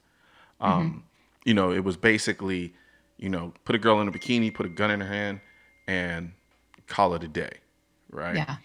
Um, 0.60 0.72
mm-hmm. 0.72 0.98
you 1.46 1.54
know 1.54 1.72
it 1.72 1.84
was 1.84 1.98
basically 1.98 2.74
you 3.17 3.30
know 3.30 3.54
put 3.65 3.76
a 3.76 3.80
girl 3.80 4.02
in 4.02 4.08
a 4.08 4.12
bikini 4.12 4.54
put 4.54 4.65
a 4.65 4.70
gun 4.70 4.91
in 4.91 5.02
her 5.02 5.08
hand 5.08 5.39
and 5.88 6.34
call 6.88 7.13
it 7.15 7.24
a 7.24 7.28
day 7.28 7.52
right? 8.12 8.36
Yeah. 8.36 8.58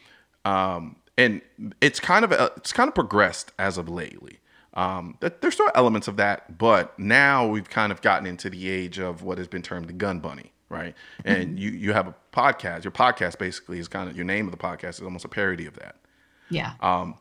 Um, 0.44 0.96
and 1.16 1.40
it's 1.80 2.00
kind 2.00 2.24
of 2.24 2.32
it's 2.32 2.72
kind 2.72 2.88
of 2.88 2.94
progressed 2.94 3.52
as 3.58 3.78
of 3.78 3.88
lately. 3.88 4.40
Um, 4.74 5.16
there's 5.20 5.54
still 5.54 5.70
elements 5.74 6.06
of 6.06 6.16
that 6.18 6.58
but 6.58 6.98
now 6.98 7.46
we've 7.46 7.70
kind 7.70 7.92
of 7.92 8.02
gotten 8.02 8.26
into 8.26 8.50
the 8.50 8.68
age 8.68 8.98
of 8.98 9.22
what 9.22 9.38
has 9.38 9.48
been 9.48 9.62
termed 9.62 9.86
the 9.88 9.94
gun 9.94 10.20
bunny 10.20 10.52
right? 10.68 10.94
And 11.24 11.58
you 11.58 11.70
you 11.70 11.92
have 11.92 12.08
a 12.08 12.14
podcast. 12.32 12.84
Your 12.84 12.90
podcast 12.90 13.38
basically 13.38 13.78
is 13.78 13.88
kind 13.88 14.08
of 14.10 14.16
your 14.16 14.24
name 14.24 14.46
of 14.46 14.52
the 14.52 14.58
podcast 14.58 14.90
is 14.90 15.02
almost 15.02 15.24
a 15.24 15.28
parody 15.28 15.66
of 15.66 15.74
that. 15.74 15.96
Yeah. 16.50 16.72
Um, 16.80 17.16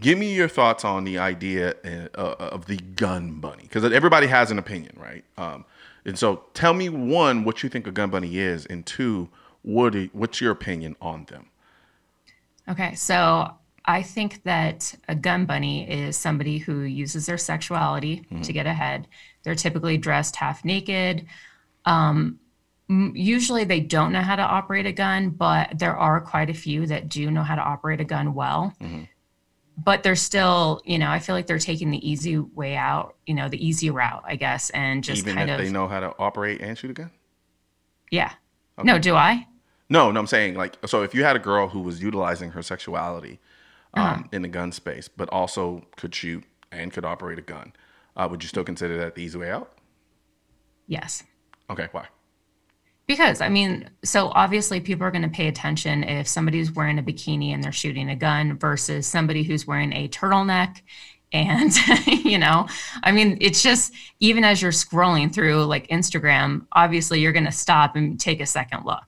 give 0.00 0.18
me 0.18 0.34
your 0.34 0.48
thoughts 0.48 0.84
on 0.84 1.04
the 1.04 1.18
idea 1.18 1.74
uh, 1.84 2.08
uh 2.18 2.36
of 2.38 2.66
the 2.66 2.76
gun 2.76 3.40
bunny 3.40 3.62
because 3.62 3.84
everybody 3.84 4.26
has 4.26 4.50
an 4.50 4.58
opinion, 4.58 4.96
right? 4.98 5.24
Um, 5.36 5.64
and 6.04 6.18
so 6.18 6.44
tell 6.54 6.74
me 6.74 6.88
one 6.88 7.44
what 7.44 7.62
you 7.62 7.68
think 7.68 7.86
a 7.86 7.92
gun 7.92 8.10
bunny 8.10 8.38
is, 8.38 8.66
and 8.66 8.84
two 8.84 9.28
what 9.62 9.96
are, 9.96 10.04
what's 10.12 10.40
your 10.40 10.52
opinion 10.52 10.94
on 11.00 11.24
them? 11.24 11.46
Okay, 12.68 12.94
so 12.94 13.50
I 13.84 14.02
think 14.02 14.42
that 14.44 14.94
a 15.08 15.14
gun 15.14 15.44
bunny 15.44 15.90
is 15.90 16.16
somebody 16.16 16.58
who 16.58 16.80
uses 16.80 17.26
their 17.26 17.38
sexuality 17.38 18.18
mm-hmm. 18.20 18.42
to 18.42 18.52
get 18.52 18.66
ahead. 18.66 19.06
They're 19.42 19.54
typically 19.54 19.98
dressed 19.98 20.36
half 20.36 20.64
naked. 20.64 21.26
Um, 21.84 22.38
usually 23.14 23.64
they 23.64 23.80
don't 23.80 24.12
know 24.12 24.22
how 24.22 24.36
to 24.36 24.42
operate 24.42 24.86
a 24.86 24.92
gun, 24.92 25.30
but 25.30 25.78
there 25.78 25.96
are 25.96 26.20
quite 26.20 26.50
a 26.50 26.54
few 26.54 26.86
that 26.86 27.08
do 27.08 27.30
know 27.30 27.42
how 27.42 27.54
to 27.54 27.62
operate 27.62 28.00
a 28.00 28.04
gun 28.04 28.34
well. 28.34 28.74
Mm-hmm. 28.80 29.04
But 29.76 30.02
they're 30.04 30.14
still, 30.16 30.80
you 30.84 30.98
know, 30.98 31.10
I 31.10 31.18
feel 31.18 31.34
like 31.34 31.46
they're 31.46 31.58
taking 31.58 31.90
the 31.90 32.08
easy 32.08 32.38
way 32.38 32.76
out, 32.76 33.16
you 33.26 33.34
know, 33.34 33.48
the 33.48 33.64
easy 33.64 33.90
route, 33.90 34.22
I 34.24 34.36
guess, 34.36 34.70
and 34.70 35.02
just 35.02 35.22
even 35.22 35.34
kind 35.34 35.50
if 35.50 35.58
of 35.58 35.64
they 35.64 35.72
know 35.72 35.88
how 35.88 36.00
to 36.00 36.14
operate 36.18 36.60
and 36.60 36.78
shoot 36.78 36.90
a 36.90 36.94
gun. 36.94 37.10
Yeah. 38.10 38.32
Okay. 38.78 38.86
No, 38.86 38.98
do 38.98 39.16
I? 39.16 39.46
No, 39.88 40.10
no, 40.10 40.20
I'm 40.20 40.26
saying 40.26 40.54
like 40.54 40.76
so. 40.86 41.02
If 41.02 41.14
you 41.14 41.24
had 41.24 41.36
a 41.36 41.40
girl 41.40 41.68
who 41.68 41.80
was 41.80 42.02
utilizing 42.02 42.52
her 42.52 42.62
sexuality 42.62 43.40
um, 43.94 44.02
uh-huh. 44.04 44.22
in 44.32 44.42
the 44.42 44.48
gun 44.48 44.72
space, 44.72 45.08
but 45.08 45.28
also 45.30 45.84
could 45.96 46.14
shoot 46.14 46.44
and 46.70 46.92
could 46.92 47.04
operate 47.04 47.38
a 47.38 47.42
gun, 47.42 47.72
uh, 48.16 48.28
would 48.30 48.42
you 48.42 48.48
still 48.48 48.64
consider 48.64 48.96
that 48.98 49.14
the 49.14 49.22
easy 49.22 49.38
way 49.38 49.50
out? 49.50 49.76
Yes. 50.86 51.24
Okay. 51.68 51.88
Why? 51.92 52.06
Because 53.06 53.40
I 53.40 53.48
mean, 53.48 53.90
so 54.02 54.28
obviously 54.28 54.80
people 54.80 55.06
are 55.06 55.10
going 55.10 55.22
to 55.22 55.28
pay 55.28 55.48
attention 55.48 56.04
if 56.04 56.26
somebody's 56.26 56.72
wearing 56.72 56.98
a 56.98 57.02
bikini 57.02 57.50
and 57.52 57.62
they're 57.62 57.72
shooting 57.72 58.08
a 58.08 58.16
gun 58.16 58.58
versus 58.58 59.06
somebody 59.06 59.42
who's 59.42 59.66
wearing 59.66 59.92
a 59.92 60.08
turtleneck. 60.08 60.80
And, 61.32 61.72
you 62.06 62.38
know, 62.38 62.68
I 63.02 63.12
mean, 63.12 63.38
it's 63.40 63.62
just 63.62 63.92
even 64.20 64.44
as 64.44 64.62
you're 64.62 64.70
scrolling 64.70 65.34
through 65.34 65.64
like 65.64 65.88
Instagram, 65.88 66.66
obviously 66.72 67.20
you're 67.20 67.32
going 67.32 67.44
to 67.44 67.52
stop 67.52 67.96
and 67.96 68.18
take 68.18 68.40
a 68.40 68.46
second 68.46 68.84
look. 68.86 69.04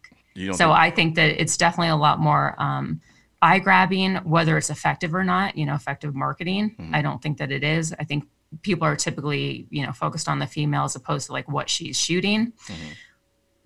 so 0.52 0.66
think- 0.66 0.78
I 0.78 0.90
think 0.90 1.14
that 1.14 1.40
it's 1.40 1.56
definitely 1.56 1.90
a 1.90 1.96
lot 1.96 2.18
more 2.18 2.60
um, 2.60 3.00
eye 3.40 3.60
grabbing, 3.60 4.16
whether 4.16 4.58
it's 4.58 4.70
effective 4.70 5.14
or 5.14 5.24
not. 5.24 5.56
You 5.56 5.66
know, 5.66 5.74
effective 5.74 6.14
marketing. 6.14 6.76
Mm-hmm. 6.78 6.94
I 6.94 7.00
don't 7.02 7.22
think 7.22 7.38
that 7.38 7.52
it 7.52 7.64
is. 7.64 7.94
I 7.98 8.04
think 8.04 8.24
people 8.62 8.86
are 8.86 8.96
typically 8.96 9.66
you 9.70 9.84
know 9.84 9.92
focused 9.92 10.28
on 10.28 10.38
the 10.38 10.46
female 10.46 10.84
as 10.84 10.96
opposed 10.96 11.26
to 11.26 11.32
like 11.32 11.48
what 11.48 11.70
she's 11.70 11.98
shooting. 11.98 12.52
Mm-hmm. 12.68 12.92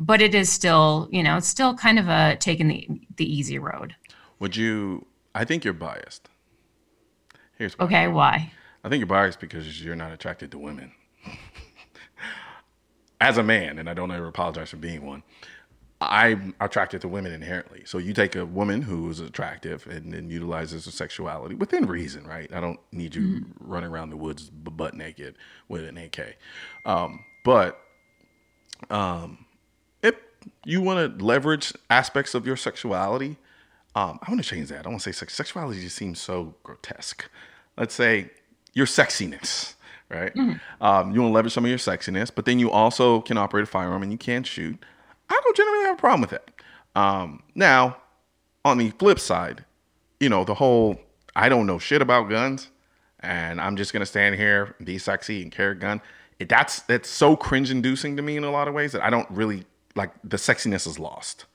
But 0.01 0.23
it 0.23 0.35
is 0.35 0.51
still, 0.51 1.09
you 1.13 1.23
know, 1.23 1.37
it's 1.37 1.47
still 1.47 1.75
kind 1.75 1.99
of 1.99 2.09
a 2.09 2.37
taking 2.37 2.69
the 2.69 2.89
the 3.17 3.33
easy 3.33 3.59
road. 3.59 3.95
Would 4.41 4.57
you? 4.57 5.07
I 5.35 5.45
think 5.45 5.65
you're 5.65 5.75
biased. 5.75 6.29
Here's 7.59 7.79
why. 7.79 7.85
okay. 7.85 8.09
Why? 8.09 8.53
I 8.83 8.89
think 8.89 9.01
you're 9.01 9.07
biased 9.07 9.39
because 9.39 9.85
you're 9.85 9.95
not 9.95 10.13
attracted 10.13 10.51
to 10.53 10.59
women. 10.59 10.93
As 13.21 13.37
a 13.37 13.43
man, 13.43 13.79
and 13.79 13.91
I 13.91 13.93
don't 13.93 14.11
ever 14.11 14.27
apologize 14.27 14.71
for 14.71 14.79
being 14.79 15.05
one, 15.05 15.23
I'm 16.01 16.55
attracted 16.59 17.03
to 17.03 17.09
women 17.09 17.33
inherently. 17.33 17.83
So 17.85 17.99
you 17.99 18.15
take 18.15 18.35
a 18.35 18.47
woman 18.47 18.81
who 18.81 19.11
is 19.11 19.21
attractive 19.21 19.87
and 19.87 20.15
then 20.15 20.31
utilizes 20.31 20.87
her 20.87 20.91
sexuality 20.91 21.55
within 21.55 21.85
reason, 21.85 22.27
right? 22.27 22.51
I 22.51 22.61
don't 22.61 22.81
need 22.91 23.15
you 23.15 23.23
mm-hmm. 23.23 23.71
running 23.71 23.91
around 23.91 24.09
the 24.09 24.17
woods 24.17 24.49
butt 24.49 24.95
naked 24.95 25.37
with 25.69 25.85
an 25.85 25.99
AK. 25.99 26.39
Um, 26.87 27.25
but 27.45 27.79
um, 28.89 29.45
you 30.65 30.81
want 30.81 31.19
to 31.19 31.25
leverage 31.25 31.73
aspects 31.89 32.35
of 32.35 32.47
your 32.47 32.57
sexuality, 32.57 33.37
um, 33.95 34.19
I 34.23 34.31
want 34.31 34.43
to 34.43 34.49
change 34.49 34.69
that. 34.69 34.87
I 34.87 34.89
want 34.89 35.01
to 35.01 35.13
say 35.13 35.17
sex- 35.17 35.35
sexuality 35.35 35.81
just 35.81 35.97
seems 35.97 36.21
so 36.21 36.55
grotesque. 36.63 37.29
Let's 37.77 37.95
say 37.95 38.31
your 38.73 38.87
sexiness, 38.87 39.75
right? 40.09 40.35
Mm-hmm. 40.35 40.85
Um, 40.85 41.13
you 41.13 41.21
want 41.21 41.31
to 41.31 41.35
leverage 41.35 41.53
some 41.53 41.65
of 41.65 41.71
your 41.71 41.79
sexiness, 41.79 42.31
but 42.35 42.45
then 42.45 42.59
you 42.59 42.71
also 42.71 43.21
can 43.21 43.37
operate 43.37 43.65
a 43.65 43.67
firearm 43.67 44.03
and 44.03 44.13
you 44.13 44.19
can 44.19 44.45
shoot. 44.45 44.79
I 45.29 45.41
don't 45.43 45.57
generally 45.57 45.85
have 45.85 45.99
a 45.99 46.01
problem 46.01 46.21
with 46.21 46.33
it. 46.33 46.51
Um, 46.95 47.43
now, 47.55 47.97
on 48.65 48.79
the 48.79 48.91
flip 48.91 49.19
side, 49.19 49.65
you 50.19 50.29
know, 50.29 50.45
the 50.45 50.55
whole 50.55 51.01
I 51.35 51.49
don't 51.49 51.67
know 51.67 51.79
shit 51.79 52.03
about 52.03 52.29
guns 52.29 52.69
and 53.21 53.61
I'm 53.61 53.77
just 53.77 53.93
gonna 53.93 54.07
stand 54.07 54.35
here 54.37 54.75
and 54.79 54.87
be 54.87 54.99
sexy 54.99 55.43
and 55.43 55.51
carry 55.51 55.73
a 55.73 55.77
gun. 55.77 56.01
It, 56.39 56.49
that's 56.49 56.81
that's 56.83 57.09
so 57.09 57.37
cringe 57.37 57.71
inducing 57.71 58.17
to 58.17 58.23
me 58.23 58.37
in 58.37 58.45
a 58.45 58.51
lot 58.51 58.69
of 58.69 58.75
ways 58.75 58.93
that 58.93 59.03
I 59.03 59.11
don't 59.11 59.31
really 59.31 59.65
like 59.95 60.11
the 60.25 60.37
sexiness 60.37 60.87
is 60.87 60.99
lost. 60.99 61.47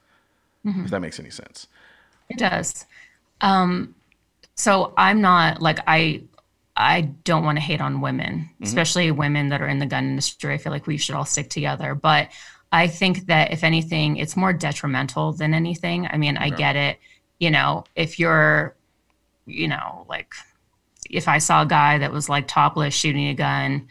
Mm-hmm. 0.65 0.85
If 0.85 0.91
that 0.91 0.99
makes 0.99 1.19
any 1.19 1.29
sense. 1.29 1.67
It 2.29 2.37
does. 2.37 2.85
Um, 3.41 3.95
so 4.55 4.93
I'm 4.97 5.21
not 5.21 5.61
like 5.61 5.79
I 5.85 6.23
I 6.75 7.01
don't 7.01 7.43
want 7.43 7.57
to 7.57 7.61
hate 7.61 7.81
on 7.81 8.01
women, 8.01 8.49
mm-hmm. 8.53 8.63
especially 8.63 9.11
women 9.11 9.49
that 9.49 9.61
are 9.61 9.67
in 9.67 9.79
the 9.79 9.85
gun 9.85 10.05
industry. 10.05 10.53
I 10.53 10.57
feel 10.57 10.71
like 10.71 10.87
we 10.87 10.97
should 10.97 11.15
all 11.15 11.25
stick 11.25 11.49
together. 11.49 11.95
But 11.95 12.29
I 12.71 12.87
think 12.87 13.27
that 13.27 13.51
if 13.51 13.63
anything, 13.63 14.17
it's 14.17 14.35
more 14.35 14.53
detrimental 14.53 15.31
than 15.33 15.53
anything. 15.53 16.07
I 16.07 16.17
mean, 16.17 16.37
I 16.37 16.49
get 16.49 16.75
it. 16.75 16.99
You 17.39 17.51
know, 17.51 17.83
if 17.95 18.19
you're, 18.19 18.75
you 19.45 19.67
know, 19.67 20.05
like 20.09 20.33
if 21.09 21.27
I 21.27 21.37
saw 21.37 21.61
a 21.61 21.65
guy 21.65 21.97
that 21.99 22.11
was 22.11 22.27
like 22.27 22.47
topless 22.47 22.93
shooting 22.93 23.27
a 23.27 23.33
gun, 23.33 23.87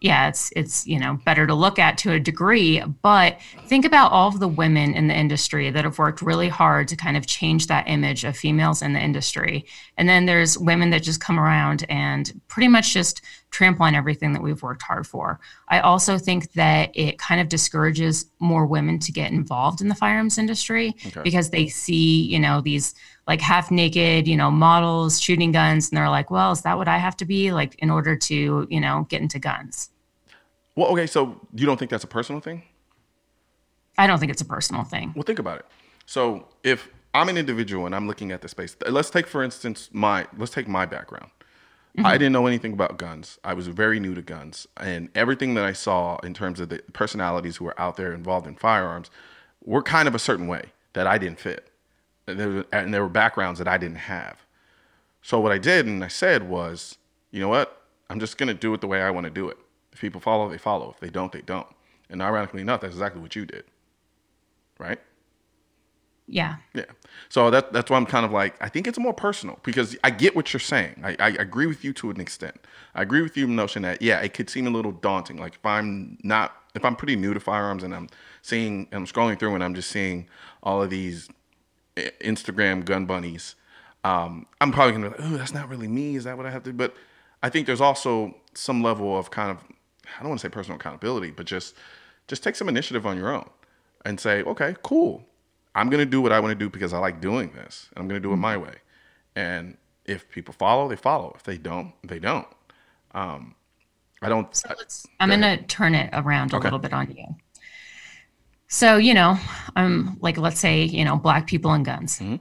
yeah, 0.00 0.28
it's 0.28 0.52
it's 0.54 0.86
you 0.86 0.98
know 0.98 1.18
better 1.24 1.46
to 1.46 1.54
look 1.54 1.78
at 1.78 1.98
to 1.98 2.12
a 2.12 2.20
degree, 2.20 2.80
but 3.02 3.40
think 3.66 3.84
about 3.84 4.12
all 4.12 4.28
of 4.28 4.38
the 4.38 4.46
women 4.46 4.94
in 4.94 5.08
the 5.08 5.16
industry 5.16 5.70
that 5.70 5.84
have 5.84 5.98
worked 5.98 6.22
really 6.22 6.48
hard 6.48 6.86
to 6.88 6.96
kind 6.96 7.16
of 7.16 7.26
change 7.26 7.66
that 7.66 7.88
image 7.88 8.22
of 8.24 8.36
females 8.36 8.80
in 8.80 8.92
the 8.92 9.00
industry. 9.00 9.64
And 9.96 10.08
then 10.08 10.26
there's 10.26 10.56
women 10.56 10.90
that 10.90 11.02
just 11.02 11.20
come 11.20 11.38
around 11.38 11.84
and 11.88 12.40
pretty 12.46 12.68
much 12.68 12.92
just 12.92 13.22
trample 13.50 13.84
on 13.84 13.94
everything 13.94 14.32
that 14.32 14.42
we've 14.42 14.62
worked 14.62 14.82
hard 14.82 15.06
for. 15.06 15.40
I 15.68 15.80
also 15.80 16.18
think 16.18 16.52
that 16.52 16.90
it 16.94 17.18
kind 17.18 17.40
of 17.40 17.48
discourages 17.48 18.26
more 18.38 18.66
women 18.66 18.98
to 19.00 19.12
get 19.12 19.32
involved 19.32 19.80
in 19.80 19.88
the 19.88 19.94
firearms 19.94 20.38
industry 20.38 20.94
okay. 21.06 21.22
because 21.22 21.50
they 21.50 21.66
see, 21.66 22.22
you 22.22 22.38
know, 22.38 22.60
these 22.60 22.94
like 23.26 23.40
half 23.40 23.70
naked, 23.70 24.28
you 24.28 24.36
know, 24.36 24.50
models 24.50 25.20
shooting 25.20 25.52
guns 25.52 25.88
and 25.88 25.96
they're 25.96 26.10
like, 26.10 26.30
well, 26.30 26.52
is 26.52 26.62
that 26.62 26.76
what 26.76 26.88
I 26.88 26.98
have 26.98 27.16
to 27.18 27.24
be 27.24 27.52
like 27.52 27.74
in 27.78 27.90
order 27.90 28.16
to, 28.16 28.66
you 28.70 28.80
know, 28.80 29.06
get 29.08 29.20
into 29.22 29.38
guns? 29.38 29.90
Well, 30.76 30.88
okay, 30.92 31.06
so 31.06 31.40
you 31.54 31.66
don't 31.66 31.78
think 31.78 31.90
that's 31.90 32.04
a 32.04 32.08
personal 32.08 32.40
thing? 32.40 32.62
I 33.96 34.06
don't 34.06 34.18
think 34.20 34.30
it's 34.30 34.42
a 34.42 34.46
personal 34.46 34.84
thing. 34.84 35.12
Well, 35.16 35.24
think 35.24 35.40
about 35.40 35.58
it. 35.58 35.66
So, 36.06 36.46
if 36.62 36.88
I'm 37.12 37.28
an 37.28 37.36
individual 37.36 37.84
and 37.84 37.94
I'm 37.94 38.06
looking 38.06 38.30
at 38.30 38.42
the 38.42 38.48
space, 38.48 38.76
let's 38.88 39.10
take 39.10 39.26
for 39.26 39.42
instance 39.42 39.90
my 39.92 40.26
let's 40.36 40.52
take 40.52 40.68
my 40.68 40.86
background. 40.86 41.30
Mm-hmm. 41.98 42.06
I 42.06 42.16
didn't 42.16 42.32
know 42.32 42.46
anything 42.46 42.72
about 42.72 42.96
guns. 42.96 43.40
I 43.42 43.54
was 43.54 43.66
very 43.66 43.98
new 43.98 44.14
to 44.14 44.22
guns, 44.22 44.68
and 44.76 45.08
everything 45.16 45.54
that 45.54 45.64
I 45.64 45.72
saw 45.72 46.18
in 46.18 46.32
terms 46.32 46.60
of 46.60 46.68
the 46.68 46.80
personalities 46.92 47.56
who 47.56 47.64
were 47.64 47.80
out 47.80 47.96
there 47.96 48.12
involved 48.12 48.46
in 48.46 48.54
firearms 48.54 49.10
were 49.64 49.82
kind 49.82 50.06
of 50.06 50.14
a 50.14 50.18
certain 50.20 50.46
way 50.46 50.66
that 50.92 51.08
I 51.08 51.18
didn't 51.18 51.40
fit, 51.40 51.70
and 52.28 52.38
there, 52.38 52.64
and 52.70 52.94
there 52.94 53.02
were 53.02 53.08
backgrounds 53.08 53.58
that 53.58 53.66
I 53.66 53.78
didn't 53.78 53.96
have. 53.96 54.38
So 55.22 55.40
what 55.40 55.50
I 55.50 55.58
did 55.58 55.86
and 55.86 56.04
I 56.04 56.08
said 56.08 56.48
was, 56.48 56.98
you 57.32 57.40
know 57.40 57.48
what? 57.48 57.82
I'm 58.08 58.20
just 58.20 58.38
gonna 58.38 58.54
do 58.54 58.72
it 58.74 58.80
the 58.80 58.86
way 58.86 59.02
I 59.02 59.10
want 59.10 59.24
to 59.24 59.30
do 59.30 59.48
it. 59.48 59.58
If 59.92 60.00
people 60.00 60.20
follow, 60.20 60.48
they 60.48 60.56
follow. 60.56 60.90
If 60.90 61.00
they 61.00 61.10
don't, 61.10 61.32
they 61.32 61.42
don't. 61.42 61.66
And 62.08 62.22
ironically 62.22 62.60
enough, 62.60 62.82
that's 62.82 62.94
exactly 62.94 63.20
what 63.20 63.34
you 63.34 63.44
did, 63.44 63.64
right? 64.78 65.00
Yeah. 66.28 66.56
Yeah. 66.74 66.84
So 67.30 67.50
that 67.50 67.72
that's 67.72 67.90
why 67.90 67.96
I'm 67.96 68.06
kind 68.06 68.26
of 68.26 68.32
like 68.32 68.54
I 68.62 68.68
think 68.68 68.86
it's 68.86 68.98
more 68.98 69.14
personal 69.14 69.58
because 69.62 69.96
I 70.04 70.10
get 70.10 70.36
what 70.36 70.52
you're 70.52 70.60
saying. 70.60 71.00
I, 71.02 71.16
I 71.18 71.28
agree 71.30 71.66
with 71.66 71.84
you 71.84 71.92
to 71.94 72.10
an 72.10 72.20
extent. 72.20 72.56
I 72.94 73.02
agree 73.02 73.22
with 73.22 73.36
you 73.36 73.46
the 73.46 73.52
notion 73.52 73.82
that 73.82 74.02
yeah, 74.02 74.20
it 74.20 74.34
could 74.34 74.50
seem 74.50 74.66
a 74.66 74.70
little 74.70 74.92
daunting. 74.92 75.38
Like 75.38 75.54
if 75.54 75.64
I'm 75.64 76.18
not 76.22 76.54
if 76.74 76.84
I'm 76.84 76.96
pretty 76.96 77.16
new 77.16 77.32
to 77.32 77.40
firearms 77.40 77.82
and 77.82 77.94
I'm 77.94 78.08
seeing 78.42 78.88
I'm 78.92 79.06
scrolling 79.06 79.38
through 79.38 79.54
and 79.54 79.64
I'm 79.64 79.74
just 79.74 79.90
seeing 79.90 80.28
all 80.62 80.82
of 80.82 80.90
these 80.90 81.28
eh, 81.96 82.10
Instagram 82.20 82.84
gun 82.84 83.06
bunnies, 83.06 83.54
um, 84.04 84.46
I'm 84.60 84.70
probably 84.70 84.92
gonna 84.92 85.10
be 85.10 85.22
like, 85.22 85.32
oh, 85.32 85.36
that's 85.36 85.54
not 85.54 85.68
really 85.68 85.88
me. 85.88 86.16
Is 86.16 86.24
that 86.24 86.36
what 86.36 86.44
I 86.46 86.50
have 86.50 86.62
to? 86.64 86.72
But 86.74 86.94
I 87.42 87.48
think 87.48 87.66
there's 87.66 87.80
also 87.80 88.34
some 88.54 88.82
level 88.82 89.18
of 89.18 89.30
kind 89.30 89.50
of 89.50 89.58
I 90.18 90.20
don't 90.20 90.30
want 90.30 90.40
to 90.40 90.46
say 90.46 90.50
personal 90.50 90.76
accountability, 90.76 91.30
but 91.30 91.46
just 91.46 91.74
just 92.26 92.42
take 92.42 92.54
some 92.54 92.68
initiative 92.68 93.06
on 93.06 93.16
your 93.16 93.32
own 93.32 93.48
and 94.04 94.20
say, 94.20 94.42
okay, 94.42 94.74
cool. 94.82 95.24
I'm 95.74 95.90
going 95.90 96.00
to 96.00 96.10
do 96.10 96.20
what 96.20 96.32
I 96.32 96.40
want 96.40 96.52
to 96.52 96.64
do 96.64 96.68
because 96.70 96.92
I 96.92 96.98
like 96.98 97.20
doing 97.20 97.52
this. 97.54 97.88
And 97.90 98.02
I'm 98.02 98.08
going 98.08 98.20
to 98.20 98.26
do 98.26 98.32
it 98.32 98.36
my 98.36 98.56
way. 98.56 98.74
And 99.36 99.76
if 100.04 100.28
people 100.28 100.54
follow, 100.54 100.88
they 100.88 100.96
follow. 100.96 101.32
If 101.36 101.44
they 101.44 101.58
don't, 101.58 101.92
they 102.02 102.18
don't. 102.18 102.48
Um, 103.12 103.54
I 104.20 104.28
don't. 104.28 104.54
So 104.54 104.68
I, 105.20 105.24
am 105.24 105.28
going 105.28 105.42
to 105.42 105.62
turn 105.64 105.94
it 105.94 106.10
around 106.12 106.52
a 106.52 106.56
okay. 106.56 106.64
little 106.64 106.78
bit 106.78 106.92
on 106.92 107.10
you. 107.10 107.26
So, 108.68 108.96
you 108.96 109.14
know, 109.14 109.38
I'm 109.76 110.18
like, 110.20 110.36
let's 110.36 110.60
say, 110.60 110.84
you 110.84 111.04
know, 111.04 111.16
black 111.16 111.46
people 111.46 111.72
and 111.72 111.84
guns. 111.84 112.18
Mm-hmm. 112.18 112.36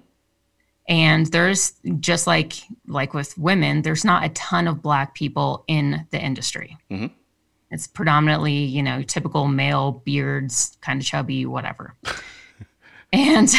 And 0.89 1.25
there's 1.27 1.73
just 1.99 2.27
like 2.27 2.53
like 2.87 3.13
with 3.13 3.37
women, 3.37 3.81
there's 3.81 4.05
not 4.05 4.23
a 4.23 4.29
ton 4.29 4.67
of 4.67 4.81
black 4.81 5.15
people 5.15 5.65
in 5.67 6.07
the 6.11 6.19
industry. 6.19 6.77
Mm-hmm. 6.89 7.07
It's 7.71 7.87
predominantly, 7.87 8.53
you 8.53 8.81
know, 8.81 9.01
typical 9.01 9.47
male 9.47 10.01
beards, 10.05 10.77
kind 10.79 11.01
of 11.01 11.05
chubby, 11.05 11.45
whatever. 11.45 11.95
And 13.13 13.49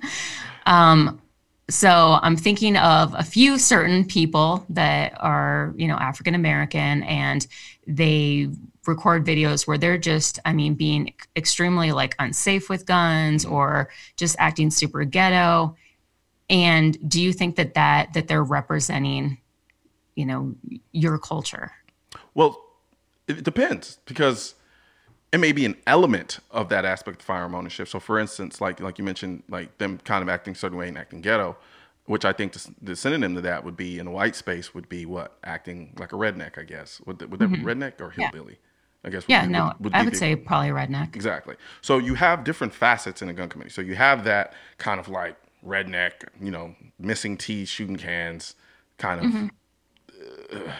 um, 0.66 1.20
so 1.68 2.18
I'm 2.22 2.36
thinking 2.36 2.76
of 2.76 3.14
a 3.16 3.22
few 3.22 3.58
certain 3.58 4.04
people 4.04 4.64
that 4.70 5.14
are, 5.20 5.72
you 5.76 5.86
know, 5.86 5.94
African 5.96 6.34
American 6.34 7.02
and 7.04 7.46
they 7.86 8.48
record 8.86 9.24
videos 9.24 9.66
where 9.66 9.78
they're 9.78 9.98
just, 9.98 10.38
I 10.44 10.52
mean, 10.52 10.74
being 10.74 11.12
extremely 11.36 11.92
like 11.92 12.16
unsafe 12.18 12.68
with 12.68 12.86
guns 12.86 13.44
or 13.44 13.90
just 14.16 14.36
acting 14.38 14.70
super 14.70 15.04
ghetto. 15.04 15.76
And 16.48 16.98
do 17.08 17.22
you 17.22 17.32
think 17.32 17.56
that 17.56 17.74
that 17.74 18.12
that 18.14 18.26
they're 18.26 18.42
representing, 18.42 19.38
you 20.16 20.26
know, 20.26 20.54
your 20.90 21.18
culture? 21.18 21.72
Well, 22.34 22.64
it 23.28 23.44
depends 23.44 23.98
because 24.06 24.54
it 25.32 25.38
may 25.38 25.52
be 25.52 25.64
an 25.64 25.76
element 25.86 26.40
of 26.50 26.68
that 26.70 26.84
aspect 26.84 27.20
of 27.20 27.26
firearm 27.26 27.54
ownership. 27.54 27.88
So, 27.88 28.00
for 28.00 28.18
instance, 28.18 28.60
like 28.60 28.80
like 28.80 28.98
you 28.98 29.04
mentioned, 29.04 29.42
like 29.48 29.78
them 29.78 29.98
kind 29.98 30.22
of 30.22 30.28
acting 30.28 30.54
certain 30.54 30.76
way 30.76 30.88
and 30.88 30.98
acting 30.98 31.20
ghetto, 31.20 31.56
which 32.06 32.24
I 32.24 32.32
think 32.32 32.52
the, 32.52 32.74
the, 32.82 32.96
synonym 32.96 33.34
to 33.36 33.40
that 33.42 33.64
would 33.64 33.76
be 33.76 33.98
in 33.98 34.06
a 34.06 34.10
white 34.10 34.34
space 34.34 34.74
would 34.74 34.88
be 34.88 35.06
what 35.06 35.36
acting 35.44 35.94
like 35.98 36.12
a 36.12 36.16
redneck, 36.16 36.58
I 36.58 36.64
guess. 36.64 37.00
Would, 37.06 37.20
would 37.30 37.38
that 37.38 37.50
mm-hmm. 37.50 37.64
be 37.64 37.72
redneck 37.74 38.00
or 38.00 38.10
hillbilly? 38.10 38.54
Yeah. 38.54 38.66
I 39.02 39.10
guess. 39.10 39.24
Yeah, 39.28 39.46
be, 39.46 39.52
no, 39.52 39.66
would, 39.78 39.84
would 39.84 39.94
I 39.94 40.02
would 40.02 40.14
the, 40.14 40.18
say 40.18 40.36
probably 40.36 40.70
redneck. 40.70 41.14
Exactly. 41.14 41.56
So 41.80 41.98
you 41.98 42.14
have 42.16 42.44
different 42.44 42.74
facets 42.74 43.22
in 43.22 43.28
a 43.28 43.32
gun 43.32 43.48
committee. 43.48 43.70
So 43.70 43.80
you 43.80 43.94
have 43.94 44.24
that 44.24 44.52
kind 44.78 45.00
of 45.00 45.08
like 45.08 45.36
redneck, 45.64 46.24
you 46.40 46.50
know, 46.50 46.74
missing 46.98 47.36
teeth, 47.36 47.68
shooting 47.68 47.96
cans, 47.96 48.56
kind 48.98 49.24
of 49.24 49.32
mm-hmm. 49.32 50.68
uh, 50.68 50.72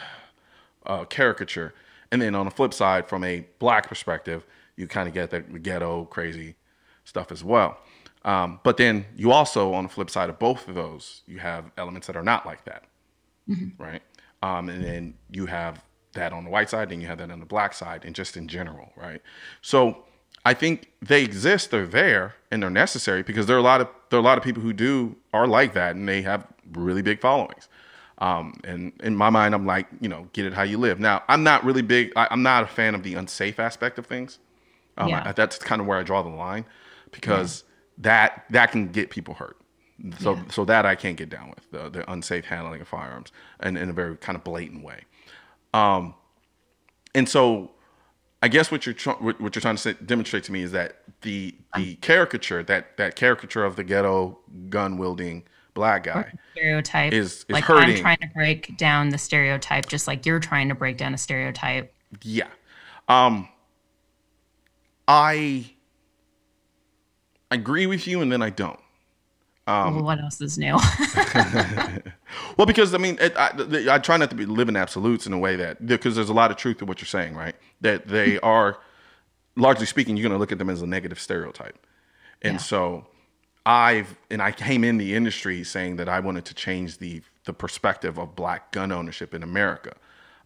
uh, 0.84 1.04
caricature 1.04 1.72
and 2.12 2.20
then 2.20 2.34
on 2.34 2.44
the 2.44 2.50
flip 2.50 2.74
side, 2.74 3.08
from 3.08 3.24
a 3.24 3.46
black 3.58 3.88
perspective, 3.88 4.44
you 4.76 4.86
kind 4.86 5.08
of 5.08 5.14
get 5.14 5.30
the 5.30 5.40
ghetto 5.40 6.04
crazy 6.06 6.56
stuff 7.04 7.30
as 7.30 7.44
well. 7.44 7.78
Um, 8.24 8.60
but 8.62 8.76
then 8.76 9.06
you 9.16 9.32
also, 9.32 9.72
on 9.72 9.84
the 9.84 9.90
flip 9.90 10.10
side 10.10 10.28
of 10.28 10.38
both 10.38 10.68
of 10.68 10.74
those, 10.74 11.22
you 11.26 11.38
have 11.38 11.70
elements 11.78 12.06
that 12.06 12.16
are 12.16 12.22
not 12.22 12.44
like 12.44 12.64
that, 12.64 12.84
mm-hmm. 13.48 13.82
right? 13.82 14.02
Um, 14.42 14.68
and 14.68 14.84
then 14.84 15.14
you 15.30 15.46
have 15.46 15.84
that 16.12 16.32
on 16.32 16.44
the 16.44 16.50
white 16.50 16.68
side, 16.68 16.92
and 16.92 17.00
you 17.00 17.08
have 17.08 17.18
that 17.18 17.30
on 17.30 17.40
the 17.40 17.46
black 17.46 17.72
side, 17.72 18.04
and 18.04 18.14
just 18.14 18.36
in 18.36 18.48
general, 18.48 18.92
right? 18.96 19.22
So 19.62 20.04
I 20.44 20.54
think 20.54 20.90
they 21.02 21.22
exist. 21.22 21.70
They're 21.70 21.86
there 21.86 22.34
and 22.50 22.62
they're 22.62 22.70
necessary 22.70 23.22
because 23.22 23.46
there 23.46 23.56
are 23.56 23.60
a 23.60 23.62
lot 23.62 23.80
of 23.80 23.88
there 24.08 24.18
are 24.18 24.22
a 24.22 24.24
lot 24.24 24.38
of 24.38 24.44
people 24.44 24.62
who 24.62 24.72
do 24.72 25.16
are 25.32 25.46
like 25.46 25.74
that 25.74 25.94
and 25.96 26.08
they 26.08 26.22
have 26.22 26.46
really 26.72 27.02
big 27.02 27.20
followings. 27.20 27.68
Um, 28.20 28.60
and 28.64 28.92
in 29.02 29.16
my 29.16 29.30
mind, 29.30 29.54
I'm 29.54 29.64
like, 29.64 29.86
you 30.00 30.08
know, 30.08 30.28
get 30.32 30.44
it 30.44 30.52
how 30.52 30.62
you 30.62 30.76
live. 30.76 31.00
Now, 31.00 31.22
I'm 31.28 31.42
not 31.42 31.64
really 31.64 31.82
big. 31.82 32.12
I, 32.16 32.28
am 32.30 32.42
not 32.42 32.64
a 32.64 32.66
fan 32.66 32.94
of 32.94 33.02
the 33.02 33.14
unsafe 33.14 33.58
aspect 33.58 33.98
of 33.98 34.06
things. 34.06 34.38
Um, 34.98 35.08
yeah. 35.08 35.22
I, 35.24 35.32
that's 35.32 35.58
kind 35.58 35.80
of 35.80 35.86
where 35.86 35.98
I 35.98 36.02
draw 36.02 36.22
the 36.22 36.28
line 36.28 36.66
because 37.12 37.64
yeah. 37.64 38.02
that 38.02 38.44
that 38.50 38.72
can 38.72 38.88
get 38.88 39.10
people 39.10 39.34
hurt. 39.34 39.56
So 40.18 40.34
yeah. 40.34 40.42
so 40.50 40.64
that 40.66 40.86
I 40.86 40.94
can't 40.94 41.16
get 41.16 41.30
down 41.30 41.50
with 41.50 41.70
the, 41.70 41.88
the 41.88 42.10
unsafe 42.10 42.46
handling 42.46 42.80
of 42.80 42.88
firearms 42.88 43.32
and 43.60 43.76
in 43.76 43.90
a 43.90 43.92
very 43.92 44.16
kind 44.16 44.36
of 44.36 44.44
blatant 44.44 44.84
way. 44.84 45.00
Um, 45.72 46.14
and 47.14 47.28
so 47.28 47.72
I 48.42 48.48
guess 48.48 48.70
what 48.70 48.86
you're 48.86 48.94
tr- 48.94 49.10
what 49.10 49.38
you're 49.40 49.50
trying 49.50 49.76
to 49.76 49.82
say, 49.82 49.94
demonstrate 50.04 50.44
to 50.44 50.52
me 50.52 50.62
is 50.62 50.72
that 50.72 51.02
the 51.22 51.54
the 51.76 51.96
caricature 51.96 52.62
that 52.64 52.96
that 52.96 53.16
caricature 53.16 53.64
of 53.64 53.76
the 53.76 53.84
ghetto 53.84 54.38
gun 54.68 54.96
wielding 54.96 55.44
black 55.80 56.04
guy 56.04 56.32
stereotype 56.52 57.12
is, 57.12 57.46
is 57.48 57.50
like 57.50 57.64
hurting. 57.64 57.96
I'm 57.96 58.00
trying 58.00 58.18
to 58.18 58.28
break 58.34 58.76
down 58.76 59.08
the 59.08 59.18
stereotype 59.18 59.86
just 59.86 60.06
like 60.06 60.26
you're 60.26 60.40
trying 60.40 60.68
to 60.68 60.74
break 60.74 60.98
down 60.98 61.14
a 61.14 61.18
stereotype. 61.18 61.92
Yeah. 62.22 62.48
Um 63.08 63.48
I 65.08 65.72
agree 67.50 67.86
with 67.86 68.06
you 68.06 68.20
and 68.20 68.30
then 68.30 68.42
I 68.42 68.50
don't. 68.50 68.78
Um, 69.66 69.94
well, 69.96 70.04
what 70.04 70.20
else 70.20 70.40
is 70.40 70.58
new? 70.58 70.74
well, 72.56 72.66
because 72.66 72.92
I 72.92 72.98
mean, 72.98 73.18
it, 73.20 73.36
I, 73.36 73.52
I, 73.94 73.98
try 73.98 74.16
not 74.16 74.30
to 74.30 74.36
be 74.36 74.44
live 74.44 74.68
in 74.68 74.74
absolutes 74.74 75.26
in 75.26 75.32
a 75.32 75.38
way 75.38 75.54
that 75.56 75.86
because 75.86 76.16
there's 76.16 76.28
a 76.28 76.34
lot 76.34 76.50
of 76.50 76.56
truth 76.56 76.78
to 76.78 76.84
what 76.84 77.00
you're 77.00 77.06
saying, 77.06 77.36
right? 77.36 77.54
That 77.80 78.08
they 78.08 78.38
are, 78.42 78.78
largely 79.54 79.86
speaking, 79.86 80.16
you're 80.16 80.28
going 80.28 80.36
to 80.36 80.40
look 80.40 80.50
at 80.50 80.58
them 80.58 80.70
as 80.70 80.82
a 80.82 80.86
negative 80.88 81.20
stereotype, 81.20 81.78
and 82.42 82.54
yeah. 82.54 82.58
so 82.58 83.06
I've 83.66 84.16
and 84.30 84.40
I 84.40 84.52
came 84.52 84.84
in 84.84 84.96
the 84.96 85.14
industry 85.14 85.64
saying 85.64 85.96
that 85.96 86.08
I 86.08 86.20
wanted 86.20 86.44
to 86.46 86.54
change 86.54 86.98
the 86.98 87.22
the 87.44 87.52
perspective 87.52 88.18
of 88.18 88.36
black 88.36 88.72
gun 88.72 88.92
ownership 88.92 89.34
in 89.34 89.42
America, 89.42 89.94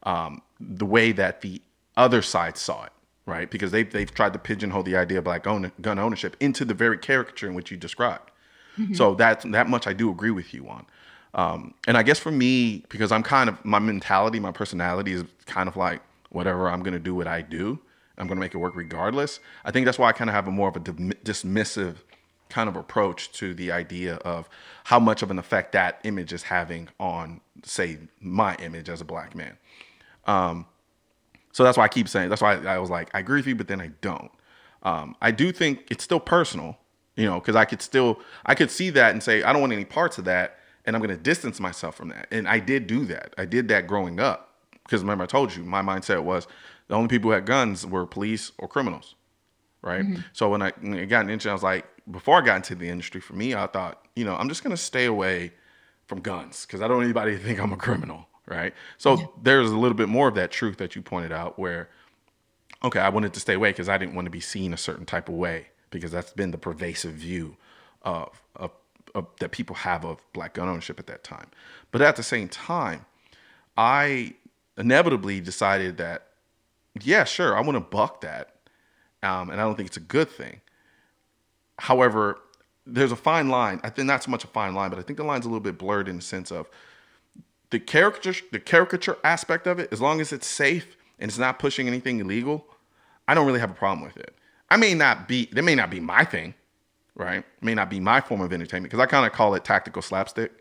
um, 0.04 0.42
the 0.60 0.86
way 0.86 1.12
that 1.12 1.40
the 1.40 1.60
other 1.96 2.22
side 2.22 2.56
saw 2.56 2.84
it, 2.84 2.92
right? 3.26 3.50
Because 3.50 3.70
they've 3.70 3.90
they've 3.90 4.12
tried 4.12 4.32
to 4.32 4.38
pigeonhole 4.38 4.82
the 4.82 4.96
idea 4.96 5.18
of 5.18 5.24
black 5.24 5.46
own, 5.46 5.70
gun 5.80 5.98
ownership 5.98 6.36
into 6.40 6.64
the 6.64 6.74
very 6.74 6.98
caricature 6.98 7.48
in 7.48 7.54
which 7.54 7.70
you 7.70 7.76
described. 7.76 8.30
Mm-hmm. 8.78 8.94
So 8.94 9.14
that 9.14 9.42
that 9.52 9.68
much 9.68 9.86
I 9.86 9.92
do 9.92 10.10
agree 10.10 10.32
with 10.32 10.52
you 10.52 10.68
on. 10.68 10.86
Um, 11.34 11.74
and 11.86 11.96
I 11.96 12.02
guess 12.02 12.18
for 12.18 12.30
me, 12.30 12.84
because 12.88 13.10
I'm 13.10 13.22
kind 13.22 13.48
of 13.48 13.64
my 13.64 13.78
mentality, 13.78 14.38
my 14.38 14.52
personality 14.52 15.12
is 15.12 15.24
kind 15.46 15.68
of 15.68 15.76
like 15.76 16.00
whatever 16.30 16.68
I'm 16.68 16.80
going 16.80 16.94
to 16.94 17.00
do, 17.00 17.14
what 17.14 17.26
I 17.26 17.42
do. 17.42 17.78
I'm 18.16 18.28
going 18.28 18.36
to 18.36 18.40
make 18.40 18.54
it 18.54 18.58
work 18.58 18.76
regardless. 18.76 19.40
I 19.64 19.72
think 19.72 19.86
that's 19.86 19.98
why 19.98 20.08
I 20.08 20.12
kind 20.12 20.30
of 20.30 20.34
have 20.34 20.46
a 20.46 20.50
more 20.52 20.68
of 20.68 20.76
a 20.76 20.80
dismissive 20.80 21.96
kind 22.48 22.68
of 22.68 22.76
approach 22.76 23.32
to 23.32 23.54
the 23.54 23.72
idea 23.72 24.16
of 24.16 24.48
how 24.84 25.00
much 25.00 25.22
of 25.22 25.30
an 25.30 25.38
effect 25.38 25.72
that 25.72 26.00
image 26.04 26.32
is 26.32 26.44
having 26.44 26.88
on, 27.00 27.40
say, 27.62 27.98
my 28.20 28.54
image 28.56 28.88
as 28.88 29.00
a 29.00 29.04
black 29.04 29.34
man. 29.34 29.56
Um, 30.26 30.66
so 31.52 31.64
that's 31.64 31.78
why 31.78 31.84
I 31.84 31.88
keep 31.88 32.08
saying. 32.08 32.28
That's 32.28 32.42
why 32.42 32.56
I 32.56 32.78
was 32.78 32.90
like, 32.90 33.10
I 33.14 33.20
agree 33.20 33.38
with 33.38 33.46
you, 33.46 33.54
but 33.54 33.68
then 33.68 33.80
I 33.80 33.88
don't. 34.00 34.30
Um, 34.82 35.16
I 35.22 35.30
do 35.30 35.52
think 35.52 35.86
it's 35.90 36.04
still 36.04 36.20
personal 36.20 36.78
you 37.16 37.26
know, 37.26 37.38
because 37.40 37.56
I 37.56 37.64
could 37.64 37.82
still 37.82 38.20
I 38.44 38.54
could 38.54 38.70
see 38.70 38.90
that 38.90 39.12
and 39.12 39.22
say 39.22 39.42
I 39.42 39.52
don't 39.52 39.60
want 39.60 39.72
any 39.72 39.84
parts 39.84 40.18
of 40.18 40.24
that, 40.24 40.58
and 40.84 40.96
I'm 40.96 41.02
going 41.02 41.16
to 41.16 41.22
distance 41.22 41.60
myself 41.60 41.94
from 41.94 42.08
that. 42.08 42.26
And 42.30 42.48
I 42.48 42.58
did 42.58 42.86
do 42.86 43.04
that. 43.06 43.34
I 43.38 43.44
did 43.44 43.68
that 43.68 43.86
growing 43.86 44.20
up 44.20 44.54
because 44.84 45.02
remember 45.02 45.24
I 45.24 45.26
told 45.26 45.54
you 45.54 45.62
my 45.64 45.82
mindset 45.82 46.22
was 46.22 46.46
the 46.88 46.94
only 46.94 47.08
people 47.08 47.30
who 47.30 47.34
had 47.34 47.46
guns 47.46 47.86
were 47.86 48.06
police 48.06 48.52
or 48.58 48.68
criminals, 48.68 49.14
right? 49.84 50.04
Mm-hmm. 50.04 50.22
So 50.32 50.48
when 50.48 50.62
I, 50.62 50.72
when 50.80 50.94
I 50.94 51.04
got 51.04 51.20
into 51.20 51.32
industry, 51.32 51.50
I 51.50 51.54
was 51.54 51.62
like, 51.62 51.86
before 52.10 52.38
I 52.38 52.44
got 52.44 52.56
into 52.56 52.74
the 52.74 52.88
industry, 52.88 53.20
for 53.20 53.34
me, 53.34 53.54
I 53.54 53.66
thought, 53.66 54.04
you 54.16 54.24
know, 54.24 54.34
I'm 54.34 54.48
just 54.48 54.64
going 54.64 54.74
to 54.74 54.82
stay 54.82 55.04
away 55.04 55.52
from 56.06 56.20
guns 56.20 56.66
because 56.66 56.80
I 56.82 56.88
don't 56.88 56.98
want 56.98 57.04
anybody 57.04 57.36
to 57.36 57.38
think 57.38 57.60
I'm 57.60 57.72
a 57.72 57.76
criminal, 57.76 58.26
right? 58.46 58.74
So 58.98 59.18
yeah. 59.18 59.26
there's 59.42 59.70
a 59.70 59.76
little 59.76 59.96
bit 59.96 60.08
more 60.08 60.28
of 60.28 60.34
that 60.34 60.50
truth 60.50 60.78
that 60.78 60.96
you 60.96 61.02
pointed 61.02 61.32
out 61.32 61.58
where, 61.58 61.88
okay, 62.82 63.00
I 63.00 63.08
wanted 63.10 63.32
to 63.34 63.40
stay 63.40 63.54
away 63.54 63.70
because 63.70 63.88
I 63.88 63.98
didn't 63.98 64.14
want 64.14 64.26
to 64.26 64.30
be 64.30 64.40
seen 64.40 64.72
a 64.72 64.76
certain 64.76 65.06
type 65.06 65.28
of 65.28 65.34
way 65.34 65.68
because 65.90 66.10
that's 66.10 66.32
been 66.32 66.50
the 66.50 66.58
pervasive 66.58 67.12
view 67.12 67.56
of, 68.02 68.42
of, 68.56 68.70
of, 69.14 69.26
that 69.40 69.52
people 69.52 69.76
have 69.76 70.04
of 70.04 70.20
black 70.32 70.54
gun 70.54 70.68
ownership 70.68 70.98
at 70.98 71.06
that 71.06 71.24
time. 71.24 71.48
But 71.90 72.02
at 72.02 72.16
the 72.16 72.22
same 72.22 72.48
time, 72.48 73.06
I 73.76 74.34
inevitably 74.76 75.40
decided 75.40 75.96
that, 75.98 76.28
yeah, 77.00 77.24
sure, 77.24 77.56
I 77.56 77.60
want 77.60 77.76
to 77.76 77.80
buck 77.80 78.20
that, 78.22 78.53
um, 79.24 79.50
and 79.50 79.60
I 79.60 79.64
don't 79.64 79.74
think 79.74 79.88
it's 79.88 79.96
a 79.96 80.00
good 80.00 80.30
thing. 80.30 80.60
However, 81.78 82.38
there's 82.86 83.12
a 83.12 83.16
fine 83.16 83.48
line. 83.48 83.80
I 83.82 83.90
think 83.90 84.06
not 84.06 84.22
so 84.22 84.30
much 84.30 84.44
a 84.44 84.48
fine 84.48 84.74
line, 84.74 84.90
but 84.90 84.98
I 84.98 85.02
think 85.02 85.16
the 85.16 85.24
line's 85.24 85.46
a 85.46 85.48
little 85.48 85.60
bit 85.60 85.78
blurred 85.78 86.08
in 86.08 86.16
the 86.16 86.22
sense 86.22 86.52
of 86.52 86.68
the 87.70 87.80
caricature, 87.80 88.34
the 88.52 88.60
caricature 88.60 89.16
aspect 89.24 89.66
of 89.66 89.78
it. 89.78 89.88
As 89.92 90.00
long 90.00 90.20
as 90.20 90.32
it's 90.32 90.46
safe 90.46 90.96
and 91.18 91.28
it's 91.28 91.38
not 91.38 91.58
pushing 91.58 91.88
anything 91.88 92.20
illegal, 92.20 92.66
I 93.26 93.34
don't 93.34 93.46
really 93.46 93.60
have 93.60 93.70
a 93.70 93.74
problem 93.74 94.06
with 94.06 94.16
it. 94.18 94.34
I 94.70 94.76
may 94.76 94.94
not 94.94 95.26
be, 95.26 95.46
that 95.46 95.62
may 95.62 95.74
not 95.74 95.90
be 95.90 96.00
my 96.00 96.24
thing, 96.24 96.54
right? 97.14 97.38
It 97.38 97.62
may 97.62 97.74
not 97.74 97.88
be 97.88 98.00
my 98.00 98.20
form 98.20 98.42
of 98.42 98.52
entertainment 98.52 98.90
because 98.90 99.02
I 99.02 99.06
kind 99.06 99.26
of 99.26 99.32
call 99.32 99.54
it 99.54 99.64
tactical 99.64 100.02
slapstick. 100.02 100.52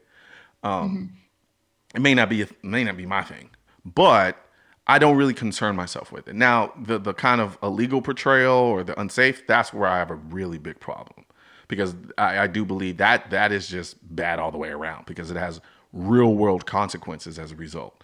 Um, 0.64 0.89
mm-hmm. 0.89 1.97
It 1.97 2.01
may 2.01 2.14
not 2.14 2.30
be, 2.30 2.41
it 2.41 2.64
may 2.64 2.84
not 2.84 2.97
be 2.97 3.05
my 3.05 3.24
thing, 3.24 3.49
but 3.86 4.38
I 4.86 4.99
don't 4.99 5.15
really 5.15 5.34
concern 5.34 5.75
myself 5.75 6.11
with 6.11 6.27
it. 6.27 6.36
Now, 6.36 6.73
the 6.81 6.97
the 6.97 7.13
kind 7.13 7.39
of 7.39 7.57
illegal 7.63 8.01
portrayal 8.01 8.53
or 8.53 8.84
the 8.84 8.99
unsafe, 8.99 9.47
that's 9.47 9.73
where 9.73 9.88
I 9.88 9.97
have 9.97 10.11
a 10.11 10.15
really 10.15 10.57
big 10.57 10.79
problem 10.79 11.25
because 11.67 11.95
I, 12.17 12.39
I 12.39 12.47
do 12.47 12.65
believe 12.65 12.97
that 12.97 13.29
that 13.29 13.51
is 13.51 13.67
just 13.67 13.95
bad 14.15 14.39
all 14.39 14.51
the 14.51 14.57
way 14.57 14.69
around 14.69 15.05
because 15.05 15.31
it 15.31 15.38
has 15.38 15.61
real 15.93 16.36
world 16.36 16.65
consequences 16.65 17.39
as 17.39 17.51
a 17.51 17.55
result. 17.55 18.03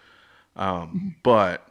Um, 0.56 0.88
mm-hmm. 0.88 1.08
But 1.24 1.68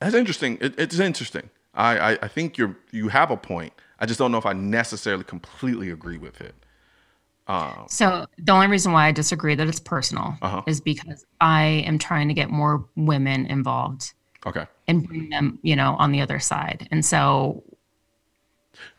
that's 0.00 0.14
interesting. 0.14 0.58
It, 0.60 0.78
it's 0.78 0.98
interesting. 0.98 1.50
I, 1.74 1.98
I, 1.98 2.18
I 2.22 2.28
think 2.28 2.58
you're 2.58 2.76
you 2.90 3.08
have 3.08 3.30
a 3.30 3.36
point. 3.36 3.72
I 4.00 4.06
just 4.06 4.18
don't 4.18 4.32
know 4.32 4.38
if 4.38 4.46
I 4.46 4.52
necessarily 4.52 5.24
completely 5.24 5.90
agree 5.90 6.18
with 6.18 6.40
it. 6.40 6.54
Um, 7.50 7.86
so 7.88 8.26
the 8.38 8.52
only 8.52 8.68
reason 8.68 8.92
why 8.92 9.08
I 9.08 9.12
disagree 9.12 9.56
that 9.56 9.66
it's 9.66 9.80
personal 9.80 10.36
uh-huh. 10.40 10.62
is 10.68 10.80
because 10.80 11.26
I 11.40 11.82
am 11.84 11.98
trying 11.98 12.28
to 12.28 12.34
get 12.34 12.48
more 12.48 12.86
women 12.94 13.44
involved. 13.46 14.12
Okay. 14.46 14.66
And 14.86 15.06
bring 15.06 15.28
them, 15.30 15.58
you 15.62 15.74
know, 15.74 15.96
on 15.98 16.12
the 16.12 16.20
other 16.20 16.38
side. 16.38 16.86
And 16.92 17.04
so 17.04 17.64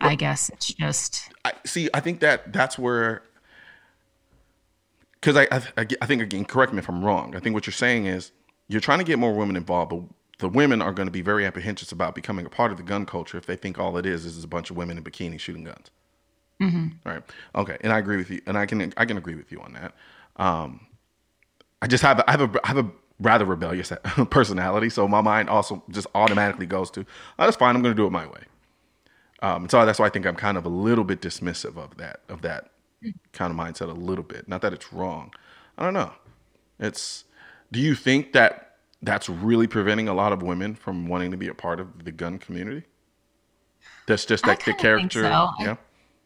well, 0.02 0.10
I 0.10 0.16
guess 0.16 0.50
it's 0.50 0.68
just. 0.68 1.32
I 1.46 1.54
see. 1.66 1.90
I 1.94 2.02
think 2.02 2.20
that 2.20 2.52
that's 2.52 2.78
where. 2.78 3.24
Because 5.14 5.38
I, 5.38 5.48
I, 5.78 5.88
I 6.02 6.06
think 6.06 6.22
again, 6.22 6.44
correct 6.44 6.74
me 6.74 6.80
if 6.80 6.90
I'm 6.90 7.06
wrong. 7.06 7.36
I 7.36 7.40
think 7.40 7.54
what 7.54 7.66
you're 7.66 7.74
saying 7.74 8.08
is 8.08 8.34
you're 8.68 8.82
trying 8.82 9.00
to 9.00 9.06
get 9.06 9.18
more 9.18 9.34
women 9.34 9.56
involved, 9.56 9.92
but 9.92 10.02
the 10.40 10.50
women 10.50 10.82
are 10.82 10.92
going 10.92 11.08
to 11.08 11.12
be 11.12 11.22
very 11.22 11.46
apprehensive 11.46 11.92
about 11.92 12.16
becoming 12.16 12.46
a 12.46 12.50
part 12.50 12.72
of 12.72 12.78
the 12.78 12.84
gun 12.84 13.06
culture 13.06 13.38
if 13.38 13.46
they 13.46 13.56
think 13.56 13.80
all 13.80 13.98
it 13.98 14.06
is 14.06 14.26
is 14.26 14.44
a 14.44 14.48
bunch 14.48 14.72
of 14.72 14.76
women 14.76 14.98
in 14.98 15.04
bikinis 15.04 15.40
shooting 15.40 15.64
guns. 15.64 15.90
Mm-hmm. 16.62 16.88
Right. 17.10 17.24
Okay. 17.56 17.78
And 17.82 17.92
I 17.92 18.00
agree 18.00 18.18
with 18.18 18.30
you, 18.30 18.42
and 18.46 18.58
I 18.58 18.66
can 18.66 18.94
I 18.98 19.06
can 19.06 19.18
agree 19.18 19.36
with 19.36 19.52
you 19.52 19.60
on 19.62 19.74
that. 19.74 19.94
Um, 20.38 20.88
I 21.82 21.88
just 21.88 22.04
have 22.04 22.20
a, 22.20 22.30
I 22.30 22.32
have 22.32 22.42
a 22.42 22.60
I 22.64 22.68
have 22.68 22.78
a 22.78 22.92
rather 23.20 23.46
rebellious 23.46 23.92
personality, 24.30 24.90
so 24.90 25.08
my 25.08 25.22
mind 25.22 25.50
also 25.50 25.84
just 25.90 26.08
automatically 26.16 26.66
goes 26.66 26.92
to, 26.92 27.02
oh, 27.02 27.46
that's 27.46 27.58
fine. 27.58 27.76
I'm 27.76 27.82
going 27.82 27.96
to 27.96 28.02
do 28.02 28.08
it 28.08 28.12
my 28.12 28.26
way. 28.26 28.44
Um, 29.42 29.70
so 29.70 29.86
that's 29.86 30.00
why 30.00 30.06
I 30.06 30.10
think 30.10 30.26
I'm 30.28 30.36
kind 30.36 30.58
of 30.58 30.66
a 30.66 30.70
little 30.70 31.04
bit 31.04 31.22
dismissive 31.22 31.78
of 31.78 31.98
that 31.98 32.22
of 32.30 32.42
that 32.44 32.70
kind 33.34 33.52
of 33.52 33.58
mindset 33.58 33.90
a 33.90 33.94
little 33.94 34.24
bit. 34.24 34.48
Not 34.48 34.62
that 34.62 34.74
it's 34.74 34.94
wrong. 34.94 35.34
I 35.78 35.84
don't 35.84 35.94
know. 35.94 36.14
It's. 36.80 37.26
Do 37.72 37.80
you 37.80 37.96
think 37.96 38.34
that 38.34 38.72
that's 39.02 39.30
really 39.30 39.68
preventing 39.68 40.08
a 40.08 40.14
lot 40.14 40.32
of 40.32 40.42
women 40.42 40.76
from 40.76 41.08
wanting 41.08 41.32
to 41.32 41.38
be 41.38 41.48
a 41.48 41.54
part 41.54 41.80
of 41.80 42.06
the 42.06 42.12
gun 42.12 42.38
community. 42.38 42.84
That's 44.08 44.26
just 44.26 44.46
like 44.46 44.64
the 44.66 44.74
character. 44.74 45.24
So. 45.24 45.50
Yeah. 45.60 45.76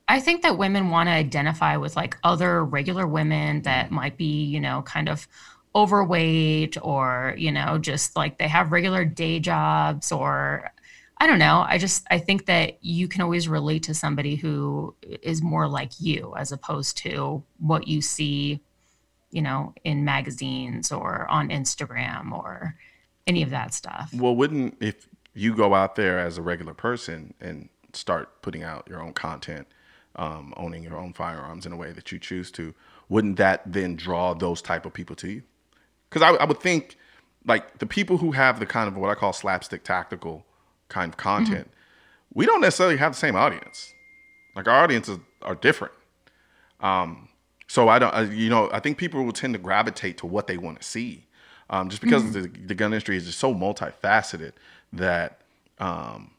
I 0.07 0.19
think 0.19 0.43
that 0.43 0.57
women 0.57 0.89
want 0.89 1.07
to 1.07 1.13
identify 1.13 1.77
with 1.77 1.95
like 1.95 2.17
other 2.23 2.63
regular 2.63 3.07
women 3.07 3.63
that 3.63 3.87
mm-hmm. 3.87 3.95
might 3.95 4.17
be, 4.17 4.43
you 4.43 4.59
know, 4.59 4.81
kind 4.83 5.09
of 5.09 5.27
overweight 5.75 6.77
or, 6.81 7.35
you 7.37 7.51
know, 7.51 7.77
just 7.77 8.15
like 8.15 8.37
they 8.37 8.47
have 8.47 8.71
regular 8.71 9.03
day 9.03 9.39
jobs 9.39 10.11
or 10.11 10.71
I 11.17 11.27
don't 11.27 11.39
know. 11.39 11.65
I 11.67 11.77
just 11.77 12.05
I 12.11 12.19
think 12.19 12.45
that 12.45 12.77
you 12.83 13.07
can 13.07 13.21
always 13.21 13.47
relate 13.47 13.83
to 13.83 13.93
somebody 13.93 14.35
who 14.35 14.93
is 15.01 15.41
more 15.41 15.67
like 15.67 15.91
you 15.99 16.33
as 16.37 16.51
opposed 16.51 16.97
to 16.97 17.43
what 17.59 17.87
you 17.87 18.01
see 18.01 18.61
you 19.35 19.41
know, 19.41 19.73
in 19.83 20.05
magazines 20.05 20.93
or 20.93 21.27
on 21.29 21.49
Instagram 21.49 22.31
or 22.31 22.77
any 23.27 23.43
of 23.43 23.49
that 23.49 23.73
stuff. 23.73 24.09
Well, 24.13 24.33
wouldn't 24.33 24.77
if 24.79 25.09
you 25.33 25.53
go 25.53 25.75
out 25.75 25.95
there 25.95 26.17
as 26.17 26.37
a 26.37 26.41
regular 26.41 26.73
person 26.73 27.33
and 27.41 27.67
start 27.91 28.41
putting 28.41 28.63
out 28.63 28.87
your 28.87 29.01
own 29.01 29.11
content, 29.11 29.67
um, 30.15 30.53
owning 30.57 30.83
your 30.83 30.97
own 30.97 31.13
firearms 31.13 31.65
in 31.65 31.71
a 31.71 31.75
way 31.75 31.91
that 31.91 32.11
you 32.11 32.19
choose 32.19 32.51
to, 32.51 32.73
wouldn't 33.09 33.37
that 33.37 33.61
then 33.65 33.95
draw 33.95 34.33
those 34.33 34.61
type 34.61 34.85
of 34.85 34.93
people 34.93 35.15
to 35.17 35.29
you? 35.29 35.43
Because 36.09 36.21
I, 36.21 36.35
I, 36.41 36.45
would 36.45 36.59
think, 36.59 36.97
like 37.45 37.79
the 37.79 37.85
people 37.85 38.17
who 38.17 38.31
have 38.31 38.59
the 38.59 38.65
kind 38.65 38.87
of 38.87 38.97
what 38.97 39.09
I 39.09 39.15
call 39.15 39.33
slapstick 39.33 39.83
tactical 39.83 40.45
kind 40.89 41.11
of 41.11 41.17
content, 41.17 41.69
we 42.33 42.45
don't 42.45 42.61
necessarily 42.61 42.97
have 42.97 43.13
the 43.13 43.17
same 43.17 43.35
audience. 43.35 43.93
Like 44.55 44.67
our 44.67 44.83
audiences 44.83 45.19
are 45.41 45.55
different. 45.55 45.93
Um, 46.79 47.29
so 47.67 47.89
I 47.89 47.99
don't, 47.99 48.13
uh, 48.13 48.27
you 48.31 48.49
know, 48.49 48.69
I 48.71 48.79
think 48.79 48.97
people 48.97 49.23
will 49.23 49.33
tend 49.33 49.53
to 49.53 49.59
gravitate 49.59 50.17
to 50.19 50.27
what 50.27 50.47
they 50.47 50.57
want 50.57 50.81
to 50.81 50.87
see, 50.87 51.25
um, 51.69 51.89
just 51.89 52.01
because 52.01 52.23
mm-hmm. 52.23 52.41
the, 52.41 52.47
the 52.67 52.75
gun 52.75 52.87
industry 52.93 53.17
is 53.17 53.25
just 53.25 53.39
so 53.39 53.53
multifaceted 53.53 54.53
that, 54.93 55.41
um, 55.79 56.31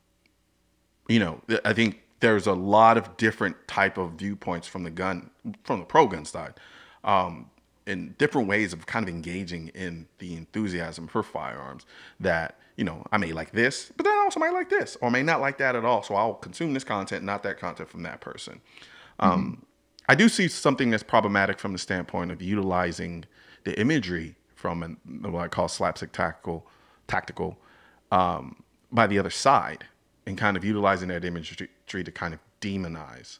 you 1.09 1.19
know, 1.19 1.41
I 1.65 1.73
think 1.73 2.03
there's 2.21 2.47
a 2.47 2.53
lot 2.53 2.97
of 2.97 3.17
different 3.17 3.57
type 3.69 3.99
of 3.99 4.13
viewpoints 4.13 4.67
from 4.67 4.85
the 4.85 4.91
gun, 4.91 5.31
from 5.65 5.81
the 5.81 5.87
pro 5.87 6.07
gun 6.07 6.25
side, 6.25 6.55
um, 7.05 7.51
and 7.87 8.17
different 8.19 8.49
ways 8.49 8.73
of 8.73 8.87
kind 8.87 9.09
of 9.09 9.15
engaging 9.15 9.69
in 9.69 10.07
the 10.19 10.35
enthusiasm 10.35 11.07
for 11.07 11.23
firearms 11.23 11.87
that 12.19 12.59
you 12.77 12.85
know, 12.85 13.05
I 13.11 13.17
may 13.17 13.33
like 13.33 13.53
this, 13.53 13.91
but 13.97 14.05
then 14.05 14.13
I 14.13 14.19
also 14.19 14.39
might 14.39 14.53
like 14.53 14.69
this, 14.69 14.97
or 15.01 15.11
may 15.11 15.23
not 15.23 15.41
like 15.41 15.59
that 15.59 15.75
at 15.75 15.85
all. 15.85 16.03
So 16.03 16.15
I'll 16.15 16.35
consume 16.35 16.75
this 16.75 16.85
content, 16.85 17.25
not 17.25 17.43
that 17.43 17.59
content 17.59 17.89
from 17.89 18.03
that 18.03 18.21
person. 18.21 18.61
Um, 19.19 19.31
mm-hmm. 19.31 19.41
Um, 19.41 19.67
I 20.09 20.15
do 20.15 20.29
see 20.29 20.47
something 20.47 20.91
that's 20.91 21.03
problematic 21.03 21.59
from 21.59 21.73
the 21.73 21.79
standpoint 21.79 22.31
of 22.31 22.41
utilizing 22.41 23.25
the 23.65 23.79
imagery 23.81 24.37
from 24.55 24.83
an, 24.83 24.99
what 25.23 25.43
I 25.43 25.49
call 25.49 25.69
slapstick 25.69 26.13
tactical, 26.13 26.67
tactical 27.09 27.59
um, 28.13 28.63
by 28.93 29.07
the 29.07 29.19
other 29.19 29.31
side, 29.31 29.87
and 30.27 30.37
kind 30.37 30.57
of 30.57 30.65
utilizing 30.65 31.09
that 31.09 31.25
imagery 31.25 31.69
to 32.05 32.13
kind 32.13 32.35
of 32.35 32.41
demonize, 32.61 33.39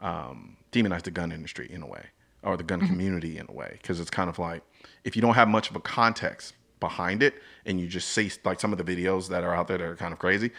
um, 0.00 0.56
demonize 0.72 1.02
the 1.02 1.10
gun 1.10 1.32
industry 1.32 1.68
in 1.70 1.82
a 1.82 1.86
way, 1.86 2.06
or 2.42 2.56
the 2.56 2.62
gun 2.62 2.80
mm-hmm. 2.80 2.88
community 2.88 3.38
in 3.38 3.46
a 3.48 3.52
way, 3.52 3.78
because 3.80 4.00
it's 4.00 4.10
kind 4.10 4.28
of 4.28 4.38
like 4.38 4.62
if 5.04 5.16
you 5.16 5.22
don't 5.22 5.34
have 5.34 5.48
much 5.48 5.70
of 5.70 5.76
a 5.76 5.80
context 5.80 6.54
behind 6.80 7.22
it 7.22 7.34
and 7.66 7.80
you 7.80 7.86
just 7.86 8.08
see 8.08 8.30
like 8.44 8.60
some 8.60 8.72
of 8.72 8.78
the 8.78 8.84
videos 8.84 9.28
that 9.28 9.44
are 9.44 9.54
out 9.54 9.68
there 9.68 9.78
that 9.78 9.84
are 9.84 9.96
kind 9.96 10.12
of 10.12 10.18
crazy 10.18 10.50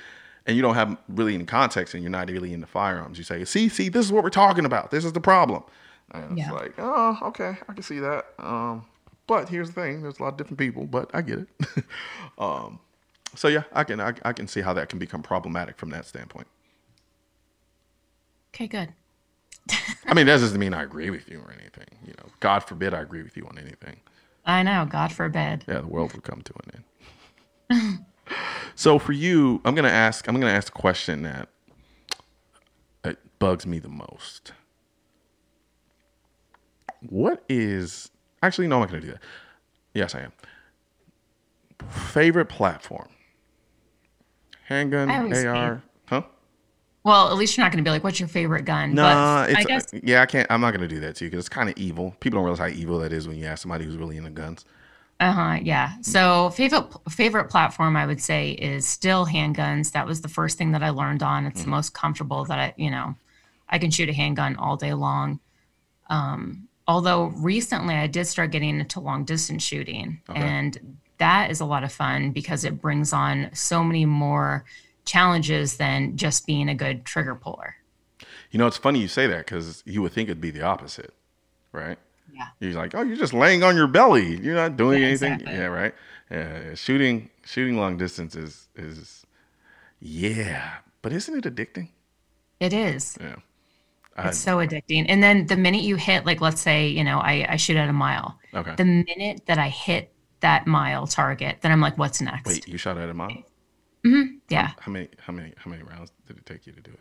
and 0.46 0.56
you 0.56 0.62
don't 0.62 0.76
have 0.76 0.98
really 1.08 1.34
any 1.34 1.46
context 1.46 1.94
and 1.94 2.04
you're 2.04 2.10
not 2.10 2.30
really 2.30 2.54
into 2.54 2.68
firearms 2.68 3.18
you 3.18 3.24
say 3.24 3.44
see 3.46 3.70
see 3.70 3.90
this 3.90 4.06
is 4.06 4.12
what 4.12 4.24
we're 4.24 4.30
talking 4.30 4.66
about. 4.66 4.92
This 4.92 5.06
is 5.06 5.14
the 5.14 5.22
problem. 5.22 5.64
And 6.12 6.38
yeah. 6.38 6.46
it's 6.46 6.54
like 6.54 6.74
oh 6.78 7.18
okay 7.24 7.56
i 7.68 7.74
can 7.74 7.84
see 7.84 8.00
that. 8.00 8.26
Um, 8.40 8.86
but 9.28 9.50
here's 9.50 9.70
the 9.70 9.82
thing 9.82 10.02
there's 10.02 10.20
a 10.20 10.24
lot 10.24 10.30
of 10.30 10.38
different 10.38 10.60
people 10.60 10.86
but 10.86 11.10
i 11.14 11.22
get 11.22 11.40
it. 11.40 11.50
Um, 12.38 12.80
so 13.36 13.48
yeah 13.48 13.64
i 13.74 13.84
can 13.84 14.00
I, 14.00 14.14
I 14.24 14.34
can 14.34 14.48
see 14.48 14.62
how 14.62 14.74
that 14.74 14.90
can 14.90 15.00
become 15.00 15.22
problematic 15.22 15.78
from 15.78 15.90
that 15.92 16.06
standpoint 16.06 16.48
okay 18.54 18.68
good 18.68 18.94
I 20.06 20.14
mean, 20.14 20.26
that 20.26 20.40
doesn't 20.40 20.60
mean 20.60 20.74
I 20.74 20.84
agree 20.84 21.10
with 21.10 21.30
you 21.30 21.40
or 21.40 21.52
anything. 21.52 21.86
You 22.06 22.14
know, 22.18 22.30
God 22.40 22.60
forbid 22.64 22.94
I 22.94 23.02
agree 23.02 23.22
with 23.22 23.38
you 23.38 23.46
on 23.46 23.58
anything. 23.58 23.98
I 24.46 24.64
know. 24.64 24.88
God 24.90 25.12
forbid. 25.12 25.66
Yeah, 25.68 25.82
the 25.82 25.88
world 25.88 26.14
would 26.14 26.24
come 26.24 26.42
to 26.42 26.54
an 26.64 26.84
end. 27.70 28.06
so 28.76 28.98
for 28.98 29.12
you, 29.12 29.62
I'm 29.66 29.76
gonna 29.76 29.90
ask. 29.90 30.28
I'm 30.28 30.40
gonna 30.40 30.52
ask 30.52 30.70
a 30.70 30.80
question 30.80 31.22
that 31.24 31.50
that 33.04 33.18
bugs 33.38 33.68
me 33.68 33.80
the 33.80 33.90
most. 33.90 34.54
What 37.08 37.44
is 37.48 38.10
actually 38.42 38.68
no? 38.68 38.78
I'm 38.78 38.82
not 38.82 38.90
gonna 38.90 39.02
do 39.02 39.12
that. 39.12 39.22
Yes, 39.94 40.16
I 40.16 40.22
am. 40.22 40.32
Favorite 41.90 42.48
platform? 42.48 43.10
Handgun, 44.70 45.10
AR, 45.10 45.82
huh? 46.06 46.22
Well, 47.04 47.32
at 47.32 47.38
least 47.38 47.58
you're 47.58 47.66
not 47.66 47.72
going 47.72 47.84
to 47.84 47.88
be 47.88 47.92
like, 47.92 48.04
"What's 48.04 48.20
your 48.20 48.30
favorite 48.30 48.66
gun?" 48.66 48.94
No, 48.94 49.02
nah, 49.02 49.46
it's 49.46 49.58
I 49.58 49.64
guess, 49.64 49.88
yeah, 50.04 50.22
I 50.22 50.28
can't. 50.28 50.46
I'm 50.52 50.62
not 50.62 50.72
going 50.72 50.88
to 50.88 50.88
do 50.88 51.00
that 51.00 51.16
to 51.16 51.26
you 51.26 51.32
because 51.32 51.48
it's 51.48 51.50
kind 51.50 51.70
of 51.70 51.76
evil. 51.76 52.16
People 52.20 52.38
don't 52.38 52.44
realize 52.44 52.60
how 52.60 52.68
evil 52.68 53.00
that 53.00 53.12
is 53.12 53.28
when 53.28 53.36
you 53.36 53.48
ask 53.48 53.64
somebody 53.64 53.84
who's 53.84 53.98
really 53.98 54.16
into 54.16 54.30
guns. 54.30 54.66
Uh 55.20 55.32
huh. 55.32 55.60
Yeah. 55.64 55.94
So 56.02 56.52
favorite 56.52 56.86
favorite 57.10 57.50
platform 57.50 57.96
I 57.96 58.06
would 58.06 58.22
say 58.22 58.52
is 58.52 58.88
still 58.88 59.26
handguns. 59.26 59.92
That 59.94 60.06
was 60.06 60.22
the 60.22 60.30
first 60.30 60.60
thing 60.60 60.72
that 60.74 60.84
I 60.84 60.92
learned 60.92 61.24
on. 61.24 61.48
It's 61.48 61.62
mm-hmm. 61.62 61.72
the 61.72 61.76
most 61.76 61.96
comfortable 61.96 62.46
that 62.46 62.60
I, 62.60 62.74
you 62.78 62.92
know, 62.92 63.16
I 63.68 63.80
can 63.80 63.90
shoot 63.90 64.08
a 64.08 64.14
handgun 64.14 64.56
all 64.56 64.78
day 64.78 64.94
long. 64.94 65.40
Um, 66.12 66.68
although 66.88 67.34
recently 67.38 67.96
I 67.96 68.06
did 68.06 68.28
start 68.28 68.52
getting 68.52 68.80
into 68.80 69.00
long 69.00 69.26
distance 69.26 69.64
shooting, 69.64 70.22
okay. 70.30 70.40
and 70.40 71.00
that 71.20 71.52
is 71.52 71.60
a 71.60 71.66
lot 71.66 71.84
of 71.84 71.92
fun 71.92 72.32
because 72.32 72.64
it 72.64 72.82
brings 72.82 73.14
on 73.14 73.50
so 73.54 73.84
many 73.84 74.06
more 74.06 74.66
challenges 75.06 75.78
than 75.78 76.18
just 76.18 76.46
being 76.46 76.68
a 76.70 76.76
good 76.76 77.06
trigger 77.06 77.36
puller. 77.36 77.76
You 78.52 78.60
know, 78.60 78.68
it's 78.68 78.78
funny 78.78 79.00
you 79.00 79.08
say 79.08 79.28
that 79.28 79.46
because 79.46 79.84
you 79.86 80.02
would 80.02 80.12
think 80.12 80.30
it'd 80.30 80.42
be 80.42 80.52
the 80.52 80.64
opposite, 80.64 81.14
right? 81.72 81.98
Yeah. 82.34 82.48
You're 82.60 82.74
like, 82.74 82.96
oh, 82.96 83.02
you're 83.02 83.18
just 83.18 83.34
laying 83.34 83.64
on 83.64 83.76
your 83.76 83.88
belly. 83.88 84.38
You're 84.38 84.56
not 84.56 84.78
doing 84.78 85.02
yeah, 85.02 85.08
anything. 85.08 85.34
Exactly. 85.34 85.58
Yeah, 85.58 85.66
right. 85.66 85.96
Yeah, 86.32 86.74
shooting 86.76 87.30
shooting 87.44 87.78
long 87.78 87.98
distance 87.98 88.36
is 88.36 88.68
is 88.76 89.26
yeah, 90.00 90.76
but 91.02 91.12
isn't 91.12 91.46
it 91.46 91.56
addicting? 91.56 91.90
It 92.60 92.74
is. 92.74 93.18
Yeah. 93.20 93.36
It's 94.18 94.38
so 94.38 94.58
addicting. 94.58 95.06
And 95.08 95.24
then 95.24 95.48
the 95.48 95.56
minute 95.56 95.82
you 95.82 95.96
hit, 95.96 96.26
like, 96.26 96.42
let's 96.42 96.60
say, 96.60 96.88
you 96.88 97.06
know, 97.06 97.20
I, 97.20 97.46
I 97.50 97.56
shoot 97.56 97.78
at 97.78 97.88
a 97.88 97.94
mile. 97.94 98.38
Okay. 98.54 98.76
The 98.76 98.84
minute 98.84 99.44
that 99.46 99.58
I 99.58 99.70
hit 99.70 100.12
that 100.42 100.68
mile 100.68 101.08
target, 101.08 101.58
then 101.62 101.72
I'm 101.72 101.82
like, 101.82 101.98
what's 101.98 102.22
next? 102.22 102.48
Wait, 102.48 102.68
you 102.68 102.78
shot 102.78 102.98
at 102.98 103.10
a 103.10 103.14
mile? 103.14 103.44
Mm-hmm. 104.06 104.38
Yeah. 104.50 104.72
How 104.80 104.92
many 104.92 105.10
how 105.20 105.34
many 105.34 105.54
how 105.58 105.70
many 105.70 105.84
rounds 105.84 106.12
did 106.28 106.38
it 106.38 106.46
take 106.46 106.66
you 106.66 106.74
to 106.74 106.82
do 106.82 106.92
it? 106.92 107.00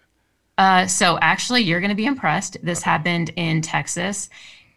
Uh, 0.59 0.87
so 0.87 1.19
actually, 1.21 1.63
you're 1.63 1.81
going 1.81 1.91
to 1.91 1.97
be 1.97 2.07
impressed. 2.07 2.57
This 2.63 2.81
okay. 2.81 2.91
happened 2.91 3.31
in 3.37 3.63
Texas 3.63 4.29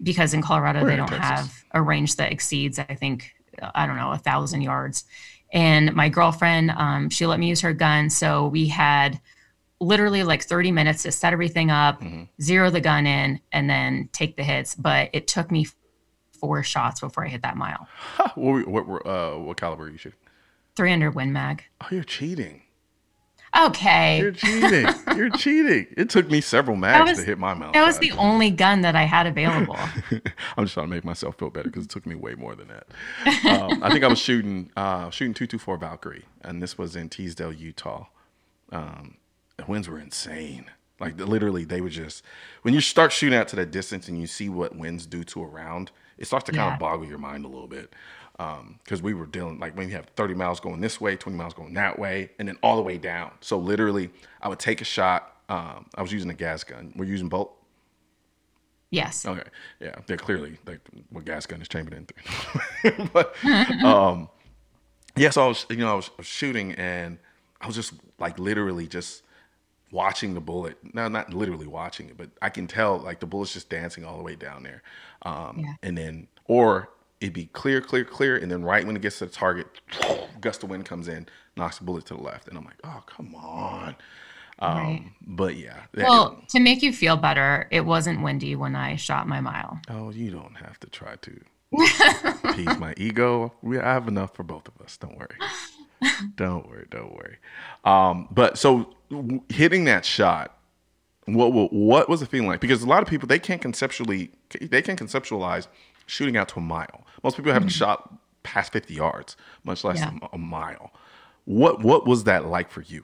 because 0.04 0.34
in 0.34 0.42
Colorado 0.42 0.84
We're 0.84 0.92
they 0.92 0.96
don't 0.96 1.08
Texas. 1.08 1.30
have 1.30 1.64
a 1.72 1.82
range 1.82 2.16
that 2.18 2.32
exceeds, 2.32 2.78
I 2.78 2.96
think, 2.96 3.34
I 3.76 3.88
don't 3.88 3.98
know, 3.98 4.12
a 4.12 4.18
thousand 4.18 4.62
yards. 4.62 5.06
And 5.52 5.94
my 5.96 6.08
girlfriend, 6.08 6.72
um, 6.72 7.10
she 7.10 7.26
let 7.26 7.40
me 7.40 7.50
use 7.50 7.62
her 7.62 7.74
gun, 7.74 8.10
so 8.10 8.48
we 8.48 8.68
had 8.68 9.20
literally 9.80 10.24
like 10.24 10.44
30 10.44 10.72
minutes 10.72 11.04
to 11.04 11.12
set 11.12 11.34
everything 11.34 11.72
up, 11.72 12.00
mm-hmm. 12.00 12.24
zero 12.42 12.70
the 12.70 12.80
gun 12.80 13.06
in, 13.08 13.42
and 13.52 13.70
then 13.70 14.08
take 14.14 14.38
the 14.38 14.44
hits. 14.44 14.76
But 14.76 15.10
it 15.14 15.28
took 15.28 15.52
me 15.52 15.68
four 16.42 16.62
shots 16.64 17.00
before 17.00 17.24
I 17.24 17.30
hit 17.30 17.44
that 17.44 17.56
mile. 17.56 17.88
what, 18.36 18.68
what, 18.68 19.06
uh, 19.06 19.38
what 19.38 19.56
caliber 19.56 19.86
are 19.86 19.90
you 19.90 19.98
shooting? 19.98 20.20
300 20.76 21.12
Win 21.12 21.32
Mag. 21.32 21.64
Oh, 21.80 21.88
you're 21.92 22.04
cheating. 22.04 22.64
Okay. 23.58 24.20
You're 24.20 24.32
cheating. 24.32 24.88
You're 25.18 25.30
cheating. 25.32 25.88
It 25.98 26.10
took 26.10 26.32
me 26.32 26.40
several 26.40 26.78
mags 26.78 27.10
was, 27.10 27.20
to 27.20 27.26
hit 27.26 27.38
my 27.38 27.54
mouth. 27.54 27.74
That 27.74 27.86
was 27.86 28.00
the 28.00 28.14
only 28.14 28.50
gun 28.50 28.80
that 28.82 28.96
I 28.96 29.04
had 29.04 29.28
available. 29.28 29.76
I'm 30.58 30.64
just 30.64 30.74
trying 30.74 30.86
to 30.86 30.90
make 30.90 31.04
myself 31.04 31.38
feel 31.38 31.50
better 31.50 31.70
because 31.70 31.84
it 31.84 31.90
took 31.90 32.06
me 32.06 32.16
way 32.16 32.34
more 32.36 32.56
than 32.56 32.70
that. 32.70 32.88
Um, 33.46 33.84
I 33.84 33.90
think 33.92 34.06
I 34.06 34.08
was 34.08 34.20
shooting 34.20 34.72
uh, 34.78 35.10
shooting 35.10 35.34
224 35.34 35.78
Valkyrie, 35.78 36.24
and 36.42 36.64
this 36.64 36.78
was 36.78 36.96
in 36.96 37.10
Teasdale, 37.10 37.52
Utah. 37.52 38.06
Um, 38.72 39.18
the 39.58 39.66
winds 39.66 39.90
were 39.90 40.00
insane. 40.00 40.72
Like 41.02 41.20
literally, 41.20 41.66
they 41.66 41.82
would 41.82 41.92
just 41.92 42.24
when 42.62 42.74
you 42.74 42.80
start 42.80 43.12
shooting 43.12 43.38
out 43.38 43.50
to 43.50 43.58
that 43.58 43.72
distance 43.72 44.08
and 44.08 44.18
you 44.18 44.28
see 44.28 44.48
what 44.48 44.78
winds 44.78 45.06
do 45.06 45.26
to 45.26 45.42
a 45.42 45.46
round, 45.46 45.92
it 46.22 46.28
starts 46.28 46.46
to 46.46 46.52
kind 46.52 46.68
yeah. 46.68 46.74
of 46.74 46.80
boggle 46.80 47.08
your 47.08 47.18
mind 47.18 47.44
a 47.44 47.48
little 47.48 47.68
bit 47.68 47.94
because 48.38 49.00
um, 49.00 49.04
we 49.04 49.14
were 49.14 49.26
dealing 49.26 49.60
like 49.60 49.76
when 49.76 49.90
you 49.90 49.96
have 49.96 50.06
30 50.16 50.36
miles 50.36 50.60
going 50.60 50.80
this 50.80 51.02
way 51.02 51.16
20 51.16 51.38
miles 51.38 51.54
going 51.54 51.74
that 51.74 52.00
way 52.00 52.30
and 52.40 52.48
then 52.48 52.58
all 52.64 52.76
the 52.76 52.82
way 52.82 52.98
down. 52.98 53.32
So 53.42 53.58
literally 53.58 54.12
i 54.42 54.48
would 54.48 54.60
take 54.60 54.82
a 54.82 54.86
shot 54.86 55.36
um, 55.50 55.86
i 55.96 56.02
was 56.02 56.14
using 56.14 56.30
a 56.30 56.34
gas 56.34 56.64
gun. 56.64 56.94
We're 56.96 57.06
using 57.06 57.28
bolt 57.28 57.58
yes. 58.92 59.26
Okay. 59.26 59.44
Yeah 59.80 59.96
they're 60.06 60.18
clearly 60.18 60.58
like 60.66 60.80
what 61.10 61.26
gas 61.26 61.46
gun 61.46 61.62
is 61.62 61.68
chambered 61.68 61.94
in 61.94 63.10
but 63.14 63.36
um 63.84 64.30
yes 65.16 65.24
yeah, 65.24 65.30
so 65.32 65.44
i 65.46 65.48
was 65.48 65.66
you 65.70 65.78
know 65.78 65.92
I 65.92 65.96
was, 65.96 66.10
I 66.10 66.14
was 66.20 66.28
shooting 66.28 66.74
and 66.74 67.18
i 67.60 67.68
was 67.68 67.76
just 67.76 67.94
like 68.20 68.40
literally 68.40 68.88
just 68.88 69.24
watching 69.92 70.34
the 70.34 70.42
bullet 70.42 70.78
no 70.94 71.08
not 71.08 71.34
literally 71.34 71.68
watching 71.68 72.08
it 72.10 72.18
but 72.18 72.30
i 72.42 72.50
can 72.50 72.66
tell 72.68 72.98
like 72.98 73.20
the 73.20 73.26
bullet's 73.26 73.54
just 73.54 73.70
dancing 73.70 74.06
all 74.06 74.18
the 74.18 74.24
way 74.24 74.36
down 74.36 74.64
there 74.64 74.82
um, 75.24 75.60
yeah. 75.60 75.74
and 75.84 75.98
then 75.98 76.28
or 76.46 76.90
it'd 77.22 77.34
be 77.34 77.46
clear, 77.54 77.80
clear, 77.80 78.04
clear, 78.04 78.36
and 78.36 78.52
then 78.52 78.64
right 78.64 78.86
when 78.86 78.96
it 78.96 79.02
gets 79.02 79.20
to 79.20 79.28
the 79.28 79.32
target, 79.32 79.68
gust 80.42 80.64
of 80.64 80.70
wind 80.70 80.86
comes 80.86 81.08
in, 81.08 81.28
knocks 81.56 81.78
the 81.78 81.86
bullet 81.86 82.06
to 82.08 82.16
the 82.16 82.22
left, 82.22 82.48
and 82.50 82.58
I'm 82.58 82.66
like, 82.66 82.80
oh 82.84 83.04
come 83.06 83.34
on. 83.36 83.96
Um, 84.60 84.78
right. 84.78 85.04
But 85.26 85.56
yeah. 85.56 85.84
That, 85.94 86.08
well, 86.08 86.40
it, 86.42 86.50
to 86.50 86.60
make 86.60 86.84
you 86.84 86.92
feel 86.92 87.16
better, 87.16 87.68
it 87.72 87.82
wasn't 87.82 88.22
windy 88.22 88.56
when 88.56 88.76
I 88.76 88.96
shot 88.96 89.28
my 89.28 89.40
mile. 89.40 89.80
Oh, 89.90 90.12
you 90.12 90.30
don't 90.30 90.56
have 90.56 90.80
to 90.82 90.88
try 90.88 91.16
to 91.16 91.42
appease 92.44 92.78
my 92.78 92.94
ego. 92.98 93.54
We 93.62 93.80
I 93.80 93.94
have 93.94 94.08
enough 94.08 94.36
for 94.36 94.44
both 94.44 94.68
of 94.68 94.80
us. 94.84 94.98
Don't 94.98 95.18
worry. 95.18 95.38
don't 96.36 96.68
worry. 96.68 96.86
Don't 96.92 97.14
worry. 97.14 97.38
Um, 97.86 98.28
but 98.30 98.58
so 98.58 98.94
hitting 99.50 99.86
that 99.86 100.06
shot, 100.06 100.58
what, 101.26 101.54
what 101.54 101.72
what 101.72 102.10
was 102.10 102.20
the 102.20 102.26
feeling 102.26 102.48
like? 102.48 102.60
Because 102.60 102.84
a 102.84 102.88
lot 102.88 103.04
of 103.04 103.10
people 103.10 103.28
they 103.28 103.40
can't 103.40 103.62
conceptually 103.62 104.32
they 104.60 104.82
can 104.82 104.96
conceptualize 104.96 105.68
shooting 106.06 106.38
out 106.38 106.50
to 106.50 106.60
a 106.60 106.62
mile. 106.62 107.06
Most 107.24 107.38
people 107.38 107.54
haven't 107.54 107.70
mm-hmm. 107.70 107.78
shot 107.78 108.14
past 108.44 108.74
50 108.74 108.94
yards, 108.94 109.38
much 109.64 109.84
less 109.84 110.00
yeah. 110.00 110.12
a, 110.22 110.36
a, 110.36 110.38
mile. 110.38 110.92
What 111.46 111.82
what 111.82 112.06
was 112.06 112.24
that 112.26 112.46
like 112.46 112.72
for 112.72 112.82
you? 112.82 113.04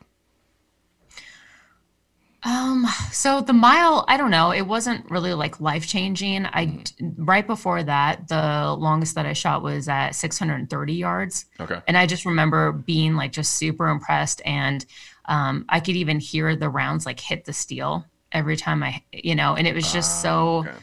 Um 2.44 2.86
so 3.12 3.42
the 3.42 3.54
mile, 3.54 4.04
I 4.08 4.18
don't 4.18 4.32
know, 4.32 4.52
it 4.52 4.64
wasn't 4.64 5.10
really 5.12 5.34
like 5.34 5.62
life 5.62 5.88
changing. 5.88 6.46
I 6.48 6.84
right 7.18 7.46
before 7.46 7.84
that, 7.84 8.28
the 8.28 8.76
longest 8.78 9.16
that 9.16 9.26
I 9.26 9.34
shot 9.34 9.62
was 9.62 9.88
at 9.88 10.12
630 10.12 10.94
yards. 10.94 11.46
Okay. 11.60 11.80
And 11.88 11.98
I 11.98 12.06
just 12.08 12.26
remember 12.26 12.72
being 12.72 13.16
like 13.16 13.32
just 13.32 13.56
super 13.56 13.88
impressed 13.88 14.42
and 14.44 14.86
um, 15.28 15.66
I 15.70 15.80
could 15.80 15.96
even 15.96 16.20
hear 16.20 16.56
the 16.56 16.70
rounds 16.70 17.06
like 17.06 17.20
hit 17.20 17.46
the 17.46 17.54
steel 17.54 18.06
every 18.32 18.58
time 18.58 18.84
I, 18.84 19.04
you 19.12 19.36
know, 19.36 19.56
and 19.56 19.68
it 19.68 19.76
was 19.76 19.92
just 19.92 20.22
so 20.22 20.60
Okay. 20.68 20.78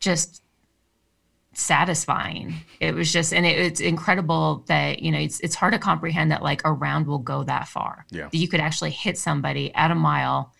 just 0.00 0.42
satisfying. 1.52 2.54
It 2.80 2.94
was 2.94 3.12
just, 3.12 3.32
and 3.32 3.46
it, 3.46 3.58
it's 3.58 3.80
incredible 3.80 4.64
that, 4.68 5.00
you 5.00 5.10
know, 5.10 5.18
it's, 5.18 5.40
it's 5.40 5.54
hard 5.54 5.72
to 5.72 5.78
comprehend 5.78 6.30
that 6.30 6.42
like 6.42 6.62
a 6.64 6.72
round 6.72 7.06
will 7.06 7.18
go 7.18 7.44
that 7.44 7.68
far. 7.68 8.04
Yeah. 8.10 8.28
That 8.28 8.36
you 8.36 8.48
could 8.48 8.60
actually 8.60 8.90
hit 8.90 9.16
somebody 9.18 9.72
at 9.74 9.90
a 9.90 9.94
mile 9.94 10.52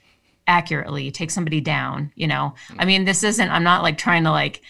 accurately, 0.46 1.10
take 1.10 1.30
somebody 1.30 1.60
down, 1.60 2.12
you 2.14 2.26
know. 2.26 2.54
I 2.78 2.84
mean, 2.84 3.04
this 3.04 3.22
isn't, 3.22 3.50
I'm 3.50 3.64
not 3.64 3.82
like 3.82 3.98
trying 3.98 4.24
to 4.24 4.30
like, 4.30 4.62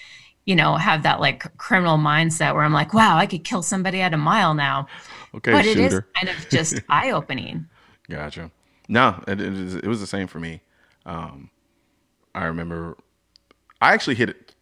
you 0.47 0.57
know, 0.57 0.77
have 0.77 1.03
that 1.05 1.21
like 1.21 1.57
criminal 1.59 1.99
mindset 1.99 2.55
where 2.55 2.62
I'm 2.62 2.73
like, 2.73 2.95
wow, 2.95 3.17
I 3.17 3.27
could 3.27 3.45
kill 3.45 3.62
somebody 3.62 4.01
at 4.01 4.14
a 4.14 4.17
mile 4.17 4.55
now. 4.55 4.87
Okay, 5.35 5.53
but 5.53 5.67
it 5.67 5.77
is 5.79 6.01
kind 6.17 6.29
of 6.29 6.49
just 6.49 6.81
eye 6.89 7.11
opening. 7.11 7.67
Gotcha. 8.09 8.51
No, 8.89 9.22
it, 9.26 9.41
it, 9.41 9.53
is- 9.55 9.74
it 9.74 9.87
was 9.87 10.01
the 10.01 10.07
same 10.07 10.26
for 10.26 10.39
me. 10.41 10.61
Um, 11.05 11.51
I 12.34 12.45
remember 12.45 12.97
I 13.80 13.93
actually 13.95 14.16
hit 14.16 14.28
it 14.28 14.55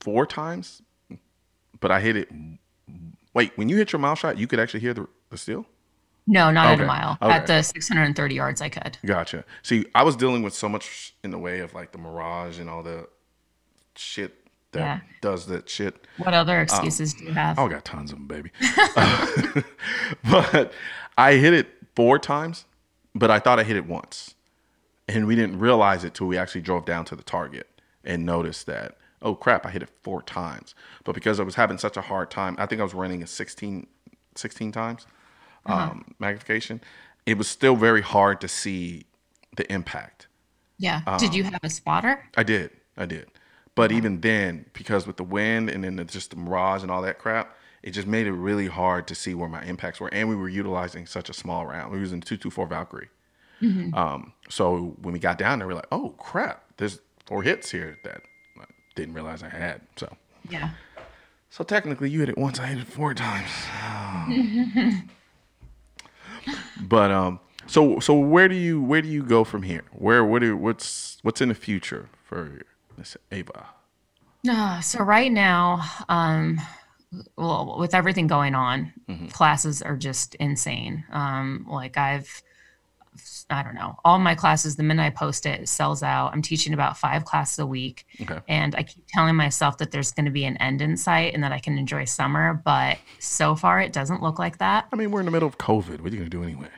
four 0.00 0.26
times, 0.26 0.82
but 1.80 1.90
I 1.90 2.00
hit 2.00 2.16
it. 2.16 2.28
Wait, 3.34 3.52
when 3.56 3.68
you 3.68 3.76
hit 3.76 3.92
your 3.92 3.98
mile 4.00 4.14
shot, 4.14 4.38
you 4.38 4.46
could 4.46 4.60
actually 4.60 4.80
hear 4.80 4.94
the, 4.94 5.08
the 5.30 5.36
steel? 5.38 5.66
No, 6.26 6.50
not 6.50 6.66
at 6.72 6.80
a 6.80 6.86
mile. 6.86 7.18
okay. 7.20 7.32
At 7.32 7.46
the 7.46 7.60
630 7.62 8.34
yards, 8.34 8.62
I 8.62 8.68
could. 8.70 8.96
Gotcha. 9.04 9.44
See, 9.62 9.84
I 9.94 10.02
was 10.04 10.16
dealing 10.16 10.42
with 10.42 10.54
so 10.54 10.68
much 10.68 11.14
in 11.22 11.30
the 11.30 11.38
way 11.38 11.58
of 11.60 11.74
like 11.74 11.92
the 11.92 11.98
mirage 11.98 12.58
and 12.58 12.70
all 12.70 12.82
the 12.82 13.08
shit 13.96 14.34
that 14.72 14.78
Yeah. 14.80 15.00
does 15.20 15.46
that 15.46 15.68
shit. 15.68 16.06
What 16.16 16.32
other 16.32 16.60
excuses 16.60 17.12
do 17.14 17.24
you 17.24 17.32
have? 17.32 17.58
I 17.58 17.68
got 17.68 17.84
tons 17.84 18.10
of 18.12 18.18
them, 18.18 18.26
baby. 18.26 18.50
but 20.30 20.72
I 21.18 21.34
hit 21.34 21.52
it 21.52 21.68
four 21.94 22.18
times, 22.18 22.64
but 23.14 23.30
I 23.30 23.38
thought 23.38 23.58
I 23.58 23.64
hit 23.64 23.76
it 23.76 23.86
once. 23.86 24.34
And 25.06 25.26
we 25.26 25.36
didn't 25.36 25.58
realize 25.58 26.02
it 26.02 26.14
till 26.14 26.26
we 26.26 26.38
actually 26.38 26.62
drove 26.62 26.86
down 26.86 27.04
to 27.06 27.16
the 27.16 27.22
target 27.22 27.68
and 28.02 28.24
noticed 28.24 28.66
that, 28.66 28.96
oh 29.20 29.34
crap, 29.34 29.66
I 29.66 29.70
hit 29.70 29.82
it 29.82 29.90
four 30.02 30.22
times. 30.22 30.74
But 31.04 31.14
because 31.14 31.38
I 31.38 31.42
was 31.42 31.56
having 31.56 31.78
such 31.78 31.96
a 31.96 32.00
hard 32.00 32.30
time, 32.30 32.56
I 32.58 32.66
think 32.66 32.80
I 32.80 32.84
was 32.84 32.94
running 32.94 33.22
a 33.22 33.26
16, 33.26 33.86
16 34.34 34.72
times 34.72 35.06
um, 35.66 36.14
magnification, 36.18 36.80
it 37.26 37.38
was 37.38 37.48
still 37.48 37.76
very 37.76 38.02
hard 38.02 38.40
to 38.40 38.48
see 38.48 39.04
the 39.56 39.70
impact. 39.72 40.26
Yeah. 40.78 41.16
Did 41.18 41.34
you 41.34 41.44
have 41.44 41.60
a 41.62 41.70
spotter? 41.70 42.28
I 42.36 42.42
did. 42.42 42.70
I 42.96 43.06
did. 43.06 43.28
But 43.74 43.92
even 43.92 44.20
then, 44.20 44.66
because 44.72 45.06
with 45.06 45.16
the 45.16 45.24
wind 45.24 45.68
and 45.68 45.82
then 45.82 45.96
the, 45.96 46.04
just 46.04 46.30
the 46.30 46.36
mirage 46.36 46.82
and 46.82 46.90
all 46.90 47.02
that 47.02 47.18
crap, 47.18 47.56
it 47.84 47.90
just 47.92 48.08
made 48.08 48.26
it 48.26 48.32
really 48.32 48.66
hard 48.66 49.06
to 49.08 49.14
see 49.14 49.34
where 49.34 49.48
my 49.48 49.62
impacts 49.64 50.00
were. 50.00 50.08
And 50.12 50.28
we 50.28 50.34
were 50.34 50.48
utilizing 50.48 51.04
such 51.06 51.28
a 51.28 51.32
small 51.34 51.66
round. 51.66 51.92
We 51.92 51.98
were 51.98 52.02
using 52.02 52.20
224 52.20 52.66
Valkyrie. 52.66 53.08
Um, 53.94 54.32
so 54.50 54.94
when 55.00 55.12
we 55.14 55.18
got 55.18 55.38
down 55.38 55.58
there, 55.58 55.66
we 55.68 55.72
are 55.72 55.76
like, 55.76 55.86
oh 55.92 56.14
crap, 56.18 56.64
there's 56.76 57.00
four 57.24 57.42
hits 57.42 57.70
here 57.70 57.98
that 58.04 58.20
I 58.60 58.64
didn't 58.94 59.14
realize 59.14 59.42
I 59.42 59.48
had. 59.48 59.80
So, 59.96 60.14
Yeah. 60.50 60.70
so 61.48 61.64
technically, 61.64 62.10
you 62.10 62.20
hit 62.20 62.28
it 62.28 62.36
once. 62.36 62.58
I 62.58 62.66
hit 62.66 62.78
it 62.78 62.86
four 62.86 63.14
times. 63.14 63.48
but 66.80 67.10
um, 67.10 67.40
so 67.66 68.00
so 68.00 68.14
where 68.18 68.48
do 68.48 68.54
you 68.54 68.82
where 68.82 69.00
do 69.02 69.08
you 69.08 69.22
go 69.22 69.44
from 69.44 69.62
here? 69.62 69.84
Where 69.92 70.24
what 70.24 70.40
do 70.40 70.56
what's 70.56 71.18
what's 71.22 71.40
in 71.40 71.48
the 71.48 71.54
future 71.54 72.08
for 72.24 72.60
Miss 72.98 73.16
Ava? 73.32 73.68
Uh, 74.48 74.80
so 74.80 75.02
right 75.02 75.32
now, 75.32 75.82
um, 76.10 76.60
well, 77.36 77.76
with 77.78 77.94
everything 77.94 78.26
going 78.26 78.54
on, 78.54 78.92
classes 79.32 79.82
are 79.82 79.96
just 79.96 80.34
insane. 80.36 81.04
Um, 81.12 81.66
like 81.68 81.96
I've, 81.96 82.42
I 83.50 83.62
don't 83.62 83.74
know, 83.74 83.96
all 84.04 84.18
my 84.18 84.34
classes. 84.34 84.76
The 84.76 84.82
minute 84.82 85.02
I 85.02 85.10
post 85.10 85.46
it, 85.46 85.60
it 85.60 85.68
sells 85.68 86.02
out. 86.02 86.32
I'm 86.32 86.42
teaching 86.42 86.72
about 86.74 86.96
five 86.98 87.24
classes 87.24 87.58
a 87.58 87.66
week, 87.66 88.06
Okay. 88.22 88.38
and 88.48 88.74
I 88.74 88.82
keep 88.82 89.04
telling 89.08 89.36
myself 89.36 89.78
that 89.78 89.90
there's 89.90 90.12
going 90.12 90.24
to 90.24 90.32
be 90.32 90.44
an 90.46 90.56
end 90.56 90.82
in 90.82 90.96
sight 90.96 91.34
and 91.34 91.42
that 91.44 91.52
I 91.52 91.58
can 91.58 91.78
enjoy 91.78 92.06
summer. 92.06 92.60
But 92.64 92.98
so 93.20 93.54
far, 93.54 93.80
it 93.80 93.92
doesn't 93.92 94.22
look 94.22 94.38
like 94.38 94.58
that. 94.58 94.86
I 94.92 94.96
mean, 94.96 95.10
we're 95.10 95.20
in 95.20 95.26
the 95.26 95.32
middle 95.32 95.48
of 95.48 95.58
COVID. 95.58 96.00
What 96.00 96.10
are 96.12 96.14
you 96.16 96.18
gonna 96.18 96.30
do 96.30 96.42
anyway? 96.42 96.68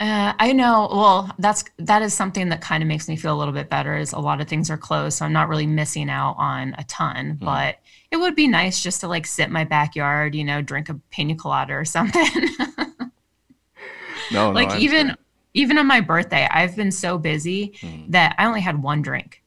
Uh, 0.00 0.32
I 0.38 0.52
know. 0.52 0.88
Well, 0.92 1.34
that's 1.40 1.64
that 1.78 2.02
is 2.02 2.14
something 2.14 2.50
that 2.50 2.60
kind 2.60 2.84
of 2.84 2.86
makes 2.88 3.08
me 3.08 3.16
feel 3.16 3.34
a 3.34 3.38
little 3.38 3.52
bit 3.54 3.68
better. 3.68 3.96
Is 3.96 4.12
a 4.12 4.18
lot 4.20 4.40
of 4.40 4.46
things 4.46 4.70
are 4.70 4.76
closed, 4.76 5.18
so 5.18 5.24
I'm 5.24 5.32
not 5.32 5.48
really 5.48 5.66
missing 5.66 6.08
out 6.08 6.36
on 6.38 6.74
a 6.78 6.84
ton. 6.84 7.36
But 7.40 7.78
it 8.10 8.16
would 8.16 8.34
be 8.34 8.48
nice 8.48 8.82
just 8.82 9.00
to 9.00 9.08
like 9.08 9.26
sit 9.26 9.48
in 9.48 9.52
my 9.52 9.64
backyard, 9.64 10.34
you 10.34 10.44
know, 10.44 10.62
drink 10.62 10.88
a 10.88 10.94
pina 11.10 11.34
colada 11.34 11.74
or 11.74 11.84
something. 11.84 12.26
No, 14.30 14.48
no. 14.48 14.50
like 14.50 14.78
even 14.78 15.16
even 15.54 15.78
on 15.78 15.86
my 15.86 16.02
birthday, 16.02 16.46
I've 16.50 16.76
been 16.76 16.92
so 16.92 17.16
busy 17.16 17.68
mm-hmm. 17.80 18.10
that 18.10 18.34
I 18.36 18.44
only 18.44 18.60
had 18.60 18.82
one 18.82 19.00
drink, 19.00 19.42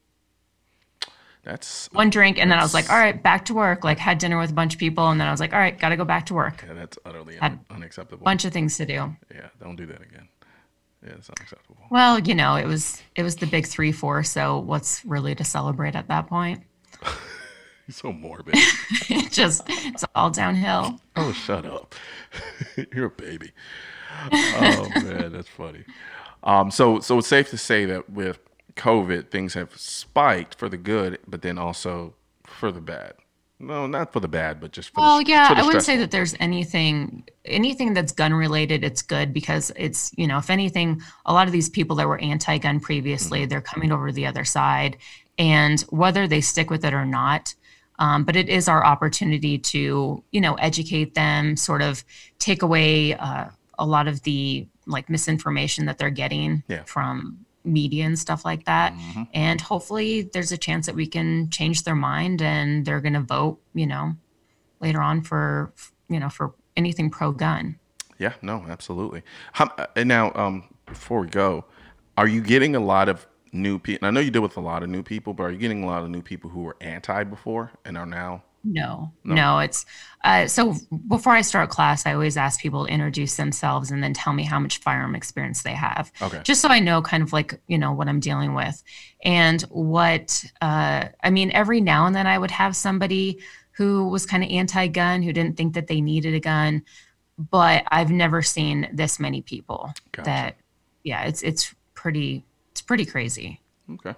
that's 1.44 1.90
one 1.92 2.12
drink, 2.12 2.38
and 2.38 2.52
then 2.52 2.60
I 2.60 2.62
was 2.62 2.74
like, 2.74 2.90
all 2.90 2.98
right, 2.98 3.22
back 3.22 3.46
to 3.46 3.54
work. 3.54 3.84
Like 3.84 3.98
had 3.98 4.20
dinner 4.20 4.38
with 4.38 4.52
a 4.52 4.54
bunch 4.54 4.74
of 4.74 4.80
people, 4.80 5.10
and 5.10 5.20
then 5.20 5.28
I 5.28 5.32
was 5.32 5.40
like, 5.40 5.54
all 5.54 5.60
right, 5.60 5.78
got 5.78 5.90
to 5.90 5.98
go 5.98 6.06
back 6.06 6.28
to 6.28 6.36
work. 6.36 6.64
yeah, 6.68 6.74
that's 6.74 7.00
utterly 7.04 7.40
un- 7.40 7.60
unacceptable. 7.72 8.24
Bunch 8.24 8.46
of 8.46 8.54
things 8.54 8.78
to 8.78 8.86
do. 8.86 9.16
Yeah, 9.34 9.48
don't 9.60 9.76
do 9.76 9.88
that 9.88 10.02
again. 10.02 10.28
Yeah, 11.04 11.14
it's 11.14 11.30
unacceptable. 11.30 11.82
Well, 11.90 12.20
you 12.20 12.36
know, 12.36 12.56
it 12.58 12.68
was 12.68 13.02
it 13.16 13.24
was 13.24 13.38
the 13.38 13.48
big 13.48 13.66
three 13.66 13.92
four. 13.92 14.22
So 14.24 14.60
what's 14.60 15.04
really 15.04 15.34
to 15.34 15.44
celebrate 15.44 15.96
at 15.96 16.08
that 16.10 16.28
point? 16.28 16.62
So 17.90 18.14
morbid. 18.14 18.54
it 19.10 19.32
just 19.32 19.64
it's 19.68 20.06
all 20.16 20.30
downhill. 20.30 21.02
oh, 21.18 21.34
shut 21.34 21.66
up. 21.66 21.94
You're 22.96 23.08
a 23.08 23.10
baby. 23.10 23.52
Oh 24.32 24.88
man, 25.04 25.34
that's 25.34 25.50
funny. 25.50 25.84
Um, 26.44 26.72
so 26.72 27.00
so 27.02 27.18
it's 27.18 27.28
safe 27.28 27.50
to 27.50 27.58
say 27.58 27.86
that 27.86 28.10
with 28.10 28.40
COVID, 28.76 29.30
things 29.30 29.56
have 29.56 29.76
spiked 29.76 30.56
for 30.56 30.70
the 30.70 30.78
good, 30.78 31.20
but 31.28 31.42
then 31.42 31.58
also 31.58 32.14
for 32.46 32.72
the 32.72 32.82
bad. 32.82 33.14
No, 33.62 33.86
not 33.86 34.12
for 34.12 34.20
the 34.20 34.28
bad, 34.28 34.60
but 34.60 34.72
just 34.72 34.90
for 34.90 35.02
Well, 35.02 35.18
the, 35.20 35.30
yeah, 35.30 35.48
for 35.48 35.56
the 35.56 35.62
I 35.62 35.66
wouldn't 35.66 35.84
say 35.84 35.98
that 35.98 36.10
there's 36.10 36.36
anything 36.40 37.24
anything 37.46 37.94
that's 37.94 38.12
gun 38.12 38.34
related. 38.34 38.84
It's 38.84 39.02
good 39.04 39.34
because 39.34 39.72
it's 39.76 40.12
you 40.18 40.26
know, 40.26 40.40
if 40.40 40.50
anything, 40.50 41.02
a 41.26 41.34
lot 41.34 41.48
of 41.48 41.54
these 41.54 41.70
people 41.70 41.96
that 41.98 42.08
were 42.08 42.20
anti-gun 42.20 42.80
previously, 42.80 43.46
they're 43.46 43.62
coming 43.62 43.92
over 43.92 44.08
to 44.08 44.14
the 44.14 44.26
other 44.26 44.46
side, 44.46 44.98
and 45.38 45.82
whether 45.90 46.28
they 46.28 46.42
stick 46.42 46.70
with 46.70 46.84
it 46.84 46.94
or 46.94 47.06
not. 47.06 47.54
Um, 48.02 48.24
but 48.24 48.36
it 48.36 48.50
is 48.50 48.68
our 48.68 48.84
opportunity 48.84 49.60
to, 49.60 50.24
you 50.32 50.42
know, 50.42 50.56
educate 50.56 51.14
them, 51.14 51.56
sort 51.56 51.84
of 51.84 52.04
take 52.40 52.64
away 52.64 53.14
uh, 53.14 53.46
a 53.78 53.86
lot 53.86 54.08
of 54.08 54.24
the 54.24 54.68
like 54.88 55.08
misinformation 55.08 55.86
that 55.86 56.00
they're 56.00 56.10
getting 56.10 56.64
Yeah. 56.68 56.84
from 56.86 57.46
media 57.64 58.06
and 58.06 58.18
stuff 58.18 58.44
like 58.44 58.66
that. 58.66 58.94
Mm-hmm. 58.94 59.24
And 59.36 59.62
hopefully, 59.62 60.24
there's 60.34 60.52
a 60.52 60.58
chance 60.58 60.88
that 60.88 60.96
we 60.96 61.06
can 61.06 61.52
change 61.52 61.84
their 61.84 61.96
mind 61.96 62.42
and 62.42 62.84
they're 62.86 63.02
going 63.02 63.14
to 63.14 63.22
vote, 63.22 63.62
you 63.76 63.86
know, 63.86 64.16
later 64.80 65.00
on 65.00 65.22
for, 65.22 65.72
you 66.10 66.20
know, 66.20 66.30
for 66.30 66.56
anything 66.76 67.12
pro 67.12 67.32
gun. 67.32 67.78
Yeah, 68.18 68.34
no, 68.42 68.66
absolutely. 68.68 69.22
How, 69.54 69.66
uh, 69.78 69.86
and 69.96 70.10
now, 70.10 70.32
um, 70.34 70.64
before 70.88 71.22
we 71.22 71.28
go, 71.28 71.66
are 72.18 72.28
you 72.28 72.42
getting 72.42 72.76
a 72.76 72.80
lot 72.80 73.10
of 73.10 73.28
new 73.52 73.80
people? 73.80 74.08
I 74.08 74.12
know 74.12 74.20
you 74.20 74.32
deal 74.32 74.42
with 74.42 74.58
a 74.58 74.62
lot 74.62 74.84
of 74.84 74.90
new 74.90 75.04
people, 75.04 75.34
but 75.34 75.44
are 75.44 75.52
you 75.52 75.58
getting 75.58 75.84
a 75.84 75.88
lot 75.88 76.04
of 76.04 76.10
new 76.10 76.22
people 76.22 76.50
who 76.50 76.62
were 76.62 76.78
anti 76.82 77.24
before 77.24 77.72
and 77.86 77.98
are 77.98 78.06
now? 78.06 78.44
No, 78.64 79.12
no, 79.24 79.58
it's 79.58 79.86
uh, 80.24 80.46
so 80.46 80.76
before 81.08 81.34
I 81.34 81.42
start 81.42 81.72
class, 81.72 82.06
I 82.06 82.14
always 82.14 82.38
ask 82.38 82.60
people 82.60 82.86
to 82.86 82.94
introduce 82.94 83.36
themselves 83.36 83.90
and 83.90 84.04
then 84.04 84.14
tell 84.14 84.34
me 84.34 84.44
how 84.44 84.60
much 84.60 84.78
firearm 84.78 85.16
experience 85.16 85.64
they 85.64 85.74
have. 85.74 86.12
Okay. 86.22 86.42
Just 86.44 86.62
so 86.62 86.68
I 86.68 86.80
know 86.80 87.02
kind 87.02 87.24
of 87.24 87.34
like, 87.34 87.60
you 87.68 87.80
know, 87.80 87.92
what 87.92 88.08
I'm 88.08 88.20
dealing 88.20 88.54
with. 88.54 88.84
And 89.24 89.62
what, 89.64 90.44
uh, 90.62 91.08
I 91.24 91.30
mean, 91.32 91.52
every 91.54 91.82
now 91.82 92.06
and 92.06 92.16
then 92.16 92.28
I 92.28 92.38
would 92.38 92.52
have 92.52 92.76
somebody 92.76 93.40
who 93.72 94.08
was 94.10 94.28
kind 94.28 94.44
of 94.44 94.52
anti 94.52 94.88
gun, 94.88 95.24
who 95.24 95.34
didn't 95.34 95.58
think 95.58 95.74
that 95.74 95.88
they 95.88 96.00
needed 96.00 96.36
a 96.36 96.40
gun. 96.40 96.84
But 97.40 97.84
I've 97.88 98.12
never 98.12 98.44
seen 98.44 98.90
this 98.94 99.20
many 99.20 99.42
people 99.42 99.92
Gotcha. 100.12 100.26
that, 100.26 100.58
yeah, 101.04 101.24
it's, 101.24 101.42
it's 101.42 101.74
pretty, 101.96 102.46
pretty 102.92 103.06
crazy. 103.06 103.62
Okay. 103.90 104.14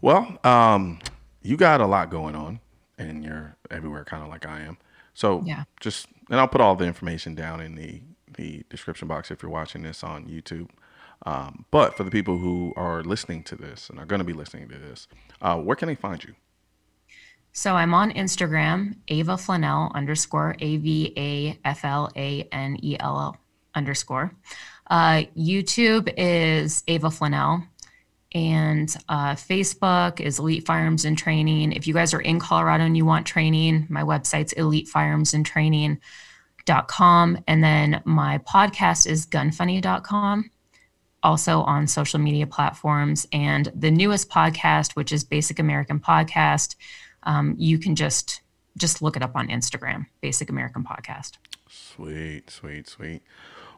Well, 0.00 0.38
um, 0.42 0.98
you 1.42 1.56
got 1.56 1.80
a 1.80 1.86
lot 1.86 2.10
going 2.10 2.34
on, 2.34 2.58
and 2.98 3.22
you're 3.22 3.54
everywhere, 3.70 4.04
kind 4.04 4.24
of 4.24 4.28
like 4.28 4.44
I 4.44 4.62
am. 4.62 4.76
So 5.14 5.40
Yeah. 5.46 5.62
just 5.80 6.08
and 6.28 6.40
I'll 6.40 6.48
put 6.48 6.60
all 6.60 6.74
the 6.74 6.84
information 6.84 7.36
down 7.36 7.60
in 7.60 7.76
the 7.76 8.02
the 8.36 8.64
description 8.70 9.06
box 9.06 9.30
if 9.30 9.40
you're 9.40 9.52
watching 9.52 9.82
this 9.84 10.02
on 10.02 10.26
YouTube. 10.26 10.68
Um, 11.24 11.64
but 11.70 11.96
for 11.96 12.02
the 12.02 12.10
people 12.10 12.38
who 12.38 12.72
are 12.76 13.04
listening 13.04 13.44
to 13.44 13.54
this 13.54 13.88
and 13.88 14.00
are 14.00 14.04
going 14.04 14.18
to 14.18 14.24
be 14.24 14.32
listening 14.32 14.68
to 14.70 14.78
this, 14.78 15.06
uh, 15.40 15.56
where 15.56 15.76
can 15.76 15.86
they 15.86 15.94
find 15.94 16.24
you? 16.24 16.34
So 17.52 17.74
I'm 17.76 17.94
on 17.94 18.10
Instagram, 18.10 18.96
Ava 19.06 19.36
Flanell 19.36 19.92
underscore 19.94 20.56
A 20.58 20.76
V 20.78 21.12
A 21.16 21.58
F 21.64 21.84
L 21.84 22.10
A 22.16 22.42
N 22.50 22.78
E 22.82 22.96
L 22.98 23.16
L 23.20 23.36
underscore. 23.76 24.32
Uh, 24.88 25.22
YouTube 25.36 26.12
is 26.16 26.82
Ava 26.86 27.08
Flanell, 27.10 27.66
and 28.36 28.96
uh, 29.08 29.34
Facebook 29.34 30.20
is 30.20 30.38
Elite 30.38 30.64
Firearms 30.66 31.06
and 31.06 31.16
Training. 31.16 31.72
If 31.72 31.86
you 31.86 31.94
guys 31.94 32.12
are 32.12 32.20
in 32.20 32.38
Colorado 32.38 32.84
and 32.84 32.94
you 32.94 33.06
want 33.06 33.26
training, 33.26 33.86
my 33.88 34.02
website's 34.02 34.52
elitefirearmsandtraining.com. 34.52 37.38
And 37.48 37.64
then 37.64 38.02
my 38.04 38.36
podcast 38.38 39.06
is 39.06 39.24
gunfunny.com, 39.24 40.50
also 41.22 41.62
on 41.62 41.86
social 41.86 42.20
media 42.20 42.46
platforms. 42.46 43.26
And 43.32 43.72
the 43.74 43.90
newest 43.90 44.28
podcast, 44.28 44.96
which 44.96 45.12
is 45.12 45.24
Basic 45.24 45.58
American 45.58 45.98
Podcast, 45.98 46.76
um, 47.22 47.54
you 47.56 47.78
can 47.78 47.96
just 47.96 48.42
just 48.76 49.00
look 49.00 49.16
it 49.16 49.22
up 49.22 49.34
on 49.34 49.48
Instagram, 49.48 50.04
Basic 50.20 50.50
American 50.50 50.84
Podcast. 50.84 51.38
Sweet, 51.70 52.50
sweet, 52.50 52.86
sweet. 52.86 53.22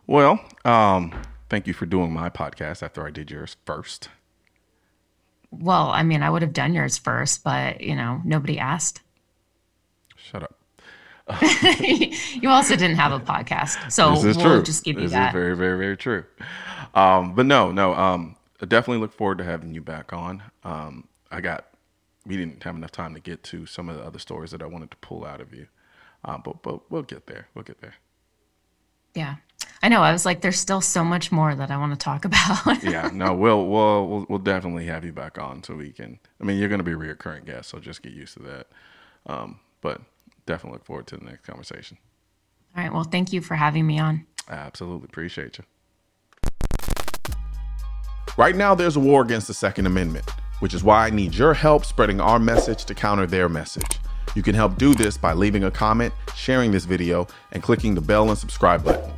Well, 0.09 0.45
um, 0.65 1.13
thank 1.49 1.69
you 1.69 1.75
for 1.75 1.87
doing 1.87 2.13
my 2.13 2.29
podcast 2.29 2.83
after 2.83 3.07
I 3.07 3.13
did 3.13 3.31
yours 3.31 3.57
first. 3.65 4.09
Well, 5.51 5.89
I 5.89 6.03
mean, 6.03 6.23
I 6.23 6.31
would 6.31 6.43
have 6.43 6.53
done 6.53 6.75
yours 6.75 6.99
first, 6.99 7.43
but 7.43 7.81
you 7.81 7.97
know, 7.97 8.21
nobody 8.25 8.59
asked. 8.59 9.01
Shut 10.17 10.43
up. 10.43 10.55
you 11.81 12.49
also 12.49 12.75
didn't 12.75 12.97
have 12.97 13.13
a 13.13 13.21
podcast, 13.21 13.93
so 13.93 14.13
this 14.13 14.25
is 14.25 14.37
we'll 14.39 14.47
true. 14.47 14.63
just 14.63 14.85
give 14.85 14.97
you 14.99 15.03
that. 15.03 15.05
this 15.09 15.13
that. 15.13 15.29
is 15.29 15.33
very, 15.33 15.57
very, 15.57 15.79
very 15.79 15.97
true. 15.97 16.25
Um, 16.95 17.35
but 17.35 17.45
no, 17.47 17.71
no. 17.71 17.95
Um, 17.95 18.37
I 18.63 18.67
definitely 18.67 19.01
look 19.01 19.13
forward 19.13 19.39
to 19.39 19.45
having 19.45 19.75
you 19.75 19.83
back 19.83 20.13
on. 20.13 20.43
Um, 20.65 21.09
I 21.31 21.41
got 21.41 21.67
we 22.27 22.37
didn't 22.37 22.63
have 22.63 22.77
enough 22.77 22.93
time 22.93 23.15
to 23.15 23.21
get 23.21 23.43
to 23.45 23.67
some 23.67 23.89
of 23.89 23.97
the 23.97 24.03
other 24.03 24.19
stories 24.19 24.51
that 24.51 24.63
I 24.63 24.67
wanted 24.67 24.91
to 24.91 24.97
pull 24.99 25.25
out 25.25 25.41
of 25.41 25.53
you, 25.55 25.67
uh, 26.25 26.39
but 26.39 26.63
but 26.63 26.91
we'll 26.91 27.03
get 27.03 27.27
there. 27.27 27.49
We'll 27.55 27.65
get 27.65 27.81
there. 27.81 27.95
Yeah, 29.19 29.35
I 29.83 29.89
know. 29.89 30.03
I 30.03 30.13
was 30.13 30.25
like, 30.25 30.41
there's 30.41 30.59
still 30.59 30.81
so 30.81 31.05
much 31.05 31.33
more 31.33 31.55
that 31.55 31.71
I 31.73 31.77
want 31.77 31.93
to 31.93 31.99
talk 31.99 32.25
about. 32.31 32.83
yeah, 32.85 33.11
no, 33.13 33.35
we'll, 33.35 33.67
we'll 33.67 34.09
we'll 34.09 34.27
we'll 34.29 34.39
definitely 34.39 34.87
have 34.87 35.05
you 35.05 35.13
back 35.13 35.39
on 35.39 35.63
so 35.65 35.75
we 35.75 35.91
can. 35.91 36.21
I 36.41 36.45
mean, 36.45 36.59
you're 36.59 36.69
going 36.69 36.79
to 36.79 36.85
be 36.85 36.93
a 36.93 36.97
reoccurring 36.97 37.45
guest, 37.45 37.71
so 37.71 37.79
just 37.81 38.03
get 38.03 38.13
used 38.13 38.35
to 38.35 38.43
that. 38.45 38.67
Um, 39.27 39.61
but 39.81 40.01
definitely 40.47 40.77
look 40.77 40.87
forward 40.87 41.07
to 41.09 41.17
the 41.17 41.25
next 41.25 41.45
conversation. 41.45 41.99
All 42.77 42.83
right. 42.83 42.93
Well, 42.93 43.05
thank 43.05 43.33
you 43.33 43.41
for 43.41 43.57
having 43.57 43.87
me 43.87 43.99
on. 43.99 44.25
I 44.49 44.55
absolutely 44.55 45.07
appreciate 45.07 45.59
you. 45.59 45.65
Right 48.37 48.55
now, 48.55 48.75
there's 48.75 48.95
a 48.95 49.01
war 49.01 49.23
against 49.23 49.49
the 49.49 49.55
Second 49.55 49.87
Amendment, 49.87 50.31
which 50.61 50.73
is 50.73 50.85
why 50.85 51.07
I 51.07 51.11
need 51.11 51.35
your 51.35 51.55
help 51.55 51.85
spreading 51.85 52.21
our 52.21 52.39
message 52.39 52.85
to 52.85 52.95
counter 52.95 53.27
their 53.27 53.49
message. 53.49 53.99
You 54.35 54.43
can 54.43 54.55
help 54.55 54.79
do 54.79 54.95
this 54.95 55.17
by 55.17 55.33
leaving 55.33 55.65
a 55.65 55.71
comment, 55.71 56.15
sharing 56.35 56.71
this 56.71 56.85
video, 56.85 57.27
and 57.53 57.63
clicking 57.63 57.95
the 57.95 58.01
bell 58.01 58.29
and 58.29 58.39
subscribe 58.39 58.85
button. 58.85 59.11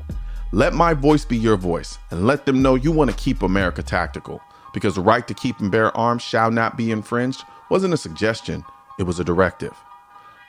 Let 0.53 0.73
my 0.73 0.95
voice 0.95 1.25
be 1.25 1.37
your 1.37 1.57
voice, 1.57 1.99
and 2.11 2.27
let 2.27 2.47
them 2.47 2.63
know 2.63 2.75
you 2.75 2.91
want 2.91 3.11
to 3.11 3.17
keep 3.17 3.43
America 3.43 3.83
tactical, 3.83 4.41
because 4.73 4.95
the 4.95 5.01
right 5.01 5.27
to 5.29 5.35
keep 5.35 5.61
and 5.61 5.71
bear 5.71 5.97
arms 5.97 6.23
shall 6.23 6.51
not 6.51 6.77
be 6.77 6.91
infringed 6.91 7.45
wasn't 7.69 7.95
a 7.95 7.97
suggestion, 7.97 8.65
it 8.99 9.05
was 9.05 9.21
a 9.21 9.25
directive. 9.25 9.77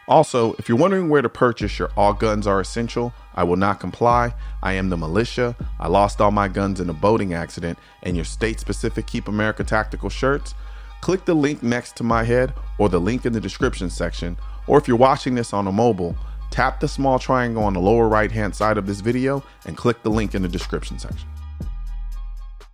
Also, 0.07 0.53
if 0.53 0.67
you're 0.67 0.77
wondering 0.77 1.07
where 1.07 1.21
to 1.21 1.29
purchase 1.29 1.77
your 1.77 1.91
All 1.95 2.13
Guns 2.13 2.47
Are 2.47 2.59
Essential, 2.59 3.13
I 3.35 3.43
Will 3.43 3.55
Not 3.55 3.79
Comply, 3.79 4.33
I 4.63 4.73
Am 4.73 4.89
the 4.89 4.97
Militia, 4.97 5.55
I 5.79 5.87
Lost 5.87 6.19
All 6.19 6.31
My 6.31 6.47
Guns 6.47 6.79
in 6.79 6.89
a 6.89 6.93
Boating 6.93 7.33
Accident, 7.33 7.77
and 8.03 8.15
your 8.15 8.25
state 8.25 8.59
specific 8.59 9.05
Keep 9.05 9.27
America 9.27 9.63
Tactical 9.63 10.09
shirts, 10.09 10.55
click 11.01 11.25
the 11.25 11.33
link 11.33 11.61
next 11.61 11.95
to 11.97 12.03
my 12.03 12.23
head 12.23 12.53
or 12.77 12.89
the 12.89 12.99
link 12.99 13.25
in 13.25 13.33
the 13.33 13.39
description 13.39 13.89
section. 13.89 14.37
Or 14.71 14.77
if 14.77 14.87
you're 14.87 14.95
watching 14.95 15.35
this 15.35 15.51
on 15.51 15.67
a 15.67 15.71
mobile, 15.73 16.15
tap 16.49 16.79
the 16.79 16.87
small 16.87 17.19
triangle 17.19 17.61
on 17.61 17.73
the 17.73 17.81
lower 17.81 18.07
right 18.07 18.31
hand 18.31 18.55
side 18.55 18.77
of 18.77 18.85
this 18.85 19.01
video 19.01 19.43
and 19.65 19.75
click 19.75 20.01
the 20.01 20.09
link 20.09 20.33
in 20.33 20.41
the 20.41 20.47
description 20.47 20.97
section. 20.97 21.27